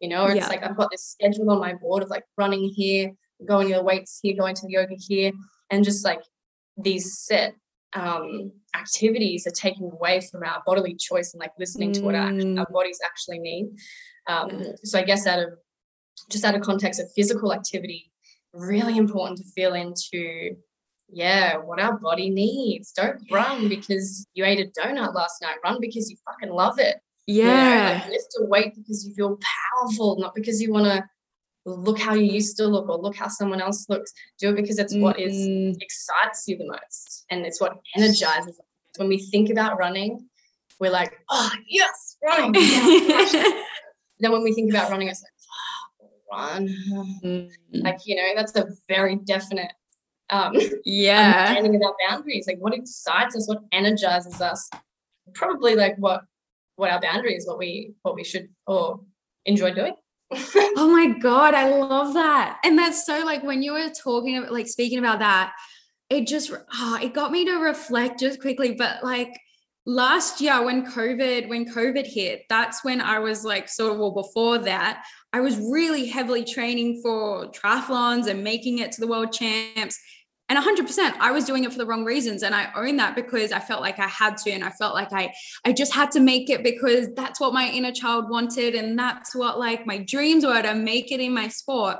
You 0.00 0.08
know 0.08 0.26
yeah. 0.28 0.36
it's 0.36 0.48
like 0.48 0.64
i've 0.64 0.76
got 0.76 0.90
this 0.90 1.04
schedule 1.04 1.50
on 1.50 1.60
my 1.60 1.74
board 1.74 2.02
of 2.02 2.08
like 2.08 2.24
running 2.38 2.72
here 2.74 3.12
going 3.46 3.68
to 3.68 3.74
the 3.74 3.82
weights 3.82 4.20
here 4.22 4.36
going 4.36 4.54
to 4.54 4.66
the 4.66 4.72
yoga 4.72 4.94
here 4.94 5.32
and 5.70 5.84
just 5.84 6.04
like 6.04 6.22
these 6.76 7.18
set 7.18 7.54
um, 7.94 8.52
activities 8.76 9.46
are 9.46 9.52
taking 9.52 9.90
away 9.90 10.20
from 10.20 10.42
our 10.44 10.62
bodily 10.64 10.94
choice 10.94 11.32
and 11.32 11.40
like 11.40 11.52
listening 11.58 11.92
to 11.92 12.02
what 12.02 12.14
our, 12.14 12.30
mm. 12.30 12.58
our 12.58 12.66
bodies 12.70 13.00
actually 13.04 13.38
need. 13.38 13.70
Um, 14.26 14.64
so 14.84 14.98
I 14.98 15.02
guess 15.02 15.26
out 15.26 15.40
of 15.40 15.50
just 16.28 16.44
out 16.44 16.54
of 16.54 16.62
context 16.62 17.00
of 17.00 17.10
physical 17.12 17.52
activity, 17.52 18.12
really 18.52 18.96
important 18.96 19.38
to 19.38 19.44
feel 19.54 19.74
into 19.74 20.56
yeah, 21.12 21.56
what 21.56 21.80
our 21.80 21.98
body 21.98 22.30
needs. 22.30 22.92
Don't 22.92 23.20
run 23.30 23.68
because 23.68 24.26
you 24.34 24.44
ate 24.44 24.60
a 24.60 24.80
donut 24.80 25.14
last 25.14 25.42
night. 25.42 25.56
Run 25.64 25.78
because 25.80 26.10
you 26.10 26.16
fucking 26.24 26.54
love 26.54 26.78
it. 26.78 26.98
Yeah. 27.26 27.44
You 27.44 27.94
know, 27.94 27.94
like 27.94 28.08
lift 28.10 28.36
a 28.38 28.44
weight 28.44 28.74
because 28.76 29.06
you 29.06 29.14
feel 29.14 29.38
powerful, 29.72 30.18
not 30.18 30.34
because 30.34 30.62
you 30.62 30.72
want 30.72 30.86
to 30.86 31.04
look 31.66 31.98
how 31.98 32.14
you 32.14 32.24
used 32.24 32.56
to 32.56 32.66
look 32.66 32.88
or 32.88 32.98
look 32.98 33.16
how 33.16 33.28
someone 33.28 33.60
else 33.60 33.86
looks. 33.88 34.12
Do 34.38 34.50
it 34.50 34.56
because 34.56 34.78
it's 34.78 34.94
mm-hmm. 34.94 35.02
what 35.02 35.20
is 35.20 35.36
mm-hmm. 35.36 35.78
excites 35.80 36.48
you 36.48 36.56
the 36.56 36.66
most 36.66 37.26
and 37.30 37.44
it's 37.44 37.60
what 37.60 37.80
energizes. 37.96 38.58
Us. 38.58 38.60
When 38.96 39.08
we 39.08 39.18
think 39.18 39.50
about 39.50 39.78
running, 39.78 40.28
we're 40.78 40.90
like, 40.90 41.18
oh 41.28 41.50
yes, 41.68 42.16
running. 42.24 42.52
then 44.20 44.32
when 44.32 44.42
we 44.42 44.52
think 44.52 44.70
about 44.70 44.90
running, 44.90 45.08
it's 45.08 45.22
like, 45.22 45.32
oh, 46.02 46.36
run. 46.36 46.68
Mm-hmm. 46.68 47.80
Like 47.82 48.00
you 48.06 48.16
know, 48.16 48.32
that's 48.34 48.56
a 48.56 48.68
very 48.88 49.16
definite 49.16 49.72
um 50.30 50.54
yeah 50.84 51.46
understanding 51.48 51.74
of 51.76 51.82
our 51.82 51.96
boundaries. 52.08 52.46
Like 52.46 52.58
what 52.58 52.74
excites 52.74 53.36
us, 53.36 53.48
what 53.48 53.62
energizes 53.72 54.40
us. 54.40 54.70
Probably 55.34 55.74
like 55.76 55.96
what 55.98 56.22
what 56.76 56.90
our 56.90 57.00
boundary 57.00 57.34
is, 57.36 57.46
what 57.46 57.58
we 57.58 57.94
what 58.02 58.14
we 58.14 58.24
should 58.24 58.48
or 58.66 59.00
enjoy 59.44 59.72
doing 59.72 59.94
oh 60.32 60.88
my 60.90 61.18
god 61.18 61.54
i 61.54 61.68
love 61.68 62.14
that. 62.14 62.58
And 62.64 62.78
that's 62.78 63.04
so 63.04 63.24
like 63.24 63.42
when 63.42 63.62
you 63.62 63.72
were 63.72 63.90
talking 63.90 64.38
about 64.38 64.52
like 64.52 64.68
speaking 64.68 64.98
about 64.98 65.18
that 65.18 65.52
it 66.08 66.26
just 66.26 66.52
oh, 66.74 66.98
it 67.00 67.14
got 67.14 67.30
me 67.30 67.44
to 67.46 67.56
reflect 67.56 68.20
just 68.20 68.40
quickly. 68.40 68.74
But 68.74 69.02
like 69.02 69.38
last 69.86 70.42
year 70.42 70.62
when 70.62 70.84
covid 70.84 71.48
when 71.48 71.64
covid 71.64 72.06
hit 72.06 72.42
that's 72.50 72.84
when 72.84 73.00
i 73.00 73.18
was 73.18 73.44
like 73.44 73.66
sort 73.66 73.90
of 73.90 73.98
well 73.98 74.10
before 74.10 74.58
that 74.58 75.02
i 75.32 75.40
was 75.40 75.56
really 75.58 76.06
heavily 76.06 76.44
training 76.44 77.00
for 77.02 77.50
triathlons 77.50 78.26
and 78.26 78.44
making 78.44 78.78
it 78.78 78.92
to 78.92 79.00
the 79.00 79.06
world 79.06 79.32
champs 79.32 79.98
and 80.50 80.58
100% 80.58 81.14
i 81.20 81.30
was 81.30 81.44
doing 81.44 81.64
it 81.64 81.72
for 81.72 81.78
the 81.78 81.86
wrong 81.86 82.04
reasons 82.04 82.42
and 82.42 82.54
i 82.54 82.68
own 82.76 82.96
that 82.96 83.14
because 83.14 83.52
i 83.52 83.58
felt 83.58 83.80
like 83.80 83.98
i 83.98 84.06
had 84.06 84.36
to 84.36 84.50
and 84.50 84.62
i 84.62 84.70
felt 84.70 84.94
like 84.94 85.12
i 85.12 85.32
i 85.64 85.72
just 85.72 85.94
had 85.94 86.10
to 86.10 86.20
make 86.20 86.50
it 86.50 86.62
because 86.62 87.08
that's 87.14 87.40
what 87.40 87.54
my 87.54 87.70
inner 87.70 87.92
child 87.92 88.28
wanted 88.28 88.74
and 88.74 88.98
that's 88.98 89.34
what 89.34 89.58
like 89.58 89.86
my 89.86 89.98
dreams 89.98 90.44
were 90.44 90.60
to 90.60 90.74
make 90.74 91.10
it 91.10 91.20
in 91.20 91.32
my 91.32 91.48
sport 91.48 91.96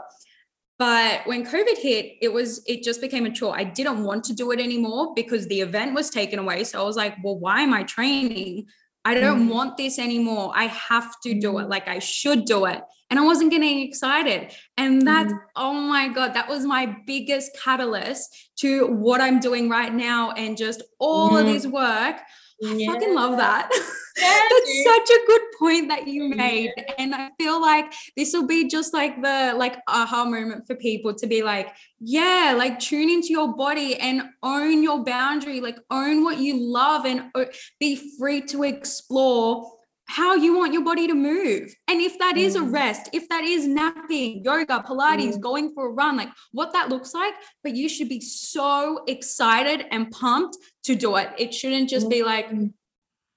but 0.78 1.26
when 1.26 1.44
covid 1.46 1.78
hit 1.78 2.16
it 2.20 2.32
was 2.32 2.62
it 2.66 2.82
just 2.82 3.00
became 3.00 3.24
a 3.24 3.30
chore 3.30 3.56
i 3.56 3.64
didn't 3.64 4.02
want 4.02 4.24
to 4.24 4.34
do 4.34 4.50
it 4.50 4.60
anymore 4.60 5.14
because 5.14 5.46
the 5.46 5.60
event 5.60 5.94
was 5.94 6.10
taken 6.10 6.38
away 6.38 6.64
so 6.64 6.80
i 6.80 6.84
was 6.84 6.96
like 6.96 7.14
well 7.22 7.38
why 7.38 7.62
am 7.62 7.72
i 7.72 7.82
training 7.84 8.66
I 9.04 9.14
don't 9.14 9.48
mm. 9.48 9.54
want 9.54 9.76
this 9.76 9.98
anymore. 9.98 10.52
I 10.54 10.64
have 10.64 11.18
to 11.22 11.32
do 11.40 11.58
it. 11.58 11.64
Mm. 11.64 11.70
Like 11.70 11.88
I 11.88 12.00
should 12.00 12.44
do 12.44 12.66
it. 12.66 12.82
And 13.10 13.18
I 13.18 13.22
wasn't 13.22 13.50
getting 13.50 13.80
excited. 13.80 14.52
And 14.76 15.06
that, 15.06 15.26
mm. 15.26 15.38
oh 15.56 15.74
my 15.74 16.08
God, 16.08 16.34
that 16.34 16.48
was 16.48 16.64
my 16.64 16.96
biggest 17.06 17.50
catalyst 17.62 18.50
to 18.58 18.86
what 18.86 19.20
I'm 19.20 19.40
doing 19.40 19.68
right 19.68 19.92
now 19.92 20.30
and 20.32 20.56
just 20.56 20.82
all 20.98 21.30
mm. 21.30 21.40
of 21.40 21.46
this 21.46 21.66
work 21.66 22.20
I 22.62 22.74
yeah. 22.74 22.92
fucking 22.92 23.14
love 23.14 23.38
that. 23.38 23.70
Yeah, 23.72 23.78
That's 24.50 24.84
such 24.84 25.16
a 25.16 25.26
good 25.26 25.42
point 25.58 25.88
that 25.88 26.06
you 26.06 26.28
made. 26.28 26.72
Yeah. 26.76 26.92
And 26.98 27.14
I 27.14 27.30
feel 27.38 27.60
like 27.60 27.92
this 28.16 28.32
will 28.34 28.46
be 28.46 28.68
just 28.68 28.92
like 28.92 29.22
the 29.22 29.54
like 29.56 29.78
aha 29.88 30.24
moment 30.24 30.66
for 30.66 30.74
people 30.74 31.14
to 31.14 31.26
be 31.26 31.42
like, 31.42 31.74
yeah, 32.00 32.54
like 32.56 32.78
tune 32.78 33.08
into 33.08 33.28
your 33.28 33.54
body 33.56 33.96
and 33.96 34.24
own 34.42 34.82
your 34.82 35.02
boundary, 35.04 35.60
like 35.60 35.78
own 35.90 36.22
what 36.22 36.38
you 36.38 36.60
love 36.60 37.06
and 37.06 37.30
be 37.78 37.96
free 38.18 38.42
to 38.42 38.64
explore 38.64 39.72
how 40.10 40.34
you 40.34 40.56
want 40.56 40.72
your 40.72 40.82
body 40.82 41.06
to 41.06 41.14
move. 41.14 41.72
And 41.86 42.00
if 42.00 42.18
that 42.18 42.34
mm. 42.34 42.40
is 42.40 42.56
a 42.56 42.60
mm. 42.60 42.72
rest, 42.72 43.08
if 43.12 43.28
that 43.28 43.44
is 43.44 43.66
napping, 43.66 44.42
yoga, 44.44 44.82
Pilates, 44.84 45.36
mm. 45.36 45.40
going 45.40 45.72
for 45.72 45.86
a 45.86 45.92
run, 45.92 46.16
like 46.16 46.30
what 46.50 46.72
that 46.72 46.88
looks 46.88 47.14
like, 47.14 47.32
but 47.62 47.76
you 47.76 47.88
should 47.88 48.08
be 48.08 48.20
so 48.20 49.04
excited 49.06 49.86
and 49.92 50.10
pumped 50.10 50.56
to 50.84 50.96
do 50.96 51.14
it. 51.14 51.30
It 51.38 51.54
shouldn't 51.54 51.88
just 51.88 52.06
mm. 52.06 52.10
be 52.10 52.22
like, 52.24 52.50
mm. 52.50 52.72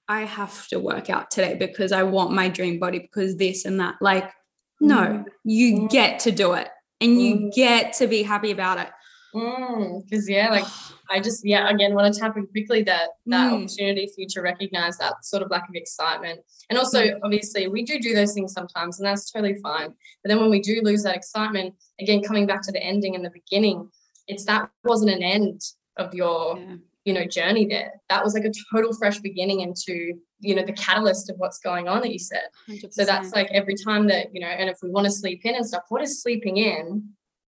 I 0.08 0.22
have 0.22 0.66
to 0.68 0.80
work 0.80 1.08
out 1.10 1.30
today 1.30 1.54
because 1.54 1.92
I 1.92 2.02
want 2.02 2.32
my 2.32 2.48
dream 2.48 2.80
body 2.80 2.98
because 2.98 3.36
this 3.36 3.64
and 3.64 3.78
that. 3.78 3.94
Like, 4.00 4.30
no, 4.80 4.96
mm. 4.96 5.24
you 5.44 5.88
get 5.88 6.18
to 6.20 6.32
do 6.32 6.54
it 6.54 6.68
and 7.00 7.22
you 7.22 7.52
get 7.54 7.92
to 7.94 8.08
be 8.08 8.24
happy 8.24 8.50
about 8.50 8.78
it. 8.80 8.88
Because, 9.32 10.28
yeah, 10.28 10.50
like 10.50 10.66
I 11.10 11.20
just 11.20 11.44
yeah 11.44 11.68
again 11.68 11.94
want 11.94 12.12
to 12.12 12.20
tap 12.20 12.36
in 12.36 12.46
quickly 12.46 12.82
that 12.84 13.10
that 13.26 13.52
mm. 13.52 13.64
opportunity 13.64 14.06
for 14.06 14.20
you 14.20 14.26
to 14.30 14.40
recognize 14.40 14.98
that 14.98 15.24
sort 15.24 15.42
of 15.42 15.50
lack 15.50 15.68
of 15.68 15.74
excitement 15.74 16.40
and 16.70 16.78
also 16.78 17.02
mm. 17.02 17.18
obviously 17.22 17.68
we 17.68 17.84
do 17.84 17.98
do 17.98 18.14
those 18.14 18.32
things 18.32 18.52
sometimes 18.52 18.98
and 18.98 19.06
that's 19.06 19.30
totally 19.30 19.56
fine 19.62 19.88
but 19.88 20.28
then 20.28 20.40
when 20.40 20.50
we 20.50 20.60
do 20.60 20.80
lose 20.82 21.02
that 21.02 21.16
excitement 21.16 21.74
again 22.00 22.22
coming 22.22 22.46
back 22.46 22.62
to 22.62 22.72
the 22.72 22.82
ending 22.82 23.14
and 23.14 23.24
the 23.24 23.30
beginning 23.30 23.88
it's 24.28 24.44
that 24.44 24.70
wasn't 24.84 25.10
an 25.10 25.22
end 25.22 25.60
of 25.96 26.14
your 26.14 26.58
yeah. 26.58 26.76
you 27.04 27.12
know 27.12 27.24
journey 27.24 27.66
there 27.66 27.92
that 28.08 28.24
was 28.24 28.34
like 28.34 28.44
a 28.44 28.52
total 28.72 28.92
fresh 28.94 29.18
beginning 29.20 29.60
into 29.60 30.14
you 30.40 30.54
know 30.54 30.64
the 30.64 30.72
catalyst 30.72 31.30
of 31.30 31.36
what's 31.38 31.58
going 31.58 31.88
on 31.88 32.00
that 32.00 32.12
you 32.12 32.18
said 32.18 32.44
100%. 32.68 32.92
so 32.92 33.04
that's 33.04 33.32
like 33.32 33.48
every 33.52 33.74
time 33.74 34.06
that 34.06 34.28
you 34.32 34.40
know 34.40 34.46
and 34.46 34.68
if 34.68 34.78
we 34.82 34.90
want 34.90 35.04
to 35.04 35.10
sleep 35.10 35.40
in 35.44 35.54
and 35.54 35.66
stuff 35.66 35.84
what 35.88 36.02
is 36.02 36.22
sleeping 36.22 36.56
in 36.56 37.08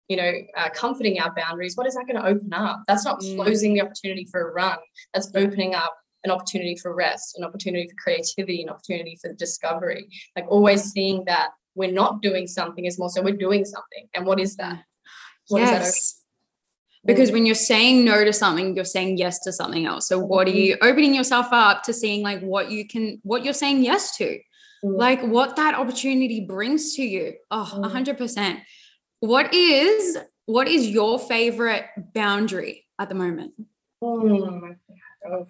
you 0.08 0.16
know, 0.16 0.32
uh, 0.56 0.68
comforting 0.70 1.18
our 1.20 1.34
boundaries, 1.34 1.76
what 1.76 1.86
is 1.86 1.94
that 1.94 2.06
going 2.06 2.20
to 2.20 2.26
open 2.26 2.52
up? 2.52 2.82
That's 2.86 3.04
not 3.04 3.20
mm. 3.20 3.36
closing 3.36 3.74
the 3.74 3.82
opportunity 3.82 4.26
for 4.30 4.48
a 4.48 4.52
run. 4.52 4.78
That's 5.12 5.30
opening 5.34 5.74
up 5.74 5.94
an 6.24 6.30
opportunity 6.30 6.76
for 6.76 6.94
rest, 6.94 7.36
an 7.38 7.44
opportunity 7.44 7.88
for 7.88 7.94
creativity, 8.02 8.62
an 8.62 8.70
opportunity 8.70 9.18
for 9.20 9.32
discovery. 9.34 10.08
Like 10.36 10.46
always 10.48 10.84
seeing 10.84 11.24
that 11.26 11.50
we're 11.74 11.92
not 11.92 12.22
doing 12.22 12.46
something 12.46 12.84
is 12.84 12.98
more 12.98 13.10
so 13.10 13.22
we're 13.22 13.36
doing 13.36 13.64
something. 13.64 14.08
And 14.14 14.26
what 14.26 14.40
is 14.40 14.56
that? 14.56 14.82
What 15.48 15.60
yes. 15.60 16.22
because 17.04 17.30
when 17.30 17.44
you're 17.44 17.54
saying 17.54 18.04
no 18.04 18.24
to 18.24 18.32
something, 18.32 18.74
you're 18.74 18.84
saying 18.84 19.18
yes 19.18 19.40
to 19.40 19.52
something 19.52 19.84
else. 19.84 20.08
So 20.08 20.18
what 20.18 20.48
are 20.48 20.50
mm-hmm. 20.50 20.58
you 20.58 20.76
opening 20.80 21.14
yourself 21.14 21.48
up 21.50 21.82
to 21.84 21.92
seeing 21.92 22.22
like 22.22 22.40
what 22.40 22.70
you 22.70 22.86
can, 22.86 23.20
what 23.22 23.44
you're 23.44 23.52
saying 23.52 23.82
yes 23.82 24.16
to? 24.16 24.38
Mm. 24.84 24.98
Like 24.98 25.22
what 25.22 25.56
that 25.56 25.74
opportunity 25.74 26.46
brings 26.46 26.94
to 26.96 27.02
you. 27.02 27.34
Oh, 27.50 27.70
mm. 27.74 27.90
100%. 27.90 28.60
What 29.24 29.54
is 29.54 30.18
what 30.44 30.68
is 30.68 30.86
your 30.86 31.18
favorite 31.18 31.86
boundary 32.12 32.84
at 32.98 33.08
the 33.08 33.14
moment? 33.14 33.54
Mm. 34.02 34.76
Oh. 35.26 35.46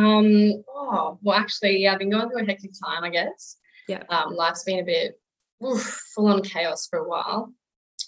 um, 0.00 0.62
oh, 0.68 1.18
well, 1.20 1.36
actually, 1.36 1.78
yeah, 1.78 1.92
I've 1.92 1.98
been 1.98 2.10
going 2.10 2.30
through 2.30 2.42
a 2.42 2.44
hectic 2.44 2.70
time, 2.80 3.02
I 3.02 3.10
guess. 3.10 3.56
Yeah. 3.88 4.04
Um, 4.08 4.36
life's 4.36 4.62
been 4.62 4.78
a 4.78 4.84
bit 4.84 5.20
full 6.14 6.28
on 6.28 6.42
chaos 6.42 6.86
for 6.86 7.00
a 7.00 7.08
while. 7.08 7.52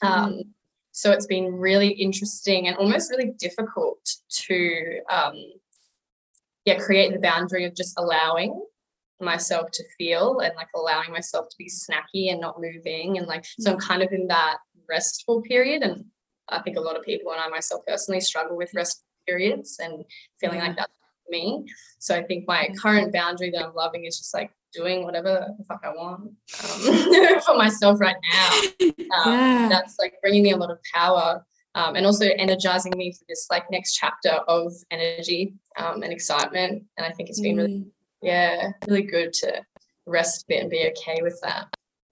Um, 0.01 0.31
mm. 0.31 0.43
So 0.93 1.11
it's 1.11 1.27
been 1.27 1.53
really 1.53 1.89
interesting 1.89 2.69
and 2.69 2.77
almost 2.77 3.11
really 3.11 3.33
difficult 3.37 3.99
to, 4.47 5.01
um, 5.11 5.35
yeah, 6.65 6.79
create 6.79 7.13
the 7.13 7.19
boundary 7.19 7.65
of 7.65 7.75
just 7.75 7.99
allowing 7.99 8.65
myself 9.21 9.71
to 9.73 9.85
feel 9.97 10.41
and 10.41 10.55
like 10.57 10.69
allowing 10.75 11.11
myself 11.11 11.49
to 11.49 11.57
be 11.59 11.71
snacky 11.71 12.31
and 12.31 12.41
not 12.41 12.61
moving 12.61 13.19
and 13.19 13.27
like 13.27 13.45
so 13.59 13.73
I'm 13.73 13.79
kind 13.79 14.03
of 14.03 14.13
in 14.13 14.27
that 14.27 14.59
restful 14.89 15.41
period 15.43 15.83
and 15.83 16.05
I 16.49 16.61
think 16.61 16.77
a 16.77 16.81
lot 16.81 16.97
of 16.97 17.05
people 17.05 17.33
and 17.33 17.41
I 17.41 17.49
myself 17.49 17.83
personally 17.87 18.21
struggle 18.21 18.57
with 18.57 18.75
rest 18.75 19.05
periods 19.27 19.79
and 19.83 20.05
feeling 20.41 20.59
yeah. 20.59 20.67
like 20.67 20.77
that's 20.77 20.93
me. 21.29 21.65
So 21.99 22.15
I 22.17 22.23
think 22.23 22.45
my 22.47 22.69
current 22.81 23.13
boundary 23.13 23.51
that 23.51 23.65
I'm 23.65 23.75
loving 23.75 24.05
is 24.05 24.19
just 24.19 24.35
like 24.35 24.51
doing 24.73 25.05
whatever 25.05 25.47
the 25.57 25.65
fuck 25.65 25.83
I 25.85 25.91
want 25.91 26.23
um, 26.23 27.41
for 27.47 27.57
myself 27.57 28.01
right 28.01 28.17
now. 28.33 28.61
Um, 29.15 29.33
yeah. 29.33 29.69
That's 29.69 29.97
like 30.01 30.15
bringing 30.23 30.43
me 30.43 30.53
a 30.53 30.57
lot 30.57 30.73
of 30.73 30.79
power 30.93 31.45
um, 31.77 31.95
and 31.95 32.05
also 32.05 32.27
energizing 32.37 32.93
me 32.97 33.13
for 33.13 33.25
this 33.29 33.47
like 33.49 33.71
next 33.71 33.95
chapter 33.95 34.31
of 34.49 34.73
energy 34.91 35.55
um, 35.77 36.03
and 36.03 36.13
excitement. 36.13 36.83
And 36.97 37.07
I 37.07 37.13
think 37.13 37.29
it's 37.29 37.41
been 37.41 37.57
mm. 37.57 37.59
really, 37.59 37.85
yeah, 38.25 38.73
really 38.87 39.03
good 39.03 39.33
to 39.35 39.63
rest 40.07 40.43
a 40.43 40.45
bit 40.49 40.61
and 40.63 40.71
be 40.71 40.91
okay 40.91 41.23
with 41.23 41.39
that. 41.43 41.67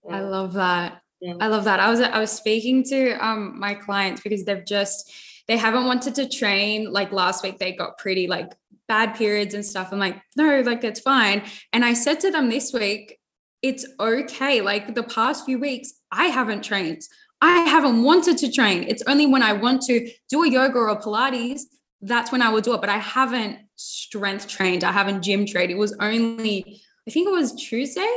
Mm. 0.05 0.15
I 0.15 0.21
love 0.21 0.53
that. 0.55 1.03
Mm. 1.23 1.39
I 1.41 1.47
love 1.47 1.65
that. 1.65 1.81
I 1.81 1.91
was 1.91 2.01
I 2.01 2.19
was 2.19 2.31
speaking 2.31 2.85
to 2.85 3.13
um 3.25 3.59
my 3.59 3.75
clients 3.75 4.23
because 4.23 4.45
they've 4.45 4.65
just 4.65 5.13
they 5.49 5.57
haven't 5.57 5.87
wanted 5.87 6.15
to 6.17 6.29
train. 6.29 6.93
Like 6.93 7.13
last 7.13 7.43
week, 7.43 7.59
they 7.59 7.73
got 7.73 7.99
pretty 7.99 8.27
like 8.27 8.53
bad 8.89 9.15
periods 9.15 9.55
and 9.55 9.65
stuff. 9.65 9.89
I'm 9.93 9.99
like, 9.99 10.21
no, 10.37 10.61
like 10.61 10.81
that's 10.81 11.01
fine. 11.01 11.43
And 11.73 11.85
I 11.85 11.95
said 11.95 12.21
to 12.21 12.31
them 12.31 12.51
this 12.51 12.73
week, 12.73 13.19
it's 13.63 13.87
okay. 13.99 14.61
Like 14.61 14.95
the 14.95 15.03
past 15.03 15.45
few 15.45 15.59
weeks, 15.59 15.93
I 16.11 16.27
haven't 16.27 16.65
trained. 16.65 17.03
I 17.41 17.61
haven't 17.61 18.03
wanted 18.03 18.39
to 18.39 18.53
train. 18.53 18.85
It's 18.85 19.03
only 19.07 19.27
when 19.27 19.43
I 19.43 19.53
want 19.53 19.83
to 19.83 20.09
do 20.29 20.45
a 20.45 20.49
yoga 20.49 20.79
or 20.79 20.89
a 20.89 20.97
Pilates, 20.97 21.63
that's 22.03 22.31
when 22.31 22.43
I 22.43 22.51
will 22.51 22.61
do 22.61 22.75
it. 22.75 22.81
But 22.81 22.91
I 22.91 22.99
haven't 22.99 23.59
strength 23.77 24.49
trained. 24.49 24.85
I 24.85 24.93
haven't 24.93 25.23
gym 25.23 25.47
trained. 25.47 25.71
It 25.71 25.79
was 25.79 25.97
only, 26.01 26.83
I 27.09 27.11
think 27.11 27.29
it 27.29 27.33
was 27.33 27.53
Tuesday 27.55 28.09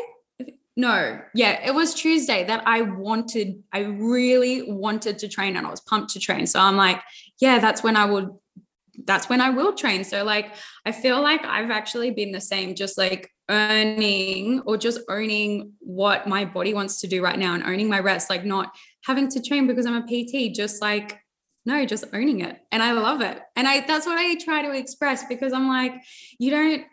no, 0.78 1.22
yeah, 1.34 1.66
it 1.66 1.74
was 1.74 1.94
Tuesday 1.94 2.44
that 2.46 2.64
I 2.68 2.82
wanted, 2.82 3.64
I 3.72 3.80
really 3.80 4.70
wanted 4.70 5.20
to 5.20 5.30
train 5.30 5.56
and 5.56 5.66
I 5.66 5.70
was 5.70 5.80
pumped 5.80 6.12
to 6.12 6.20
train. 6.20 6.46
So 6.48 6.60
I'm 6.60 6.76
like, 6.76 7.02
yeah, 7.40 7.60
that's 7.60 7.82
when 7.82 7.96
I 7.96 8.06
would, 8.06 8.30
that's 9.06 9.30
when 9.30 9.40
I 9.40 9.52
will 9.52 9.74
train. 9.74 10.04
So 10.04 10.26
like, 10.26 10.54
I 10.86 10.92
feel 10.92 11.22
like 11.22 11.46
I've 11.46 11.72
actually 11.72 12.12
been 12.12 12.34
the 12.34 12.42
same, 12.42 12.76
just 12.76 12.98
like 12.98 13.30
earning 13.50 14.64
or 14.66 14.76
just 14.76 15.00
owning 15.08 15.72
what 15.80 16.28
my 16.28 16.44
body 16.44 16.74
wants 16.74 17.00
to 17.02 17.08
do 17.08 17.24
right 17.24 17.40
now 17.40 17.54
and 17.54 17.64
owning 17.64 17.88
my 17.88 18.00
rest, 18.00 18.30
like 18.30 18.44
not 18.44 18.76
having 19.06 19.30
to 19.30 19.42
train 19.42 19.68
because 19.68 19.86
I'm 19.86 20.04
a 20.04 20.06
PT, 20.06 20.54
just 20.54 20.82
like, 20.82 21.18
no, 21.66 21.86
just 21.86 22.06
owning 22.14 22.42
it. 22.42 22.60
And 22.72 22.84
I 22.84 22.92
love 22.92 23.22
it. 23.22 23.40
And 23.56 23.68
I, 23.68 23.82
that's 23.82 24.06
what 24.06 24.18
I 24.18 24.36
try 24.36 24.62
to 24.62 24.72
express 24.72 25.26
because 25.26 25.52
I'm 25.52 25.68
like, 25.68 25.94
you 26.38 26.52
don't, 26.52 26.84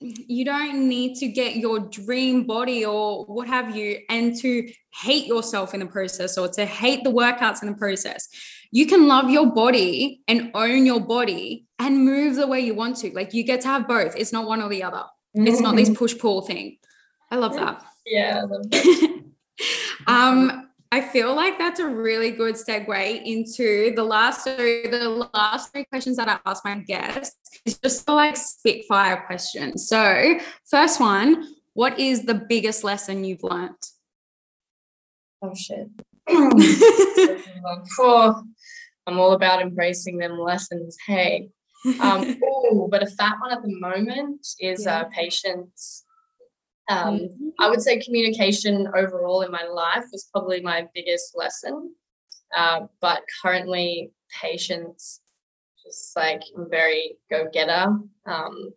you 0.00 0.44
don't 0.44 0.88
need 0.88 1.16
to 1.16 1.28
get 1.28 1.56
your 1.56 1.78
dream 1.78 2.46
body 2.46 2.84
or 2.84 3.24
what 3.26 3.48
have 3.48 3.76
you 3.76 3.98
and 4.08 4.36
to 4.38 4.70
hate 4.94 5.26
yourself 5.26 5.74
in 5.74 5.80
the 5.80 5.86
process 5.86 6.36
or 6.36 6.48
to 6.48 6.66
hate 6.66 7.04
the 7.04 7.10
workouts 7.10 7.62
in 7.62 7.68
the 7.68 7.76
process. 7.76 8.28
You 8.70 8.86
can 8.86 9.08
love 9.08 9.30
your 9.30 9.46
body 9.46 10.22
and 10.28 10.50
own 10.54 10.86
your 10.86 11.00
body 11.00 11.66
and 11.78 12.04
move 12.04 12.36
the 12.36 12.46
way 12.46 12.60
you 12.60 12.74
want 12.74 12.96
to. 12.98 13.10
Like 13.12 13.34
you 13.34 13.42
get 13.42 13.62
to 13.62 13.68
have 13.68 13.88
both. 13.88 14.16
It's 14.16 14.32
not 14.32 14.46
one 14.46 14.62
or 14.62 14.68
the 14.68 14.82
other. 14.82 15.04
Mm-hmm. 15.36 15.46
It's 15.46 15.60
not 15.60 15.76
this 15.76 15.90
push 15.90 16.16
pull 16.18 16.42
thing. 16.42 16.78
I 17.30 17.36
love 17.36 17.54
that. 17.54 17.84
Yeah. 18.04 18.46
um 20.06 20.69
I 20.92 21.00
feel 21.00 21.36
like 21.36 21.56
that's 21.56 21.78
a 21.78 21.86
really 21.86 22.32
good 22.32 22.56
segue 22.56 23.24
into 23.24 23.94
the 23.94 24.02
last 24.02 24.42
so 24.42 24.56
the 24.56 25.30
last 25.32 25.72
three 25.72 25.84
questions 25.84 26.16
that 26.16 26.28
I 26.28 26.40
ask 26.44 26.64
my 26.64 26.78
guests 26.78 27.60
is 27.64 27.78
just 27.78 28.08
like 28.08 28.36
spitfire 28.36 29.22
questions. 29.26 29.88
So 29.88 30.40
first 30.68 30.98
one, 30.98 31.46
what 31.74 32.00
is 32.00 32.24
the 32.24 32.34
biggest 32.34 32.82
lesson 32.82 33.22
you've 33.22 33.44
learned? 33.44 33.76
Oh 35.42 35.54
shit. 35.54 35.88
oh, 36.28 38.42
I'm 39.06 39.18
all 39.18 39.32
about 39.32 39.62
embracing 39.62 40.18
them 40.18 40.38
lessons. 40.38 40.96
Hey. 41.06 41.50
Um, 42.00 42.36
oh, 42.44 42.88
but 42.90 43.04
a 43.04 43.06
fat 43.06 43.36
one 43.40 43.52
at 43.52 43.62
the 43.62 43.78
moment 43.78 44.44
is 44.58 44.84
yeah. 44.84 45.00
uh, 45.00 45.04
patience 45.04 46.04
um, 46.90 47.18
mm-hmm. 47.18 47.48
I 47.60 47.70
would 47.70 47.80
say 47.80 48.00
communication 48.00 48.88
overall 48.96 49.42
in 49.42 49.52
my 49.52 49.62
life 49.62 50.04
was 50.10 50.28
probably 50.32 50.60
my 50.60 50.88
biggest 50.92 51.36
lesson. 51.36 51.94
Uh, 52.54 52.80
but 53.00 53.22
currently, 53.40 54.10
patience, 54.42 55.20
just 55.84 56.16
like 56.16 56.42
I'm 56.56 56.68
very 56.68 57.16
go 57.30 57.46
getter. 57.52 57.96
Um, 58.26 58.70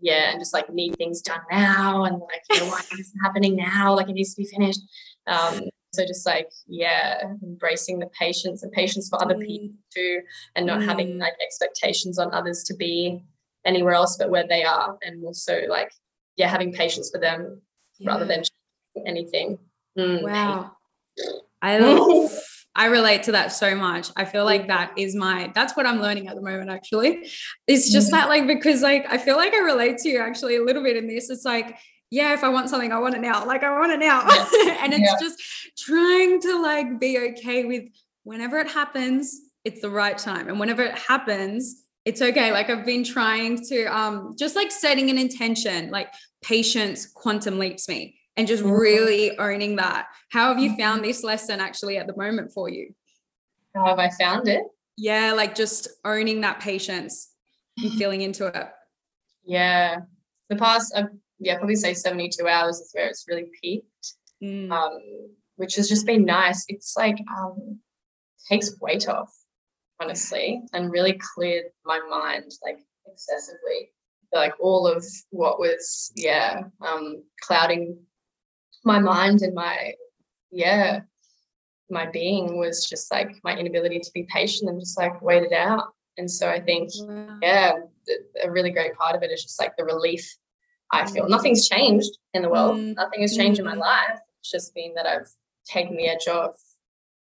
yeah, 0.00 0.30
and 0.30 0.40
just 0.40 0.54
like 0.54 0.72
need 0.72 0.94
things 0.94 1.22
done 1.22 1.40
now, 1.50 2.04
and 2.04 2.20
like 2.20 2.42
you 2.50 2.60
know 2.60 2.70
why 2.70 2.82
is 2.92 3.12
happening 3.20 3.56
now? 3.56 3.96
Like 3.96 4.08
it 4.08 4.12
needs 4.12 4.34
to 4.34 4.42
be 4.42 4.48
finished. 4.48 4.80
Um, 5.26 5.62
so 5.92 6.06
just 6.06 6.24
like 6.24 6.48
yeah, 6.68 7.20
embracing 7.42 7.98
the 7.98 8.06
patience 8.16 8.62
and 8.62 8.70
patience 8.70 9.08
for 9.08 9.20
other 9.20 9.34
mm. 9.34 9.44
people 9.44 9.74
too, 9.92 10.20
and 10.54 10.66
not 10.66 10.80
mm. 10.80 10.84
having 10.84 11.18
like 11.18 11.34
expectations 11.42 12.16
on 12.16 12.32
others 12.32 12.62
to 12.64 12.76
be 12.76 13.20
anywhere 13.64 13.94
else 13.94 14.16
but 14.16 14.30
where 14.30 14.46
they 14.46 14.62
are, 14.62 14.96
and 15.02 15.24
also 15.24 15.62
like 15.68 15.90
yeah, 16.36 16.48
having 16.48 16.72
patience 16.72 17.10
for 17.10 17.18
them 17.18 17.62
yeah. 17.98 18.10
rather 18.10 18.24
than 18.24 18.42
anything. 19.06 19.58
Mm, 19.98 20.22
wow. 20.22 20.72
I 21.62 21.78
love, 21.78 22.30
I 22.76 22.86
relate 22.86 23.22
to 23.24 23.32
that 23.32 23.52
so 23.52 23.74
much. 23.74 24.10
I 24.16 24.24
feel 24.24 24.44
like 24.44 24.68
that 24.68 24.92
is 24.96 25.14
my 25.14 25.50
that's 25.54 25.76
what 25.76 25.86
I'm 25.86 26.00
learning 26.00 26.28
at 26.28 26.36
the 26.36 26.42
moment 26.42 26.70
actually. 26.70 27.30
It's 27.66 27.90
just 27.90 28.08
mm. 28.08 28.12
that 28.12 28.28
like 28.28 28.46
because 28.46 28.82
like 28.82 29.06
I 29.08 29.18
feel 29.18 29.36
like 29.36 29.54
I 29.54 29.58
relate 29.58 29.98
to 29.98 30.08
you 30.08 30.20
actually 30.20 30.56
a 30.56 30.62
little 30.62 30.82
bit 30.82 30.96
in 30.96 31.06
this. 31.06 31.30
It's 31.30 31.44
like 31.44 31.78
yeah, 32.10 32.34
if 32.34 32.44
I 32.44 32.48
want 32.48 32.70
something, 32.70 32.92
I 32.92 32.98
want 32.98 33.14
it 33.14 33.20
now. 33.20 33.44
Like 33.44 33.64
I 33.64 33.78
want 33.78 33.92
it 33.92 33.98
now. 33.98 34.22
Yeah. 34.28 34.78
and 34.82 34.92
it's 34.92 35.02
yeah. 35.02 35.16
just 35.20 35.42
trying 35.76 36.40
to 36.42 36.62
like 36.62 37.00
be 37.00 37.18
okay 37.30 37.64
with 37.64 37.84
whenever 38.22 38.58
it 38.58 38.70
happens, 38.70 39.40
it's 39.64 39.80
the 39.80 39.90
right 39.90 40.16
time. 40.16 40.48
And 40.48 40.60
whenever 40.60 40.82
it 40.82 40.96
happens, 40.96 41.85
it's 42.06 42.22
okay. 42.22 42.52
Like 42.52 42.70
I've 42.70 42.86
been 42.86 43.04
trying 43.04 43.62
to 43.66 43.84
um 43.86 44.34
just 44.38 44.56
like 44.56 44.70
setting 44.70 45.10
an 45.10 45.18
intention, 45.18 45.90
like 45.90 46.08
patience 46.42 47.04
quantum 47.04 47.58
leaps 47.58 47.88
me 47.88 48.18
and 48.36 48.46
just 48.46 48.62
mm-hmm. 48.62 48.72
really 48.72 49.38
owning 49.38 49.76
that. 49.76 50.06
How 50.30 50.48
have 50.48 50.62
you 50.62 50.76
found 50.76 51.00
mm-hmm. 51.00 51.08
this 51.08 51.24
lesson 51.24 51.60
actually 51.60 51.98
at 51.98 52.06
the 52.06 52.16
moment 52.16 52.52
for 52.52 52.70
you? 52.70 52.94
How 53.74 53.86
have 53.86 53.98
I 53.98 54.10
found 54.10 54.46
it? 54.48 54.62
Yeah, 54.96 55.32
like 55.32 55.54
just 55.54 55.88
owning 56.04 56.40
that 56.42 56.60
patience 56.60 57.32
and 57.76 57.92
feeling 57.98 58.22
into 58.22 58.46
it. 58.46 58.68
Yeah. 59.44 59.98
The 60.48 60.56
past, 60.56 60.92
uh, 60.96 61.04
yeah, 61.40 61.58
probably 61.58 61.76
say 61.76 61.92
72 61.92 62.46
hours 62.46 62.78
is 62.78 62.90
where 62.92 63.08
it's 63.08 63.26
really 63.28 63.50
peaked, 63.60 64.14
mm. 64.42 64.70
um, 64.70 64.98
which 65.56 65.74
has 65.74 65.88
just 65.88 66.06
been 66.06 66.24
nice. 66.24 66.64
It's 66.68 66.94
like, 66.96 67.18
um, 67.36 67.80
takes 68.48 68.80
weight 68.80 69.08
off 69.08 69.34
honestly, 70.00 70.62
and 70.72 70.90
really 70.90 71.18
cleared 71.34 71.66
my 71.84 72.00
mind 72.08 72.52
like 72.64 72.78
excessively. 73.06 73.90
Like 74.32 74.54
all 74.60 74.86
of 74.86 75.04
what 75.30 75.58
was, 75.58 76.12
yeah, 76.16 76.64
um, 76.80 77.22
clouding 77.40 77.98
my 78.84 78.98
mind 78.98 79.42
and 79.42 79.54
my, 79.54 79.94
yeah, 80.50 81.00
my 81.88 82.06
being 82.10 82.58
was 82.58 82.84
just 82.84 83.10
like 83.10 83.36
my 83.44 83.56
inability 83.56 84.00
to 84.00 84.10
be 84.12 84.24
patient 84.24 84.68
and 84.68 84.80
just 84.80 84.98
like 84.98 85.22
wait 85.22 85.44
it 85.44 85.52
out. 85.52 85.94
And 86.18 86.30
so 86.30 86.48
I 86.48 86.60
think, 86.60 86.90
yeah, 87.42 87.72
a 88.42 88.50
really 88.50 88.70
great 88.70 88.94
part 88.94 89.14
of 89.14 89.22
it 89.22 89.30
is 89.30 89.42
just 89.42 89.60
like 89.60 89.76
the 89.76 89.84
relief 89.84 90.36
I 90.92 91.10
feel. 91.10 91.24
Mm. 91.24 91.30
Nothing's 91.30 91.68
changed 91.68 92.18
in 92.34 92.42
the 92.42 92.48
world. 92.48 92.76
Mm. 92.76 92.96
Nothing 92.96 93.20
has 93.20 93.36
changed 93.36 93.60
mm. 93.60 93.64
in 93.64 93.66
my 93.66 93.76
mm. 93.76 93.80
life. 93.80 94.18
It's 94.40 94.50
just 94.50 94.74
been 94.74 94.94
that 94.94 95.06
I've 95.06 95.28
taken 95.66 95.96
the 95.96 96.08
edge 96.08 96.28
off, 96.28 96.56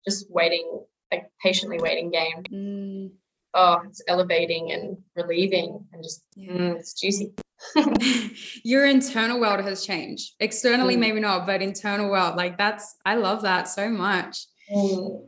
just 0.07 0.31
waiting, 0.31 0.85
like 1.13 1.31
patiently 1.43 1.79
waiting 1.81 2.11
game. 2.11 2.43
Mm. 2.51 3.11
Oh, 3.55 3.83
it's 3.87 4.03
elevating 4.09 4.73
and 4.73 4.97
relieving 5.15 5.85
and 5.93 6.03
just 6.03 6.25
yeah. 6.35 6.53
mm, 6.53 6.77
it's 6.77 6.95
juicy. 6.95 7.35
Your 8.65 8.87
internal 8.87 9.39
world 9.39 9.61
has 9.61 9.85
changed. 9.85 10.33
Externally, 10.41 10.97
mm. 10.97 11.01
maybe 11.01 11.21
not, 11.21 11.47
but 11.47 11.61
internal 11.63 12.11
world, 12.11 12.37
like 12.37 12.57
that's 12.57 12.97
I 13.05 13.17
love 13.17 13.43
that 13.43 13.69
so 13.69 13.89
much. 13.91 14.47
Mm. 14.75 15.27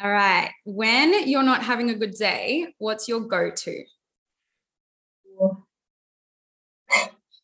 All 0.00 0.10
right. 0.10 0.50
When 0.64 1.28
you're 1.28 1.42
not 1.42 1.62
having 1.62 1.90
a 1.90 1.94
good 1.94 2.14
day, 2.14 2.74
what's 2.78 3.08
your 3.08 3.20
go-to? 3.20 3.84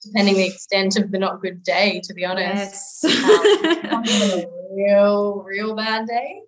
Depending 0.05 0.35
the 0.35 0.47
extent 0.47 0.97
of 0.97 1.11
the 1.11 1.19
not 1.19 1.41
good 1.41 1.63
day, 1.63 2.01
to 2.05 2.15
be 2.15 2.25
honest. 2.25 3.01
Yes. 3.03 3.85
um, 3.91 4.05
real, 4.73 5.43
real 5.43 5.75
bad 5.75 6.07
day. 6.07 6.43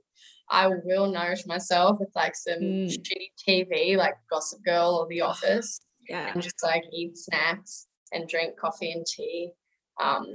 I 0.51 0.67
will 0.67 1.11
nourish 1.11 1.47
myself 1.47 2.01
with 2.01 2.11
like 2.15 2.35
some 2.35 2.61
mm. 2.61 2.87
shitty 2.87 3.31
TV, 3.47 3.97
like 3.97 4.15
Gossip 4.31 4.65
Girl 4.65 4.97
or 5.01 5.07
The 5.09 5.21
Office. 5.21 5.81
Yeah. 6.09 6.33
And 6.33 6.43
just 6.43 6.63
like 6.63 6.83
eat 6.93 7.17
snacks 7.17 7.87
and 8.13 8.29
drink 8.29 8.59
coffee 8.59 8.91
and 8.93 9.07
tea 9.07 9.53
um, 10.03 10.27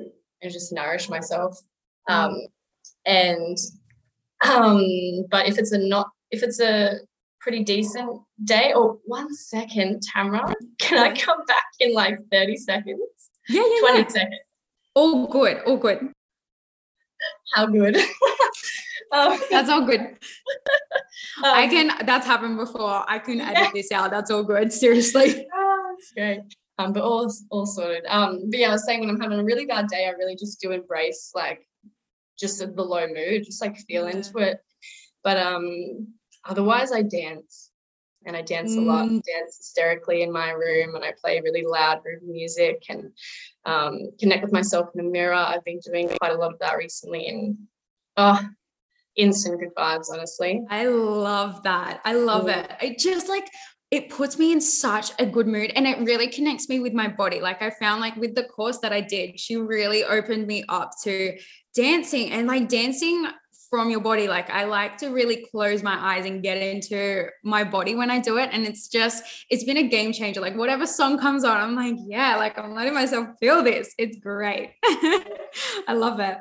and 0.42 0.52
just 0.52 0.72
nourish 0.72 1.10
myself. 1.10 1.60
Um, 2.08 2.32
mm. 2.32 2.48
and 3.06 3.58
um, 4.44 5.26
but 5.30 5.48
if 5.48 5.58
it's 5.58 5.72
a 5.72 5.78
not 5.78 6.10
if 6.32 6.44
it's 6.44 6.60
a 6.60 7.00
pretty 7.42 7.64
decent 7.64 8.22
day, 8.44 8.74
or 8.74 8.92
oh, 8.92 9.00
one 9.06 9.34
second, 9.34 10.02
Tamra, 10.02 10.52
can 10.80 10.98
I 10.98 11.16
come 11.16 11.44
back 11.46 11.66
in 11.80 11.94
like 11.94 12.18
30 12.32 12.58
seconds? 12.58 13.00
Yeah, 13.50 13.62
yeah. 13.62 13.80
20 13.82 14.00
yeah. 14.00 14.08
seconds. 14.08 14.40
All 14.96 15.28
good, 15.28 15.58
all 15.66 15.78
good. 15.78 16.10
How 17.54 17.66
good? 17.68 17.98
um, 19.12 19.40
that's 19.50 19.70
all 19.70 19.86
good. 19.86 20.02
Um, 21.38 21.52
I 21.54 21.68
can. 21.68 22.06
That's 22.06 22.26
happened 22.26 22.58
before. 22.58 23.04
I 23.10 23.20
can 23.20 23.42
edit 23.42 23.58
yeah. 23.58 23.72
this 23.74 23.92
out. 23.92 24.12
That's 24.12 24.32
all 24.32 24.44
good. 24.44 24.72
Seriously. 24.72 25.48
Oh, 25.54 25.96
that's 25.96 26.12
great. 26.14 26.42
Um, 26.78 26.94
but 26.94 27.04
all 27.04 27.32
all 27.50 27.66
sorted. 27.66 28.04
Um, 28.08 28.50
but 28.50 28.60
yeah, 28.60 28.70
I 28.70 28.72
was 28.72 28.86
saying 28.86 29.00
when 29.02 29.10
I'm 29.10 29.20
having 29.20 29.40
a 29.40 29.44
really 29.44 29.66
bad 29.66 29.88
day, 29.88 30.08
I 30.08 30.12
really 30.12 30.36
just 30.36 30.60
do 30.60 30.72
embrace 30.72 31.32
like 31.34 31.68
just 32.40 32.60
the 32.60 32.84
low 32.84 33.08
mood, 33.08 33.46
just 33.46 33.62
like 33.62 33.78
feel 33.78 34.08
into 34.08 34.38
it. 34.40 34.60
But 35.24 35.38
um, 35.38 36.08
otherwise, 36.46 36.92
I 36.92 37.02
dance 37.02 37.72
and 38.26 38.36
I 38.36 38.42
dance 38.42 38.76
a 38.76 38.82
lot, 38.82 39.08
mm. 39.08 39.22
dance 39.24 39.58
hysterically 39.58 40.24
in 40.24 40.32
my 40.32 40.52
room, 40.52 40.96
and 40.96 41.04
I 41.04 41.14
play 41.20 41.40
really 41.42 41.64
loud 41.66 42.02
room 42.04 42.22
music 42.32 42.84
and 42.90 43.12
um, 43.66 44.12
connect 44.20 44.44
with 44.44 44.54
myself 44.54 44.90
in 44.96 45.06
the 45.06 45.12
mirror. 45.12 45.34
I've 45.34 45.64
been 45.64 45.80
doing 45.80 46.10
quite 46.20 46.32
a 46.32 46.38
lot 46.38 46.54
of 46.54 46.60
that 46.60 46.78
recently, 46.78 47.28
and 47.28 47.58
oh, 48.18 48.40
instant 49.16 49.60
good 49.60 49.74
vibes, 49.76 50.08
honestly. 50.12 50.64
I 50.70 50.88
love 50.88 51.64
that. 51.64 52.02
I 52.06 52.14
love 52.14 52.46
mm. 52.46 52.58
it. 52.58 52.72
It 52.82 53.00
just 53.00 53.30
like 53.30 53.50
it 53.92 54.10
puts 54.10 54.40
me 54.40 54.52
in 54.52 54.60
such 54.60 55.12
a 55.20 55.26
good 55.26 55.48
mood 55.48 55.72
and 55.76 55.88
it 55.88 56.00
really 56.00 56.28
connects 56.28 56.68
me 56.68 56.80
with 56.80 56.94
my 56.94 57.08
body. 57.08 57.40
Like 57.40 57.62
I 57.62 57.70
found 57.70 58.02
like 58.02 58.16
with 58.16 58.36
the 58.36 58.44
course 58.44 58.80
that 58.80 58.92
I 58.92 59.02
did, 59.02 59.40
she 59.40 59.56
really 59.58 60.04
opened 60.04 60.48
me 60.48 60.66
up 60.70 60.92
to 61.04 61.38
dancing 61.76 62.32
and 62.32 62.48
like 62.48 62.68
dancing 62.68 63.28
from 63.70 63.90
your 63.90 64.00
body. 64.00 64.28
Like 64.28 64.50
I 64.50 64.64
like 64.66 64.98
to 64.98 65.10
really 65.10 65.46
close 65.52 65.84
my 65.84 65.96
eyes 65.96 66.26
and 66.26 66.42
get 66.42 66.58
into 66.58 67.28
my 67.44 67.64
body 67.64 67.96
when 67.96 68.10
I 68.10 68.20
do 68.20 68.38
it. 68.38 68.50
And 68.52 68.66
it's 68.66 68.88
just, 68.88 69.24
it's 69.50 69.64
been 69.64 69.78
a 69.78 69.88
game 69.88 70.14
changer. 70.14 70.42
Like 70.42 70.56
whatever 70.56 70.88
song 70.88 71.20
comes 71.20 71.44
on, 71.44 71.58
I'm 71.58 71.76
like, 71.76 71.96
yeah, 72.08 72.38
like 72.38 72.58
I'm 72.58 72.74
letting 72.74 72.94
myself 72.94 73.30
feel 73.40 73.64
this. 73.64 73.94
It's 73.98 74.18
great. 74.18 74.72
I 75.88 75.94
love 75.94 76.20
it. 76.20 76.38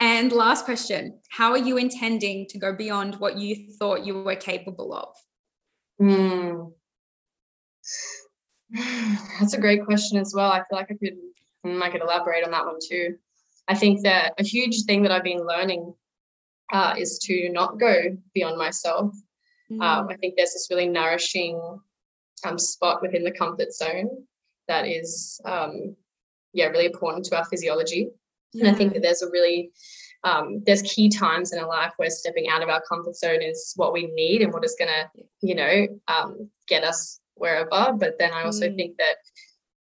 And 0.00 0.30
last 0.32 0.64
question 0.64 1.20
How 1.30 1.50
are 1.52 1.58
you 1.58 1.76
intending 1.76 2.46
to 2.48 2.58
go 2.58 2.74
beyond 2.74 3.16
what 3.16 3.38
you 3.38 3.72
thought 3.78 4.04
you 4.04 4.22
were 4.22 4.36
capable 4.36 4.92
of? 4.94 5.14
Mm. 6.00 6.72
That's 9.40 9.54
a 9.54 9.60
great 9.60 9.84
question 9.84 10.18
as 10.18 10.32
well. 10.34 10.50
I 10.50 10.58
feel 10.58 10.78
like 10.78 10.90
I 10.90 10.94
could 10.94 11.16
I 11.82 11.90
could 11.90 12.02
elaborate 12.02 12.44
on 12.44 12.52
that 12.52 12.64
one 12.64 12.78
too. 12.86 13.16
I 13.68 13.74
think 13.74 14.02
that 14.02 14.34
a 14.38 14.44
huge 14.44 14.84
thing 14.84 15.02
that 15.02 15.10
I've 15.10 15.24
been 15.24 15.44
learning 15.44 15.94
uh, 16.72 16.94
is 16.96 17.18
to 17.20 17.48
not 17.50 17.78
go 17.78 18.16
beyond 18.34 18.58
myself. 18.58 19.14
Mm. 19.70 19.82
Um, 19.82 20.08
I 20.08 20.16
think 20.16 20.34
there's 20.36 20.52
this 20.52 20.68
really 20.70 20.88
nourishing 20.88 21.60
um, 22.44 22.58
spot 22.58 23.02
within 23.02 23.24
the 23.24 23.32
comfort 23.32 23.72
zone 23.72 24.08
that 24.68 24.86
is, 24.86 25.40
um, 25.44 25.96
yeah, 26.52 26.66
really 26.66 26.86
important 26.86 27.24
to 27.26 27.36
our 27.36 27.44
physiology. 27.44 28.10
Yeah. 28.56 28.66
And 28.66 28.74
I 28.74 28.78
think 28.78 28.94
that 28.94 29.02
there's 29.02 29.22
a 29.22 29.30
really 29.30 29.70
um, 30.24 30.62
there's 30.66 30.82
key 30.82 31.08
times 31.08 31.52
in 31.52 31.58
our 31.58 31.68
life 31.68 31.92
where 31.96 32.10
stepping 32.10 32.48
out 32.48 32.62
of 32.62 32.68
our 32.68 32.82
comfort 32.88 33.16
zone 33.16 33.42
is 33.42 33.72
what 33.76 33.92
we 33.92 34.06
need 34.06 34.42
and 34.42 34.52
what 34.52 34.64
is 34.64 34.76
going 34.78 34.90
to, 34.90 35.22
you 35.40 35.54
know, 35.54 35.86
um, 36.08 36.50
get 36.66 36.82
us 36.82 37.20
wherever. 37.34 37.92
But 37.92 38.18
then 38.18 38.32
I 38.32 38.42
also 38.42 38.68
mm. 38.68 38.76
think 38.76 38.96
that 38.96 39.16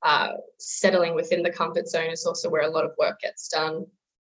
uh, 0.03 0.33
settling 0.59 1.15
within 1.15 1.43
the 1.43 1.51
comfort 1.51 1.89
zone 1.89 2.11
is 2.11 2.27
also 2.27 2.51
where 2.51 2.63
a 2.63 2.71
lot 2.71 2.85
of 2.85 2.93
work 2.99 3.21
gets 3.21 3.49
done. 3.49 3.87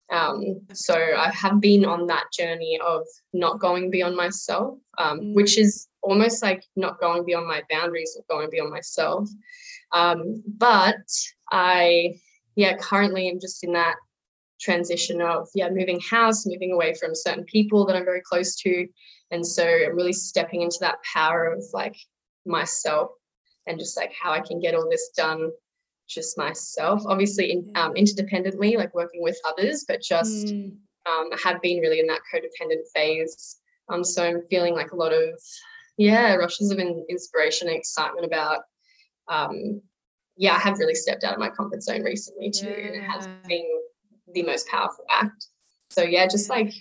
Um, 0.09 0.61
so 0.73 0.95
I 0.95 1.29
have 1.29 1.61
been 1.61 1.85
on 1.85 2.07
that 2.07 2.31
journey 2.33 2.79
of 2.83 3.03
not 3.31 3.59
going 3.59 3.91
beyond 3.91 4.15
myself, 4.15 4.79
um, 4.97 5.19
mm. 5.19 5.33
which 5.35 5.59
is 5.59 5.87
almost 6.01 6.41
like 6.41 6.63
not 6.75 6.99
going 6.99 7.23
beyond 7.23 7.45
my 7.45 7.61
boundaries 7.69 8.17
or 8.17 8.35
going 8.35 8.49
beyond 8.49 8.71
myself. 8.71 9.29
Um, 9.91 10.41
but 10.47 10.97
I, 11.51 12.15
yeah, 12.55 12.75
currently 12.77 13.29
I'm 13.29 13.39
just 13.39 13.63
in 13.63 13.73
that 13.73 13.97
transition 14.59 15.21
of 15.21 15.47
yeah 15.55 15.69
moving 15.69 15.99
house 16.01 16.45
moving 16.45 16.71
away 16.71 16.93
from 16.93 17.15
certain 17.15 17.45
people 17.45 17.85
that 17.85 17.95
i'm 17.95 18.05
very 18.05 18.21
close 18.21 18.55
to 18.55 18.87
and 19.31 19.45
so 19.45 19.63
i'm 19.63 19.95
really 19.95 20.13
stepping 20.13 20.61
into 20.61 20.77
that 20.81 20.97
power 21.13 21.45
of 21.45 21.63
like 21.73 21.95
myself 22.45 23.11
and 23.67 23.79
just 23.79 23.95
like 23.95 24.11
how 24.21 24.31
i 24.31 24.39
can 24.39 24.59
get 24.59 24.75
all 24.75 24.89
this 24.89 25.11
done 25.15 25.49
just 26.07 26.37
myself 26.37 27.03
obviously 27.05 27.51
in, 27.51 27.71
um, 27.75 27.93
interdependently 27.93 28.75
like 28.75 28.93
working 28.93 29.21
with 29.21 29.37
others 29.47 29.85
but 29.87 30.01
just 30.01 30.47
mm. 30.47 30.71
um, 31.09 31.29
i 31.31 31.37
have 31.41 31.61
been 31.61 31.79
really 31.79 31.99
in 31.99 32.07
that 32.07 32.21
codependent 32.33 32.83
phase 32.93 33.57
um, 33.89 34.03
so 34.03 34.23
i'm 34.23 34.41
feeling 34.49 34.73
like 34.73 34.91
a 34.91 34.95
lot 34.95 35.13
of 35.13 35.39
yeah 35.97 36.33
rushes 36.35 36.71
of 36.71 36.79
inspiration 37.09 37.67
and 37.67 37.77
excitement 37.77 38.25
about 38.25 38.61
um, 39.29 39.81
yeah 40.35 40.55
i 40.55 40.59
have 40.59 40.79
really 40.79 40.95
stepped 40.95 41.23
out 41.23 41.33
of 41.33 41.39
my 41.39 41.49
comfort 41.49 41.81
zone 41.81 42.03
recently 42.03 42.49
too 42.49 42.67
yeah. 42.67 42.87
and 42.87 42.95
it 42.95 43.03
has 43.03 43.27
been 43.47 43.78
the 44.33 44.43
most 44.43 44.67
powerful 44.67 45.05
act. 45.09 45.47
So 45.89 46.03
yeah, 46.03 46.27
just 46.27 46.49
like 46.49 46.73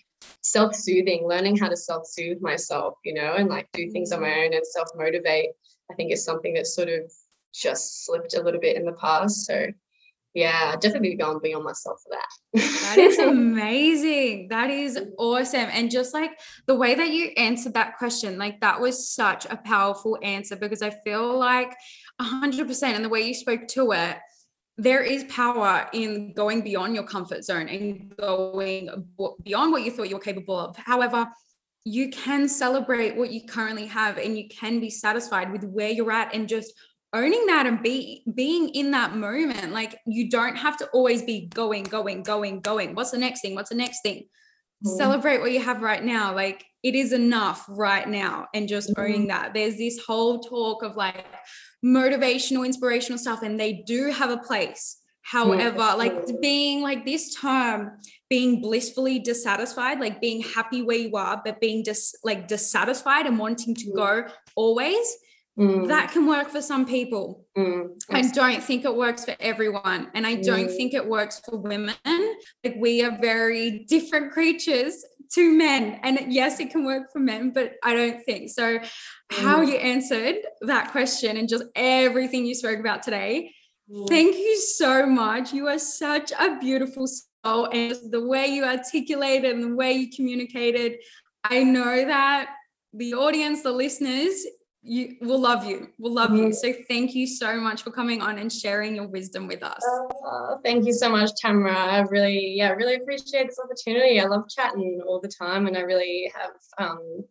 self-soothing, 0.42 1.26
learning 1.26 1.56
how 1.56 1.68
to 1.68 1.76
self-soothe 1.76 2.40
myself, 2.40 2.94
you 3.04 3.14
know, 3.14 3.34
and 3.34 3.48
like 3.48 3.68
do 3.72 3.90
things 3.90 4.12
on 4.12 4.20
my 4.20 4.44
own 4.44 4.54
and 4.54 4.66
self-motivate, 4.66 5.50
I 5.90 5.94
think 5.94 6.12
is 6.12 6.24
something 6.24 6.54
that 6.54 6.66
sort 6.66 6.88
of 6.88 7.10
just 7.54 8.04
slipped 8.04 8.34
a 8.34 8.42
little 8.42 8.60
bit 8.60 8.76
in 8.76 8.84
the 8.84 8.92
past. 8.92 9.46
So 9.46 9.66
yeah, 10.34 10.76
definitely 10.76 11.14
going 11.14 11.40
beyond 11.42 11.64
myself 11.64 12.00
for 12.02 12.10
that. 12.10 12.62
that 12.82 12.98
is 12.98 13.18
amazing. 13.18 14.48
That 14.48 14.70
is 14.70 14.98
awesome. 15.18 15.68
And 15.72 15.90
just 15.90 16.14
like 16.14 16.38
the 16.66 16.74
way 16.74 16.94
that 16.94 17.10
you 17.10 17.30
answered 17.36 17.74
that 17.74 17.96
question, 17.98 18.38
like 18.38 18.60
that 18.60 18.80
was 18.80 19.08
such 19.08 19.46
a 19.46 19.56
powerful 19.56 20.18
answer 20.22 20.54
because 20.54 20.82
I 20.82 20.90
feel 20.90 21.38
like 21.38 21.74
100% 22.20 22.82
and 22.82 23.04
the 23.04 23.08
way 23.08 23.22
you 23.22 23.34
spoke 23.34 23.66
to 23.68 23.92
it, 23.92 24.18
there 24.78 25.02
is 25.02 25.24
power 25.24 25.88
in 25.92 26.32
going 26.32 26.62
beyond 26.62 26.94
your 26.94 27.02
comfort 27.02 27.44
zone 27.44 27.68
and 27.68 28.16
going 28.16 28.88
beyond 29.42 29.72
what 29.72 29.82
you 29.82 29.90
thought 29.90 30.08
you 30.08 30.14
were 30.14 30.22
capable 30.22 30.56
of. 30.56 30.76
However, 30.76 31.26
you 31.84 32.10
can 32.10 32.48
celebrate 32.48 33.16
what 33.16 33.32
you 33.32 33.44
currently 33.44 33.86
have 33.86 34.18
and 34.18 34.38
you 34.38 34.48
can 34.48 34.78
be 34.78 34.88
satisfied 34.88 35.50
with 35.50 35.64
where 35.64 35.90
you're 35.90 36.12
at 36.12 36.32
and 36.32 36.48
just 36.48 36.72
owning 37.12 37.46
that 37.46 37.66
and 37.66 37.82
be 37.82 38.22
being 38.34 38.68
in 38.70 38.90
that 38.90 39.16
moment 39.16 39.72
like 39.72 39.98
you 40.06 40.28
don't 40.28 40.56
have 40.56 40.76
to 40.76 40.86
always 40.88 41.22
be 41.22 41.46
going 41.46 41.82
going 41.82 42.22
going 42.22 42.60
going 42.60 42.94
what's 42.94 43.10
the 43.10 43.16
next 43.16 43.40
thing 43.40 43.54
what's 43.54 43.70
the 43.70 43.74
next 43.74 44.02
thing 44.02 44.24
mm. 44.86 44.96
celebrate 44.98 45.40
what 45.40 45.50
you 45.50 45.60
have 45.60 45.80
right 45.80 46.04
now 46.04 46.34
like 46.34 46.66
it 46.82 46.94
is 46.94 47.14
enough 47.14 47.64
right 47.70 48.06
now 48.06 48.46
and 48.52 48.68
just 48.68 48.90
mm. 48.90 49.02
owning 49.02 49.26
that 49.26 49.54
there's 49.54 49.78
this 49.78 49.98
whole 50.06 50.40
talk 50.40 50.82
of 50.82 50.96
like 50.96 51.24
motivational, 51.84 52.66
inspirational 52.66 53.18
stuff, 53.18 53.42
and 53.42 53.58
they 53.58 53.84
do 53.86 54.10
have 54.10 54.30
a 54.30 54.38
place. 54.38 54.98
However, 55.22 55.76
yeah. 55.78 55.94
like 55.94 56.40
being 56.40 56.80
like 56.80 57.04
this 57.04 57.34
term, 57.34 57.98
being 58.30 58.62
blissfully 58.62 59.18
dissatisfied, 59.18 60.00
like 60.00 60.22
being 60.22 60.40
happy 60.40 60.82
where 60.82 60.96
you 60.96 61.14
are, 61.16 61.42
but 61.44 61.60
being 61.60 61.82
dis 61.82 62.14
like 62.24 62.48
dissatisfied 62.48 63.26
and 63.26 63.38
wanting 63.38 63.74
to 63.74 63.92
go 63.92 64.24
always, 64.56 65.16
mm. 65.58 65.86
that 65.88 66.12
can 66.12 66.26
work 66.26 66.48
for 66.48 66.62
some 66.62 66.86
people. 66.86 67.44
Mm. 67.58 67.90
I 68.08 68.22
don't 68.22 68.62
think 68.62 68.86
it 68.86 68.96
works 68.96 69.26
for 69.26 69.36
everyone. 69.38 70.08
And 70.14 70.26
I 70.26 70.36
don't 70.36 70.68
mm. 70.68 70.76
think 70.76 70.94
it 70.94 71.06
works 71.06 71.42
for 71.44 71.58
women. 71.58 71.94
Like 72.64 72.76
we 72.78 73.04
are 73.04 73.18
very 73.20 73.84
different 73.86 74.32
creatures 74.32 75.04
to 75.34 75.52
men. 75.52 76.00
And 76.02 76.32
yes, 76.32 76.60
it 76.60 76.70
can 76.70 76.84
work 76.84 77.12
for 77.12 77.18
men, 77.18 77.50
but 77.50 77.74
I 77.82 77.94
don't 77.94 78.22
think 78.24 78.50
so. 78.50 78.78
How 79.30 79.62
mm. 79.62 79.68
you 79.68 79.74
answered 79.76 80.36
that 80.62 80.90
question 80.92 81.36
and 81.36 81.48
just 81.48 81.64
everything 81.74 82.46
you 82.46 82.54
spoke 82.54 82.78
about 82.78 83.02
today. 83.02 83.54
Mm. 83.90 84.08
Thank 84.08 84.36
you 84.36 84.56
so 84.56 85.06
much. 85.06 85.52
You 85.52 85.68
are 85.68 85.78
such 85.78 86.32
a 86.32 86.58
beautiful 86.58 87.06
soul. 87.06 87.66
and 87.72 87.96
the 88.10 88.26
way 88.26 88.46
you 88.46 88.64
articulated 88.64 89.52
and 89.52 89.62
the 89.62 89.74
way 89.74 89.92
you 89.92 90.10
communicated. 90.10 90.98
I 91.44 91.62
know 91.62 92.04
that 92.04 92.50
the 92.92 93.14
audience, 93.14 93.62
the 93.62 93.72
listeners, 93.72 94.44
you 94.82 95.16
will 95.20 95.40
love 95.40 95.66
you. 95.66 95.88
We'll 95.98 96.14
love 96.14 96.34
you. 96.34 96.52
So 96.52 96.72
thank 96.88 97.14
you 97.14 97.26
so 97.26 97.60
much 97.60 97.82
for 97.82 97.90
coming 97.90 98.22
on 98.22 98.38
and 98.38 98.52
sharing 98.52 98.94
your 98.94 99.08
wisdom 99.08 99.46
with 99.46 99.62
us. 99.62 99.84
Uh, 100.26 100.56
thank 100.64 100.86
you 100.86 100.92
so 100.92 101.08
much 101.08 101.30
tamara. 101.40 101.74
I 101.74 102.00
really 102.02 102.54
yeah 102.56 102.70
really 102.70 102.94
appreciate 102.94 103.48
this 103.48 103.58
opportunity. 103.62 104.20
I 104.20 104.24
love 104.24 104.44
chatting 104.48 105.00
all 105.06 105.20
the 105.20 105.28
time 105.28 105.66
and 105.66 105.76
i 105.76 105.80
really 105.80 106.32
have 106.34 106.52
um 106.78 107.24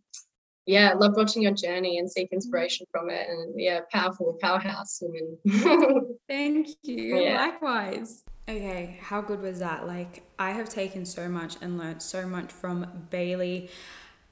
yeah 0.65 0.93
love 0.93 1.15
watching 1.15 1.41
your 1.41 1.53
journey 1.53 1.99
and 1.99 2.11
seek 2.11 2.29
inspiration 2.31 2.85
from 2.91 3.09
it. 3.09 3.27
And 3.29 3.59
yeah 3.59 3.79
powerful 3.91 4.37
powerhouse 4.41 5.01
women 5.01 6.17
thank 6.27 6.67
you. 6.83 7.17
Yeah. 7.17 7.45
likewise. 7.45 8.23
Okay 8.49 8.97
how 9.01 9.21
good 9.21 9.41
was 9.41 9.59
that? 9.59 9.87
Like 9.87 10.23
i 10.37 10.51
have 10.51 10.67
taken 10.67 11.05
so 11.05 11.29
much 11.29 11.55
and 11.61 11.77
learned 11.77 12.01
so 12.01 12.27
much 12.27 12.51
from 12.51 13.07
bailey. 13.09 13.69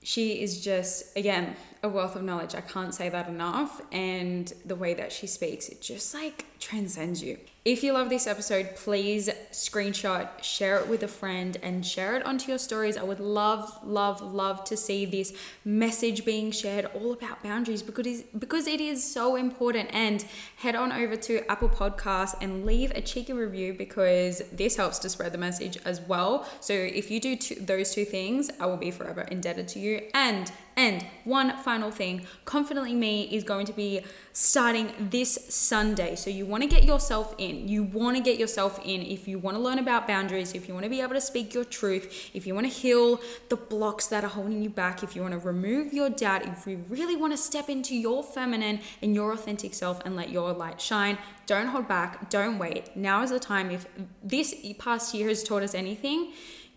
She 0.03 0.43
is 0.43 0.61
just 0.61 1.17
again 1.17 1.55
a 1.85 1.89
wealth 1.89 2.15
of 2.15 2.23
knowledge 2.23 2.55
i 2.55 2.61
can't 2.61 2.93
say 2.93 3.07
that 3.09 3.27
enough 3.29 3.81
and 3.91 4.53
the 4.65 4.75
way 4.75 4.93
that 4.93 5.11
she 5.11 5.27
speaks 5.27 5.69
it 5.69 5.81
just 5.81 6.13
like 6.13 6.45
transcends 6.59 7.21
you 7.23 7.37
if 7.65 7.83
you 7.83 7.93
love 7.93 8.09
this 8.09 8.27
episode, 8.27 8.75
please 8.75 9.27
screenshot, 9.51 10.43
share 10.43 10.77
it 10.77 10.87
with 10.87 11.01
a 11.01 11.07
friend, 11.07 11.57
and 11.63 11.83
share 11.83 12.15
it 12.15 12.23
onto 12.23 12.49
your 12.49 12.59
stories. 12.59 12.95
I 12.95 13.01
would 13.01 13.19
love, 13.19 13.79
love, 13.83 14.21
love 14.21 14.63
to 14.65 14.77
see 14.77 15.07
this 15.07 15.33
message 15.63 16.25
being 16.25 16.51
shared 16.51 16.85
all 16.93 17.11
about 17.13 17.41
boundaries 17.41 17.81
because 17.81 18.21
because 18.37 18.67
it 18.67 18.79
is 18.79 19.03
so 19.03 19.35
important. 19.35 19.89
And 19.93 20.23
head 20.57 20.75
on 20.75 20.91
over 20.91 21.15
to 21.15 21.51
Apple 21.51 21.69
Podcasts 21.69 22.35
and 22.39 22.67
leave 22.67 22.91
a 22.91 23.01
cheeky 23.01 23.33
review 23.33 23.73
because 23.73 24.43
this 24.51 24.75
helps 24.75 24.99
to 24.99 25.09
spread 25.09 25.31
the 25.31 25.39
message 25.39 25.79
as 25.85 25.99
well. 26.01 26.47
So 26.59 26.73
if 26.73 27.09
you 27.09 27.19
do 27.19 27.35
two, 27.35 27.55
those 27.55 27.95
two 27.95 28.05
things, 28.05 28.51
I 28.59 28.67
will 28.67 28.77
be 28.77 28.91
forever 28.91 29.21
indebted 29.21 29.67
to 29.69 29.79
you. 29.79 30.03
And 30.13 30.51
and 30.77 31.05
one 31.23 31.57
final 31.63 31.89
thing 31.89 32.25
Confidently 32.43 32.93
Me 32.93 33.23
is 33.23 33.43
going 33.43 33.65
to 33.65 33.73
be 33.73 34.01
starting 34.33 34.91
this 34.99 35.39
Sunday. 35.49 36.15
So 36.15 36.29
you 36.29 36.45
want 36.45 36.63
to 36.63 36.69
get 36.69 36.83
yourself 36.83 37.33
in. 37.37 37.67
You 37.67 37.83
want 37.83 38.17
to 38.17 38.23
get 38.23 38.37
yourself 38.37 38.79
in 38.83 39.01
if 39.01 39.27
you 39.27 39.39
want 39.39 39.55
to 39.55 39.63
learn 39.63 39.79
about 39.79 40.07
boundaries, 40.07 40.53
if 40.53 40.67
you 40.67 40.73
want 40.73 40.83
to 40.83 40.89
be 40.89 41.01
able 41.01 41.13
to 41.13 41.21
speak 41.21 41.53
your 41.53 41.63
truth, 41.63 42.31
if 42.33 42.45
you 42.45 42.53
want 42.53 42.67
to 42.67 42.73
heal 42.73 43.21
the 43.49 43.55
blocks 43.55 44.07
that 44.07 44.23
are 44.23 44.29
holding 44.29 44.61
you 44.61 44.69
back, 44.69 45.03
if 45.03 45.15
you 45.15 45.21
want 45.21 45.31
to 45.33 45.39
remove 45.39 45.93
your 45.93 46.09
doubt, 46.09 46.45
if 46.45 46.67
you 46.67 46.83
really 46.89 47.15
want 47.15 47.31
to 47.31 47.37
step 47.37 47.69
into 47.69 47.95
your 47.95 48.21
feminine 48.23 48.81
and 49.01 49.15
your 49.15 49.31
authentic 49.31 49.73
self 49.73 50.01
and 50.05 50.15
let 50.15 50.29
your 50.29 50.51
light 50.51 50.81
shine. 50.81 51.17
Don't 51.45 51.67
hold 51.67 51.87
back. 51.87 52.29
Don't 52.29 52.57
wait. 52.57 52.95
Now 52.97 53.23
is 53.23 53.29
the 53.29 53.39
time. 53.39 53.71
If 53.71 53.87
this 54.23 54.53
past 54.79 55.13
year 55.13 55.29
has 55.29 55.43
taught 55.43 55.63
us 55.63 55.75
anything, 55.75 56.33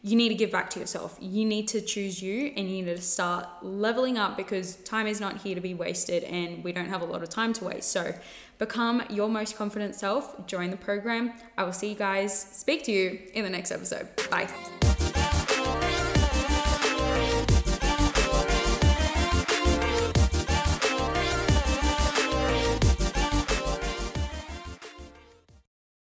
you 0.08 0.16
need 0.16 0.30
to 0.30 0.34
give 0.34 0.50
back 0.50 0.70
to 0.70 0.80
yourself. 0.80 1.18
You 1.20 1.44
need 1.44 1.68
to 1.68 1.82
choose 1.82 2.22
you 2.22 2.52
and 2.56 2.68
you 2.68 2.82
need 2.82 2.96
to 2.96 3.00
start 3.02 3.46
leveling 3.62 4.16
up 4.16 4.36
because 4.36 4.76
time 4.76 5.06
is 5.06 5.20
not 5.20 5.38
here 5.42 5.54
to 5.54 5.60
be 5.60 5.74
wasted 5.74 6.24
and 6.24 6.64
we 6.64 6.72
don't 6.72 6.88
have 6.88 7.02
a 7.02 7.04
lot 7.04 7.22
of 7.22 7.28
time 7.28 7.52
to 7.54 7.64
waste. 7.64 7.90
So 7.92 8.14
become 8.56 9.02
your 9.10 9.28
most 9.28 9.56
confident 9.56 9.94
self, 9.94 10.46
join 10.46 10.70
the 10.70 10.78
program. 10.78 11.34
I 11.58 11.64
will 11.64 11.74
see 11.74 11.90
you 11.90 11.94
guys, 11.94 12.40
speak 12.40 12.84
to 12.84 12.92
you 12.92 13.20
in 13.34 13.44
the 13.44 13.50
next 13.50 13.70
episode. 13.70 14.08
Bye. 14.30 14.48